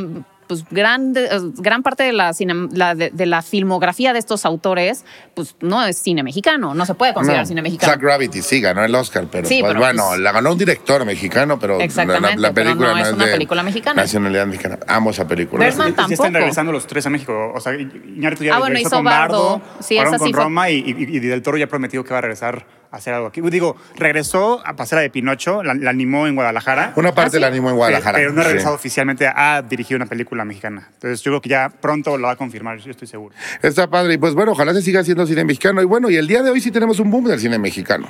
pues 0.46 0.64
gran, 0.70 1.12
eh, 1.16 1.28
gran 1.56 1.82
parte 1.82 2.04
de 2.04 2.12
la, 2.12 2.32
cine- 2.32 2.68
la- 2.72 2.94
de, 2.94 3.10
de 3.10 3.26
la 3.26 3.42
filmografía 3.42 4.12
de 4.12 4.20
estos 4.20 4.44
autores, 4.44 5.04
pues 5.34 5.56
no 5.60 5.84
es 5.84 5.96
cine 5.98 6.22
mexicano, 6.22 6.72
no 6.72 6.86
se 6.86 6.94
puede 6.94 7.12
considerar 7.14 7.42
No. 7.42 7.48
cine 7.48 7.62
mexicano. 7.62 7.92
Zack 7.92 8.00
Gravity 8.00 8.42
sí 8.42 8.60
ganó 8.60 8.84
el 8.84 8.94
Oscar, 8.94 9.26
pero, 9.28 9.48
Sí, 9.48 9.58
pues, 9.60 9.70
pero, 9.70 9.80
bueno, 9.84 10.04
pues- 10.10 10.20
la 10.20 10.30
ganó 10.30 10.52
un 10.52 10.58
director 10.58 11.04
mexicano, 11.04 11.58
pero 11.58 11.78
la- 11.78 11.84
Exactamente, 11.84 12.36
la, 12.36 12.48
la 12.50 12.54
pero 12.54 12.66
película 12.70 12.90
no 12.94 12.98
es 13.04 13.12
una 13.12 13.26
de 13.26 13.32
película 13.32 13.62
mexicana. 13.64 14.02
Nacionalidad 14.02 14.46
mexicana. 14.46 14.78
Amo 14.86 15.10
esa 15.10 15.26
película. 15.26 15.64
Birdman 15.64 15.86
Ya 15.88 15.90
están 15.90 16.08
tampoco. 16.10 16.30
regresando 16.38 16.70
los 16.70 16.86
tres 16.86 17.04
a 17.06 17.10
México. 17.10 17.52
O 17.52 17.58
sea, 17.60 17.72
Iñárritu 17.74 18.44
ya 18.44 18.54
Ah, 18.54 18.58
bueno, 18.60 18.78
hizo 18.78 18.90
con 18.90 19.04
Bardo. 19.04 19.58
Bardo, 19.58 19.62
Sí, 19.80 19.98
esa 19.98 20.12
sí 20.12 20.18
con 20.18 20.30
fue- 20.32 20.42
Roma 20.44 20.70
y, 20.70 20.76
y- 20.78 21.16
y 21.16 21.18
Del 21.18 21.42
Toro 21.42 21.56
ya 21.58 21.66
prometió 21.66 22.04
que 22.04 22.12
va 22.12 22.18
a 22.18 22.22
regresar 22.22 22.64
hacer 22.96 23.14
algo 23.14 23.28
aquí. 23.28 23.40
Digo, 23.40 23.76
regresó 23.96 24.60
a 24.66 24.76
pasar 24.76 24.96
la 24.98 25.02
de 25.02 25.10
Pinocho, 25.10 25.62
la, 25.62 25.74
la 25.74 25.90
animó 25.90 26.26
en 26.26 26.34
Guadalajara. 26.34 26.92
Una 26.96 27.14
parte 27.14 27.36
¿Ah, 27.36 27.38
sí? 27.38 27.40
la 27.40 27.46
animó 27.48 27.70
en 27.70 27.76
Guadalajara. 27.76 28.18
Pero 28.18 28.32
no 28.32 28.40
ha 28.40 28.44
sí. 28.44 28.48
regresado 28.50 28.74
oficialmente 28.74 29.26
a 29.26 29.62
dirigir 29.62 29.96
una 29.96 30.06
película 30.06 30.44
mexicana. 30.44 30.88
Entonces 30.94 31.22
yo 31.22 31.32
creo 31.32 31.40
que 31.40 31.48
ya 31.48 31.68
pronto 31.68 32.16
lo 32.18 32.26
va 32.26 32.32
a 32.32 32.36
confirmar, 32.36 32.78
yo 32.78 32.90
estoy 32.90 33.08
seguro. 33.08 33.34
Está 33.62 33.88
padre. 33.88 34.14
Y 34.14 34.18
pues 34.18 34.34
bueno, 34.34 34.52
ojalá 34.52 34.72
se 34.74 34.82
siga 34.82 35.00
haciendo 35.00 35.26
cine 35.26 35.44
mexicano. 35.44 35.82
Y 35.82 35.84
bueno, 35.84 36.10
y 36.10 36.16
el 36.16 36.26
día 36.26 36.42
de 36.42 36.50
hoy 36.50 36.60
sí 36.60 36.70
tenemos 36.70 36.98
un 37.00 37.10
boom 37.10 37.24
del 37.24 37.40
cine 37.40 37.58
mexicano. 37.58 38.08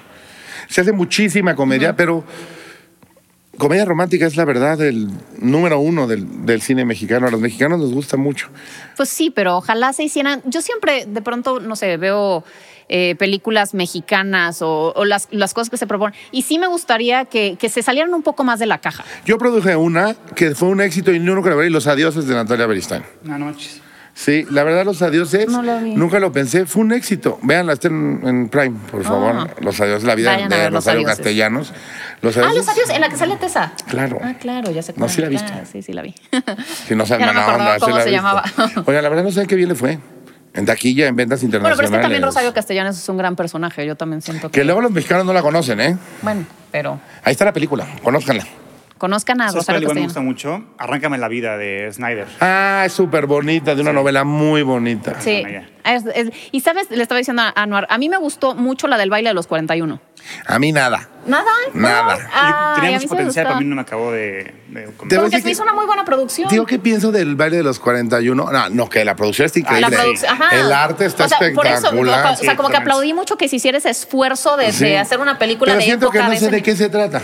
Se 0.68 0.80
hace 0.80 0.92
muchísima 0.92 1.54
comedia, 1.54 1.94
pero 1.94 2.24
comedia 3.58 3.84
romántica 3.84 4.26
es 4.26 4.36
la 4.36 4.44
verdad 4.44 4.80
el 4.80 5.08
número 5.38 5.78
uno 5.78 6.06
del, 6.06 6.44
del 6.44 6.60
cine 6.60 6.84
mexicano. 6.84 7.26
A 7.26 7.30
los 7.30 7.40
mexicanos 7.40 7.78
nos 7.78 7.92
gusta 7.92 8.16
mucho. 8.16 8.48
Pues 8.96 9.08
sí, 9.08 9.30
pero 9.30 9.56
ojalá 9.56 9.92
se 9.92 10.04
hicieran. 10.04 10.42
Yo 10.44 10.60
siempre, 10.62 11.06
de 11.06 11.22
pronto, 11.22 11.60
no 11.60 11.76
sé, 11.76 11.96
veo 11.96 12.44
eh, 12.88 13.14
películas 13.18 13.74
mexicanas 13.74 14.62
o, 14.62 14.92
o 14.94 15.04
las, 15.04 15.28
las 15.30 15.54
cosas 15.54 15.70
que 15.70 15.76
se 15.76 15.86
proponen. 15.86 16.14
Y 16.32 16.42
sí 16.42 16.58
me 16.58 16.66
gustaría 16.66 17.24
que, 17.24 17.56
que 17.58 17.68
se 17.68 17.82
salieran 17.82 18.12
un 18.14 18.22
poco 18.22 18.44
más 18.44 18.58
de 18.58 18.66
la 18.66 18.78
caja. 18.78 19.04
Yo 19.24 19.38
produje 19.38 19.74
una 19.76 20.14
que 20.34 20.54
fue 20.54 20.68
un 20.68 20.80
éxito 20.80 21.12
y 21.12 21.18
nunca 21.18 21.50
la 21.50 21.56
veré, 21.56 21.68
y 21.68 21.72
Los 21.72 21.86
Adioses 21.86 22.26
de 22.26 22.34
Natalia 22.34 22.66
Beristain. 22.66 23.02
No, 23.24 23.38
no 23.38 23.46
manches. 23.46 23.82
Sí, 24.14 24.46
la 24.50 24.64
verdad, 24.64 24.86
Los 24.86 25.02
Adioses, 25.02 25.46
No 25.48 25.62
la 25.62 25.78
vi. 25.78 25.94
nunca 25.94 26.18
lo 26.18 26.32
pensé, 26.32 26.64
fue 26.64 26.82
un 26.84 26.92
éxito. 26.92 27.38
Véanla, 27.42 27.74
está 27.74 27.88
en, 27.88 28.22
en 28.24 28.48
Prime, 28.48 28.74
por 28.90 29.04
favor. 29.04 29.34
Ah. 29.36 29.48
Los 29.60 29.78
Adioses, 29.78 30.04
la 30.04 30.14
vida 30.14 30.32
Vayan 30.32 30.48
de 30.48 30.56
ver 30.56 30.72
Rosario 30.72 31.00
Adioses. 31.00 31.16
Castellanos. 31.18 31.72
Los 32.22 32.34
Ah, 32.38 32.40
Adioses, 32.46 32.56
los 32.66 32.68
adiós, 32.76 32.90
en 32.94 33.00
la 33.02 33.08
que 33.10 33.16
sale 33.16 33.36
Tessa. 33.36 33.74
Claro. 33.88 34.18
Ah, 34.22 34.32
claro, 34.40 34.70
ya 34.70 34.80
sé 34.80 34.92
No, 34.92 35.00
cuál. 35.00 35.10
sí 35.10 35.20
la 35.20 35.28
viste. 35.28 35.46
Claro, 35.46 35.66
sí, 35.70 35.82
sí 35.82 35.92
la 35.92 36.00
vi. 36.00 36.14
Si 36.86 36.94
no 36.94 37.04
saben 37.06 37.26
Ya 37.26 37.32
no 37.34 37.40
me 37.40 37.46
mala 37.46 37.52
acordaba 37.52 37.74
onda, 37.74 37.74
sí 37.74 37.80
cómo 37.84 37.96
la 37.98 38.04
se 38.04 38.10
llamaba. 38.10 38.44
Oiga, 38.86 39.02
la 39.02 39.08
verdad 39.10 39.24
no 39.24 39.30
sé 39.32 39.46
qué 39.46 39.54
bien 39.54 39.68
le 39.68 39.74
fue. 39.74 39.98
En 40.56 40.66
taquilla, 40.66 41.06
en 41.06 41.14
ventas 41.16 41.40
Bueno, 41.40 41.46
internacionales. 41.56 41.76
pero 41.76 41.86
es 41.86 41.92
que 41.92 42.02
también 42.02 42.22
Rosario 42.22 42.52
Castellanos 42.54 42.96
es 42.98 43.08
un 43.08 43.16
gran 43.16 43.36
personaje. 43.36 43.86
Yo 43.86 43.94
también 43.94 44.22
siento 44.22 44.50
que. 44.50 44.60
Que 44.60 44.64
luego 44.64 44.80
los 44.80 44.90
mexicanos 44.90 45.24
no 45.26 45.32
la 45.32 45.42
conocen, 45.42 45.80
¿eh? 45.80 45.96
Bueno, 46.22 46.44
pero 46.72 46.98
Ahí 47.22 47.32
está 47.32 47.44
la 47.44 47.52
película, 47.52 47.86
conózcanla. 48.02 48.44
Conozcan 48.98 49.40
a 49.40 49.48
¿Sabes 49.50 49.64
cuál 49.66 49.76
Rosario 49.76 49.80
igual 49.82 49.94
me 49.96 50.02
Castellanos. 50.06 50.34
gusta 50.36 50.50
mucho? 50.54 50.74
Arráncame 50.78 51.18
la 51.18 51.28
vida 51.28 51.56
de 51.56 51.90
Snyder. 51.92 52.26
Ah, 52.40 52.82
es 52.86 52.92
súper 52.92 53.26
bonita, 53.26 53.74
de 53.74 53.82
una 53.82 53.92
novela 53.92 54.24
muy 54.24 54.62
bonita. 54.62 55.20
Sí. 55.20 55.44
Es- 55.84 56.04
es- 56.14 56.30
y 56.50 56.60
sabes, 56.60 56.90
le 56.90 57.02
estaba 57.02 57.18
diciendo 57.18 57.42
a 57.42 57.52
Anuar, 57.62 57.86
a 57.90 57.98
mí 57.98 58.08
me 58.08 58.16
gustó 58.16 58.54
mucho 58.54 58.88
la 58.88 58.98
del 58.98 59.10
baile 59.10 59.30
de 59.30 59.34
los 59.34 59.46
41. 59.46 60.00
A 60.46 60.58
mí 60.58 60.72
nada. 60.72 61.08
¿Nada? 61.26 61.44
Nada. 61.74 62.16
Tenía 62.76 62.96
a 62.96 63.00
mucho 63.00 63.08
potencial, 63.08 63.24
gustó. 63.26 63.42
para 63.44 63.60
mí 63.60 63.64
no 63.66 63.76
me 63.76 63.82
acabó 63.82 64.10
de... 64.10 64.54
de 64.68 64.84
a 64.84 65.20
Porque 65.20 65.40
se 65.40 65.50
hizo 65.50 65.62
una 65.62 65.72
muy 65.72 65.86
buena 65.86 66.04
producción. 66.04 66.48
Digo, 66.48 66.66
¿qué 66.66 66.78
pienso 66.80 67.12
del 67.12 67.36
baile 67.36 67.58
de 67.58 67.62
los 67.62 67.78
41? 67.78 68.50
No, 68.50 68.68
no, 68.70 68.88
que 68.88 69.04
la 69.04 69.14
producción 69.14 69.46
está 69.46 69.60
la 69.60 69.78
increíble. 69.78 69.96
producción, 69.96 70.32
ajá. 70.32 70.56
El 70.56 70.72
arte 70.72 71.06
está 71.06 71.26
o 71.26 71.28
sea, 71.28 71.38
por 71.38 71.66
eso, 71.66 71.74
espectacular. 71.76 72.32
o 72.32 72.36
sea, 72.36 72.56
como 72.56 72.68
que 72.70 72.76
aplaudí 72.76 73.12
mucho 73.12 73.36
que 73.36 73.48
se 73.48 73.56
hiciera 73.56 73.78
ese 73.78 73.90
esfuerzo 73.90 74.56
de, 74.56 74.98
hacer 74.98 75.20
una 75.20 75.38
película 75.38 75.72
Pero 75.72 75.78
de 75.78 75.84
siento 75.84 76.06
época 76.06 76.24
que 76.24 76.28
no 76.34 76.36
sé 76.40 76.50
de 76.50 76.62
qué 76.62 76.74
se 76.74 76.88
trata. 76.88 77.22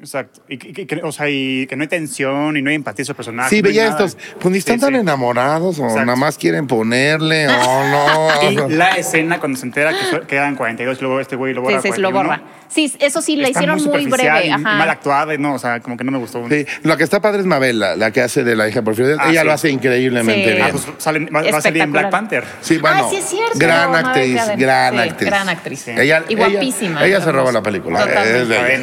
Exacto. 0.00 0.42
Y 0.48 0.56
que, 0.58 0.72
que- 0.72 0.86
que- 0.86 1.02
o 1.02 1.12
sea, 1.12 1.28
y 1.28 1.66
que 1.66 1.76
no 1.76 1.82
hay 1.82 1.88
tensión 1.88 2.56
y 2.56 2.62
no 2.62 2.70
hay 2.70 2.76
empatía 2.76 3.02
esos 3.02 3.14
personajes. 3.14 3.50
Sí, 3.50 3.60
veía 3.62 3.86
estos, 3.88 4.16
pues 4.40 4.50
ni 4.50 4.58
están 4.58 4.76
Sí, 4.76 4.80
tan 4.80 4.94
sí. 4.94 5.00
enamorados 5.00 5.78
o 5.78 5.82
Exacto. 5.84 6.04
nada 6.06 6.16
más 6.16 6.38
quieren 6.38 6.66
ponerle 6.66 7.46
o 7.48 7.52
no. 7.52 8.28
Y 8.70 8.72
la 8.74 8.90
escena 8.96 9.38
cuando 9.38 9.58
se 9.58 9.66
entera 9.66 9.92
que 9.92 10.26
quedan 10.26 10.56
42 10.56 10.98
y 10.98 11.00
luego 11.02 11.20
este 11.20 11.36
güey 11.36 11.52
lo 11.54 11.60
Sí, 11.60 11.64
borra. 11.74 11.82
sí, 11.82 11.92
se 11.92 11.98
lo 11.98 12.10
41, 12.10 12.28
borra. 12.28 12.42
Sí, 12.68 12.92
eso 13.00 13.20
sí, 13.20 13.36
la 13.36 13.48
está 13.48 13.58
hicieron 13.60 13.82
muy, 13.84 14.06
breve. 14.06 14.44
y- 14.44 14.48
y 14.48 14.50
Ajá. 14.50 14.58
mal 14.58 14.88
actuada. 14.90 15.34
y 15.34 15.38
No, 15.38 15.54
o 15.54 15.58
sea, 15.58 15.80
como 15.80 15.96
que 15.96 16.04
no 16.04 16.12
me 16.12 16.18
gustó. 16.18 16.48
Sí, 16.48 16.64
lo 16.82 16.96
que 16.96 17.04
está 17.04 17.20
padre 17.20 17.40
es 17.40 17.46
Mabel, 17.46 17.78
la, 17.78 17.96
la 17.96 18.10
que 18.12 18.22
hace 18.22 18.42
de 18.44 18.56
la 18.56 18.68
hija 18.68 18.82
porfirio. 18.82 19.16
Ah, 19.20 19.30
Ella 19.30 19.40
sí. 19.40 19.46
lo 19.46 19.52
hace 19.52 19.70
increíblemente 19.70 20.44
Sí. 20.48 20.54
bien. 20.54 20.62
Ah, 20.62 20.68
pues 20.70 20.86
sale- 20.98 21.26
va, 21.30 21.42
va 21.42 21.58
a 21.58 21.60
salir 21.60 21.82
en 21.82 21.92
Black. 21.92 22.10
Panther. 22.10 22.44
Sí, 22.62 22.78
bueno, 22.78 23.04
ah, 23.04 23.08
sí 23.10 23.16
es 23.16 23.24
cierto. 23.26 23.58
gran 23.58 23.94
actriz, 23.94 24.40
gran 24.56 24.94
Sí, 24.94 25.00
actriz. 25.00 25.30
Gran 25.30 25.48
actriz. 25.48 25.80
Sí. 25.80 25.90
Ella, 25.96 26.22
Y 26.28 26.34
ella- 26.34 26.48
guapísima, 26.48 27.04
Ella, 27.04 27.20
se 27.20 27.32
roba 27.32 27.52
la 27.52 27.62
película. 27.62 27.98
Totalmente. 28.06 28.74
es 28.74 28.80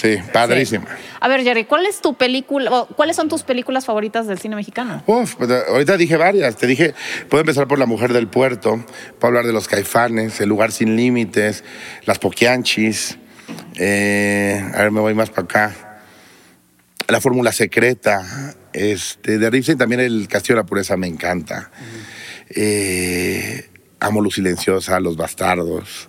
Sí, 0.00 0.16
padrísima. 0.32 0.86
A 1.18 1.26
ver, 1.28 1.42
Jerry, 1.42 1.64
¿cuál 1.64 1.84
es 1.86 2.00
tu 2.00 2.14
película, 2.14 2.70
o 2.70 2.86
cuáles 2.86 3.16
son 3.16 3.28
tus 3.28 3.42
películas 3.42 3.84
favoritas 3.84 4.28
del 4.28 4.38
cine 4.38 4.54
mexicano? 4.54 5.02
Uf, 5.06 5.34
pues, 5.34 5.50
ahorita 5.50 5.96
dije 5.96 6.16
varias. 6.16 6.56
Te 6.56 6.68
dije, 6.68 6.94
puedo 7.28 7.40
empezar 7.40 7.66
por 7.66 7.78
La 7.80 7.86
Mujer 7.86 8.12
del 8.12 8.28
Puerto, 8.28 8.84
puedo 9.18 9.26
hablar 9.28 9.44
de 9.46 9.52
Los 9.52 9.66
Caifanes, 9.66 10.40
El 10.40 10.48
Lugar 10.50 10.70
Sin 10.70 10.94
Límites, 10.94 11.64
Las 12.04 12.18
Poquianchis. 12.20 13.18
eh, 13.76 14.62
a 14.74 14.82
ver, 14.82 14.90
me 14.92 15.00
voy 15.00 15.14
más 15.14 15.30
para 15.30 15.42
acá. 15.42 15.74
La 17.08 17.20
Fórmula 17.20 17.50
Secreta. 17.52 18.54
Este, 18.72 19.38
de 19.38 19.50
Ripstein 19.50 19.78
también 19.78 20.00
El 20.00 20.28
Castillo 20.28 20.56
de 20.56 20.62
la 20.62 20.66
Pureza 20.66 20.96
me 20.96 21.08
encanta. 21.08 21.70
Eh, 22.50 23.68
Amo 23.98 24.20
Luz 24.20 24.34
Silenciosa, 24.36 25.00
Los 25.00 25.16
Bastardos. 25.16 26.08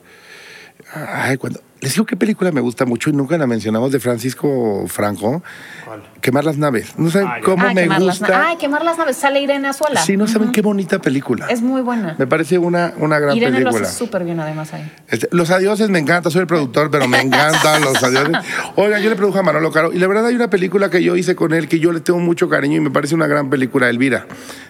Ay, 0.94 1.38
cuando... 1.38 1.62
Les 1.82 1.94
digo 1.94 2.06
qué 2.06 2.18
película 2.18 2.52
me 2.52 2.60
gusta 2.60 2.86
mucho 2.86 3.10
y 3.10 3.14
nunca 3.14 3.38
la 3.38 3.48
mencionamos 3.48 3.94
de 3.94 4.02
Francisco 4.02 4.84
Franco. 4.88 5.42
¿Cuál? 5.86 6.04
Quemar 6.20 6.44
las 6.44 6.58
naves. 6.58 6.94
No 6.98 7.10
saben 7.10 7.30
Ah, 7.30 7.38
cómo 7.42 7.66
Ah, 7.66 7.74
me 7.74 7.88
gusta. 7.88 8.48
Ay, 8.50 8.58
quemar 8.58 8.84
las 8.84 8.98
naves. 8.98 9.16
Sale 9.16 9.40
Irene 9.40 9.66
Azuela. 9.70 10.02
Sí, 10.02 10.18
no 10.18 10.28
saben 10.28 10.52
qué 10.52 10.62
bonita 10.62 11.00
película. 11.00 11.48
Es 11.48 11.62
muy 11.62 11.82
buena. 11.82 12.16
Me 12.18 12.28
parece 12.28 12.58
una, 12.58 12.94
una 12.98 13.18
gran 13.20 13.38
Irene 13.38 13.60
lo 13.62 13.66
película. 13.70 13.88
hace 13.88 13.98
súper 13.98 14.26
bien 14.26 14.42
además 14.42 14.74
ahí. 14.74 14.92
Este, 15.08 15.30
los 15.32 15.50
adioses 15.52 15.90
me 15.90 16.00
encanta, 16.00 16.30
soy 16.30 16.42
el 16.42 16.48
productor, 16.48 16.92
pero 16.92 17.08
me 17.08 17.22
encantan 17.22 17.82
los 17.86 18.04
adioses. 18.04 18.36
Oiga, 18.76 19.00
yo 19.00 19.10
le 19.10 19.16
produje 19.16 19.40
a 19.40 19.44
Manolo 19.44 19.72
Caro 19.72 19.94
y 19.94 20.00
la 20.00 20.08
verdad 20.08 20.26
hay 20.26 20.36
una 20.36 20.50
película 20.50 20.90
que 20.90 21.02
yo 21.02 21.16
hice 21.16 21.34
con 21.36 21.54
él 21.54 21.70
que 21.70 21.80
yo 21.80 21.94
le 21.94 22.02
tengo 22.02 22.20
mucho 22.20 22.50
cariño 22.50 22.76
y 22.76 22.82
me 22.82 22.92
parece 22.92 23.16
una 23.16 23.28
gran 23.28 23.50
película, 23.50 23.90
Elvira. 23.90 24.26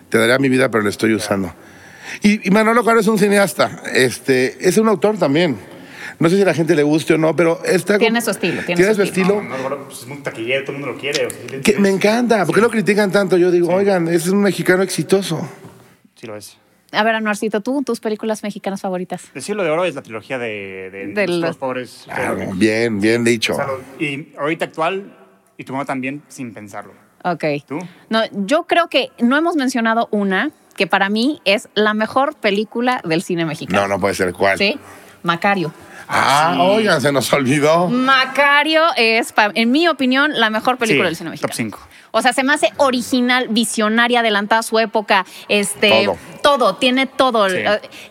Te 0.09 0.19
daré 0.19 0.33
a 0.35 0.37
mi 0.39 0.49
vida, 0.49 0.69
pero 0.69 0.83
la 0.83 0.91
estoy 0.91 1.15
usando. 1.15 1.55
Y, 2.21 2.47
y 2.47 2.51
Manolo 2.51 2.83
Caro 2.85 2.99
es 2.99 3.07
un 3.07 3.17
cineasta, 3.17 3.81
este, 3.95 4.67
es 4.69 4.77
un 4.77 4.87
autor 4.87 5.17
también. 5.17 5.57
No 6.19 6.29
sé 6.29 6.35
si 6.35 6.41
a 6.41 6.45
la 6.45 6.53
gente 6.53 6.75
le 6.75 6.83
guste 6.83 7.13
o 7.13 7.17
no, 7.17 7.35
pero 7.35 7.63
está 7.63 7.97
Tiene 7.97 8.19
su 8.21 8.31
estilo, 8.31 8.61
tiene 8.65 8.75
tiene 8.75 8.91
su 8.93 8.97
su 8.97 9.01
estilo. 9.03 9.41
No, 9.41 9.69
no, 9.69 9.77
pues 9.85 9.99
es 9.99 10.07
muy 10.07 10.17
taquillero, 10.17 10.63
todo 10.65 10.75
el 10.75 10.79
mundo 10.81 10.93
lo 10.93 10.99
quiere. 10.99 11.27
o 11.27 11.29
sea, 11.29 11.39
sí, 11.49 11.61
Que 11.61 11.73
sí, 11.73 11.79
me 11.79 11.89
encanta, 11.89 12.45
¿por 12.45 12.53
qué 12.55 12.61
lo 12.61 12.69
critican 12.69 13.11
tanto? 13.11 13.37
Yo 13.37 13.51
digo, 13.51 13.73
oigan, 13.73 14.07
ese 14.07 14.17
es 14.17 14.27
un 14.29 14.41
mexicano 14.41 14.83
exitoso. 14.83 15.47
Sí 16.15 16.27
lo 16.27 16.35
es. 16.35 16.57
A 16.91 17.03
ver, 17.03 17.15
Anuarcito, 17.15 17.61
¿tú, 17.61 17.83
tus 17.83 17.99
películas 17.99 18.41
mexicanas 18.43 18.81
favoritas? 18.81 19.23
El 19.35 19.41
cielo 19.43 19.63
de 19.63 19.69
oro 19.69 19.85
es 19.85 19.93
la 19.95 20.01
trilogía 20.01 20.37
de, 20.39 20.89
de, 20.91 21.07
De 21.13 21.27
los 21.27 21.39
los- 21.39 21.57
pobres. 21.57 22.01
Claro, 22.05 22.35
bien, 22.55 22.99
bien 22.99 23.23
dicho. 23.23 23.53
O 23.53 23.55
sea, 23.55 23.67
lo- 23.67 23.79
y 24.03 24.33
ahorita 24.37 24.65
actual, 24.65 25.15
y 25.55 25.63
tu 25.63 25.71
mamá 25.73 25.85
también, 25.85 26.23
sin 26.27 26.53
pensarlo. 26.53 26.93
Ok. 27.23 27.43
¿Tú? 27.67 27.79
No, 28.09 28.21
yo 28.45 28.63
creo 28.63 28.87
que 28.89 29.09
no 29.19 29.37
hemos 29.37 29.55
mencionado 29.55 30.07
una 30.11 30.51
que 30.75 30.87
para 30.87 31.09
mí 31.09 31.41
es 31.45 31.69
la 31.75 31.93
mejor 31.93 32.35
película 32.35 33.01
del 33.05 33.21
cine 33.21 33.45
mexicano. 33.45 33.81
No, 33.81 33.87
no 33.87 33.99
puede 33.99 34.15
ser 34.15 34.33
cuál. 34.33 34.57
¿Sí? 34.57 34.79
Macario. 35.23 35.71
Ah, 36.11 36.57
oigan, 36.59 36.99
se 37.01 37.11
nos 37.11 37.31
olvidó. 37.33 37.87
Macario 37.87 38.81
es, 38.97 39.31
en 39.53 39.69
mi 39.71 39.87
opinión, 39.87 40.31
la 40.33 40.49
mejor 40.49 40.77
película 40.77 41.03
Sí, 41.03 41.09
del 41.09 41.15
cine 41.15 41.29
mexicano. 41.29 41.49
top 41.51 41.55
cinco. 41.55 41.79
O 42.11 42.23
sea, 42.23 42.33
se 42.33 42.41
me 42.41 42.51
hace 42.51 42.71
original, 42.77 43.49
visionaria, 43.49 44.21
adelantada 44.21 44.61
a 44.61 44.63
su 44.63 44.79
época. 44.79 45.23
Este, 45.47 46.05
Todo. 46.05 46.17
todo, 46.41 46.75
tiene 46.77 47.05
todo. 47.05 47.47
Sí. 47.47 47.57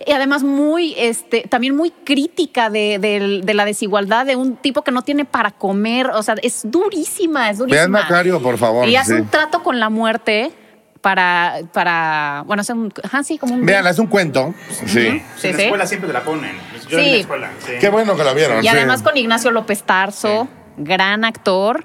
Y 0.06 0.12
además 0.12 0.44
muy, 0.44 0.94
este, 0.96 1.40
también 1.48 1.74
muy 1.74 1.90
crítica 1.90 2.70
de, 2.70 3.00
de- 3.00 3.40
de 3.42 3.54
la 3.54 3.64
desigualdad 3.64 4.24
de 4.24 4.36
un 4.36 4.54
tipo 4.54 4.82
que 4.82 4.92
no 4.92 5.02
tiene 5.02 5.24
para 5.24 5.50
comer. 5.50 6.10
O 6.10 6.22
sea, 6.22 6.36
es 6.40 6.60
durísima, 6.70 7.50
es 7.50 7.58
durísima. 7.58 7.80
Vean 7.80 7.90
Macario, 7.90 8.40
por 8.40 8.56
favor. 8.58 8.86
Y 8.88 8.94
hace 8.94 9.16
sí. 9.16 9.20
un 9.22 9.26
trato 9.28 9.64
con 9.64 9.80
la 9.80 9.88
muerte 9.88 10.52
para, 11.00 11.56
para, 11.72 12.44
bueno, 12.46 12.60
hace 12.60 12.72
un, 12.74 12.92
sí, 13.24 13.38
como 13.38 13.54
un... 13.54 13.66
Vean, 13.66 13.84
es 13.88 13.98
un 13.98 14.06
cuento. 14.06 14.54
Sí. 14.86 15.06
en 15.08 15.22
Sí, 15.36 15.48
la 15.50 15.56
sí. 15.56 15.62
escuela 15.64 15.86
siempre 15.88 16.06
te 16.06 16.12
la 16.12 16.22
ponen. 16.22 16.56
Yo 16.88 16.98
Sí. 16.98 17.04
en 17.04 17.12
la 17.12 17.16
escuela. 17.18 17.50
Sí. 17.60 17.72
Qué 17.80 17.88
bueno 17.88 18.16
que 18.16 18.24
la 18.24 18.32
vieron. 18.34 18.58
Y 18.58 18.62
sí. 18.62 18.68
además 18.68 19.02
con 19.02 19.16
Ignacio 19.16 19.50
López 19.50 19.82
Tarso, 19.82 20.48
gran 20.76 21.24
actor. 21.24 21.84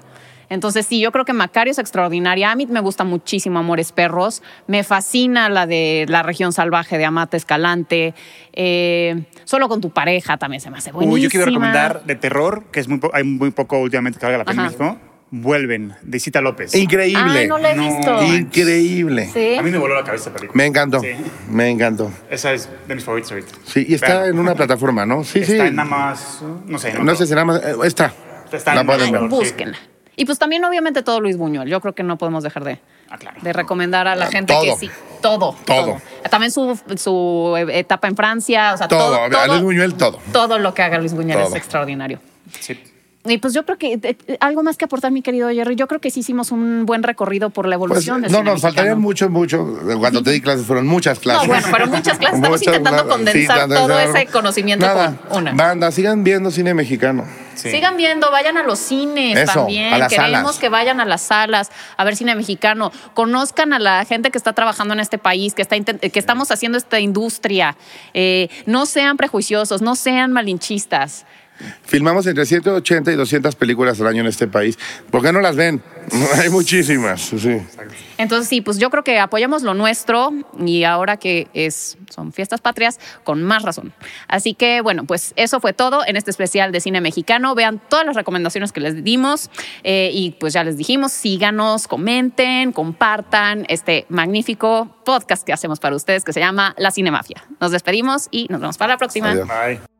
Entonces, 0.50 0.86
sí, 0.86 1.00
yo 1.00 1.10
creo 1.10 1.24
que 1.24 1.32
Macario 1.32 1.70
es 1.72 1.78
extraordinaria. 1.78 2.50
A 2.50 2.54
mí 2.54 2.66
me 2.66 2.80
gusta 2.80 3.02
muchísimo 3.02 3.58
Amores 3.58 3.92
Perros. 3.92 4.42
Me 4.66 4.84
fascina 4.84 5.48
la 5.48 5.66
de 5.66 6.04
La 6.08 6.22
región 6.22 6.52
salvaje 6.52 6.98
de 6.98 7.04
Amata 7.06 7.36
Escalante. 7.36 8.14
Eh, 8.52 9.24
Solo 9.44 9.68
con 9.68 9.80
tu 9.80 9.90
pareja 9.90 10.36
también 10.36 10.60
se 10.60 10.70
me 10.70 10.78
hace 10.78 10.92
buenísima. 10.92 11.14
Uy, 11.14 11.22
yo 11.22 11.30
quiero 11.30 11.46
recomendar 11.46 12.04
de 12.04 12.14
terror, 12.14 12.64
que 12.70 12.80
es 12.80 12.88
muy 12.88 13.00
hay 13.12 13.24
muy 13.24 13.50
poco 13.50 13.78
últimamente 13.78 14.18
que 14.18 14.26
valga 14.26 14.38
la 14.38 14.44
pena 14.44 14.62
en 14.62 14.68
Ajá. 14.68 14.78
México. 14.84 14.98
Vuelven, 15.36 15.94
de 16.02 16.20
Cita 16.20 16.40
López. 16.40 16.74
Increíble. 16.76 17.40
Ay, 17.40 17.48
no 17.48 17.58
la 17.58 17.72
he 17.72 17.74
No. 17.74 17.82
visto. 17.96 18.22
Increíble. 18.24 19.28
Sí. 19.32 19.56
A 19.56 19.62
mí 19.62 19.70
me 19.70 19.78
voló 19.78 19.94
la 19.96 20.04
cabeza 20.04 20.30
esa 20.30 20.32
película. 20.36 20.56
Me 20.56 20.66
encantó. 20.66 21.00
Sí. 21.00 21.08
Me 21.48 21.68
encantó. 21.70 22.10
Esa 22.30 22.52
es 22.52 22.68
de 22.86 22.94
mis 22.94 23.02
favoritos 23.04 23.32
ahorita. 23.32 23.52
Sí, 23.66 23.84
y 23.88 23.94
está 23.94 24.26
en 24.28 24.38
una 24.38 24.54
plataforma, 24.54 25.04
¿no? 25.04 25.24
Sí, 25.24 25.40
Está 25.40 25.52
sí. 25.54 25.60
en 25.60 25.78
Amazon, 25.80 26.62
no 26.66 26.78
sé. 26.78 26.92
No 26.94 27.14
sé 27.16 27.26
si 27.26 27.32
nada 27.32 27.44
más. 27.46 27.62
eh, 27.64 27.74
Está. 27.84 28.12
Está 28.52 28.74
la 28.74 28.82
en 28.82 28.86
pueden 28.86 29.02
Ay, 29.06 29.10
ver. 29.10 29.20
Amazon. 29.22 29.38
búsquenla. 29.40 29.78
Y 30.16 30.24
pues 30.26 30.38
también, 30.38 30.64
obviamente, 30.64 31.02
todo 31.02 31.20
Luis 31.20 31.36
Buñuel. 31.36 31.68
Yo 31.68 31.80
creo 31.80 31.92
que 31.96 32.04
no 32.04 32.16
podemos 32.16 32.44
dejar 32.44 32.62
de, 32.62 32.78
Ah, 33.10 33.18
claro. 33.18 33.36
de 33.42 33.52
recomendar 33.52 34.06
a 34.06 34.14
la 34.14 34.26
gente 34.28 34.52
Todo. 34.52 34.62
que 34.62 34.76
sí, 34.86 34.90
todo, 35.20 35.56
Todo. 35.64 36.00
También 36.30 36.52
su, 36.52 36.78
su 36.96 37.56
etapa 37.72 38.06
en 38.06 38.14
Francia, 38.14 38.72
o 38.74 38.76
sea, 38.76 38.86
Todo. 38.86 39.16
todo, 39.28 39.40
A 39.40 39.46
Luis 39.48 39.62
Buñuel, 39.62 39.94
todo. 39.94 40.20
todo 40.32 40.58
lo 40.60 40.72
que 40.74 40.82
haga 40.82 40.98
Luis 40.98 41.12
Buñuel 41.14 41.40
es 41.40 41.54
extraordinario. 41.56 42.20
Sí. 42.60 42.78
Y 43.26 43.38
pues 43.38 43.54
yo 43.54 43.64
creo 43.64 43.78
que 43.78 43.98
eh, 44.02 44.36
algo 44.40 44.62
más 44.62 44.76
que 44.76 44.84
aportar, 44.84 45.10
mi 45.10 45.22
querido 45.22 45.48
Jerry. 45.48 45.76
Yo 45.76 45.88
creo 45.88 45.98
que 45.98 46.10
sí 46.10 46.20
hicimos 46.20 46.50
un 46.50 46.84
buen 46.84 47.02
recorrido 47.02 47.48
por 47.48 47.66
la 47.66 47.78
Pues, 47.78 47.88
evolución 47.88 48.20
del 48.20 48.30
no, 48.30 48.38
cine 48.38 48.50
nos 48.50 48.60
faltarían 48.60 49.00
mucho, 49.00 49.30
mucho. 49.30 49.66
Cuando 49.98 50.22
te 50.22 50.30
di 50.30 50.42
clases 50.42 50.66
fueron 50.66 50.86
muchas 50.86 51.18
clases. 51.18 51.42
No, 51.44 51.48
bueno, 51.48 51.66
fueron 51.68 51.90
muchas 51.90 52.18
clases. 52.18 52.36
Estamos 52.36 52.60
Muchas, 52.60 52.74
intentando 52.76 53.02
nada, 53.04 53.08
condensar 53.16 53.62
sí, 53.62 53.74
todo 53.74 53.98
ese 53.98 54.26
conocimiento 54.26 54.84
Nada. 54.86 55.16
con 55.28 55.38
una. 55.38 55.52
Banda, 55.54 55.90
sigan 55.90 56.22
viendo 56.22 56.50
cine 56.50 56.74
mexicano. 56.74 57.24
Sí. 57.54 57.70
Sigan 57.70 57.96
viendo, 57.96 58.30
vayan 58.30 58.58
a 58.58 58.62
los 58.62 58.78
cines 58.78 59.38
Eso, 59.38 59.60
también. 59.60 59.94
a 59.94 59.98
las 59.98 60.10
Queremos 60.12 60.32
salas. 60.32 60.58
que 60.58 60.68
vayan 60.68 61.00
a 61.00 61.04
las 61.06 61.22
salas 61.22 61.70
a 61.96 62.04
ver 62.04 62.16
cine 62.16 62.34
mexicano. 62.34 62.92
Conozcan 63.14 63.72
a 63.72 63.78
la 63.78 64.04
gente 64.04 64.30
que 64.30 64.36
está 64.38 64.52
trabajando 64.52 64.92
en 64.92 65.00
este 65.00 65.16
país, 65.16 65.54
que, 65.54 65.62
está 65.62 65.76
que 65.80 66.18
estamos 66.18 66.50
haciendo 66.50 66.76
esta 66.76 67.00
industria. 67.00 67.76
Eh, 68.12 68.48
no 68.66 68.84
sean 68.84 69.16
prejuiciosos, 69.16 69.80
no 69.80 69.94
sean 69.96 70.32
malinchistas. 70.32 71.24
Filmamos 71.84 72.26
entre 72.26 72.44
180 72.46 73.12
y 73.12 73.16
200 73.16 73.54
películas 73.54 74.00
al 74.00 74.08
año 74.08 74.20
en 74.22 74.26
este 74.26 74.48
país. 74.48 74.78
¿Por 75.10 75.22
qué 75.22 75.32
no 75.32 75.40
las 75.40 75.56
ven? 75.56 75.82
Hay 76.42 76.50
muchísimas. 76.50 77.20
Sí. 77.20 77.62
Entonces, 78.18 78.48
sí, 78.48 78.60
pues 78.60 78.78
yo 78.78 78.90
creo 78.90 79.04
que 79.04 79.18
apoyamos 79.18 79.62
lo 79.62 79.74
nuestro 79.74 80.32
y 80.58 80.84
ahora 80.84 81.16
que 81.16 81.48
es, 81.54 81.96
son 82.10 82.32
fiestas 82.32 82.60
patrias, 82.60 82.98
con 83.22 83.42
más 83.42 83.62
razón. 83.62 83.92
Así 84.28 84.54
que, 84.54 84.80
bueno, 84.80 85.04
pues 85.04 85.32
eso 85.36 85.60
fue 85.60 85.72
todo 85.72 86.04
en 86.06 86.16
este 86.16 86.30
especial 86.30 86.72
de 86.72 86.80
cine 86.80 87.00
mexicano. 87.00 87.54
Vean 87.54 87.80
todas 87.88 88.04
las 88.04 88.16
recomendaciones 88.16 88.72
que 88.72 88.80
les 88.80 89.04
dimos 89.04 89.50
eh, 89.84 90.10
y 90.12 90.32
pues 90.32 90.52
ya 90.52 90.64
les 90.64 90.76
dijimos, 90.76 91.12
síganos, 91.12 91.88
comenten, 91.88 92.72
compartan 92.72 93.64
este 93.68 94.06
magnífico 94.08 94.96
podcast 95.04 95.44
que 95.44 95.52
hacemos 95.52 95.80
para 95.80 95.96
ustedes 95.96 96.24
que 96.24 96.32
se 96.32 96.40
llama 96.40 96.74
La 96.78 96.90
Cinemafia. 96.90 97.44
Nos 97.60 97.70
despedimos 97.70 98.28
y 98.30 98.46
nos 98.50 98.60
vemos 98.60 98.76
para 98.76 98.94
la 98.94 98.98
próxima. 98.98 99.30
Adiós. 99.30 99.48
Bye. 99.48 99.93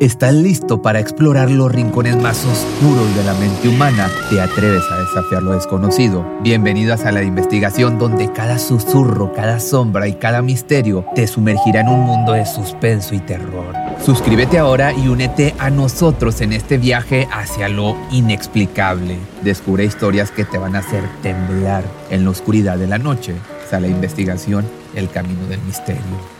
¿Estás 0.00 0.32
listo 0.32 0.80
para 0.80 0.98
explorar 0.98 1.50
los 1.50 1.70
rincones 1.70 2.16
más 2.16 2.46
oscuros 2.46 3.14
de 3.14 3.22
la 3.22 3.34
mente 3.34 3.68
humana? 3.68 4.08
¿Te 4.30 4.40
atreves 4.40 4.82
a 4.90 4.98
desafiar 4.98 5.42
lo 5.42 5.52
desconocido? 5.52 6.24
Bienvenido 6.40 6.94
a 6.94 6.96
de 6.96 7.26
Investigación 7.26 7.98
donde 7.98 8.32
cada 8.32 8.58
susurro, 8.58 9.34
cada 9.34 9.60
sombra 9.60 10.08
y 10.08 10.14
cada 10.14 10.40
misterio 10.40 11.04
te 11.14 11.26
sumergirá 11.26 11.82
en 11.82 11.88
un 11.88 12.00
mundo 12.00 12.32
de 12.32 12.46
suspenso 12.46 13.14
y 13.14 13.18
terror. 13.18 13.74
Suscríbete 14.02 14.58
ahora 14.58 14.94
y 14.94 15.06
únete 15.08 15.54
a 15.58 15.68
nosotros 15.68 16.40
en 16.40 16.54
este 16.54 16.78
viaje 16.78 17.28
hacia 17.30 17.68
lo 17.68 17.94
inexplicable. 18.10 19.18
Descubre 19.42 19.84
historias 19.84 20.30
que 20.30 20.46
te 20.46 20.56
van 20.56 20.76
a 20.76 20.78
hacer 20.78 21.04
temblar 21.22 21.84
en 22.08 22.24
la 22.24 22.30
oscuridad 22.30 22.78
de 22.78 22.86
la 22.86 22.96
noche. 22.96 23.34
Sala 23.68 23.86
de 23.86 23.92
Investigación, 23.92 24.64
el 24.94 25.10
camino 25.10 25.46
del 25.46 25.60
misterio. 25.60 26.39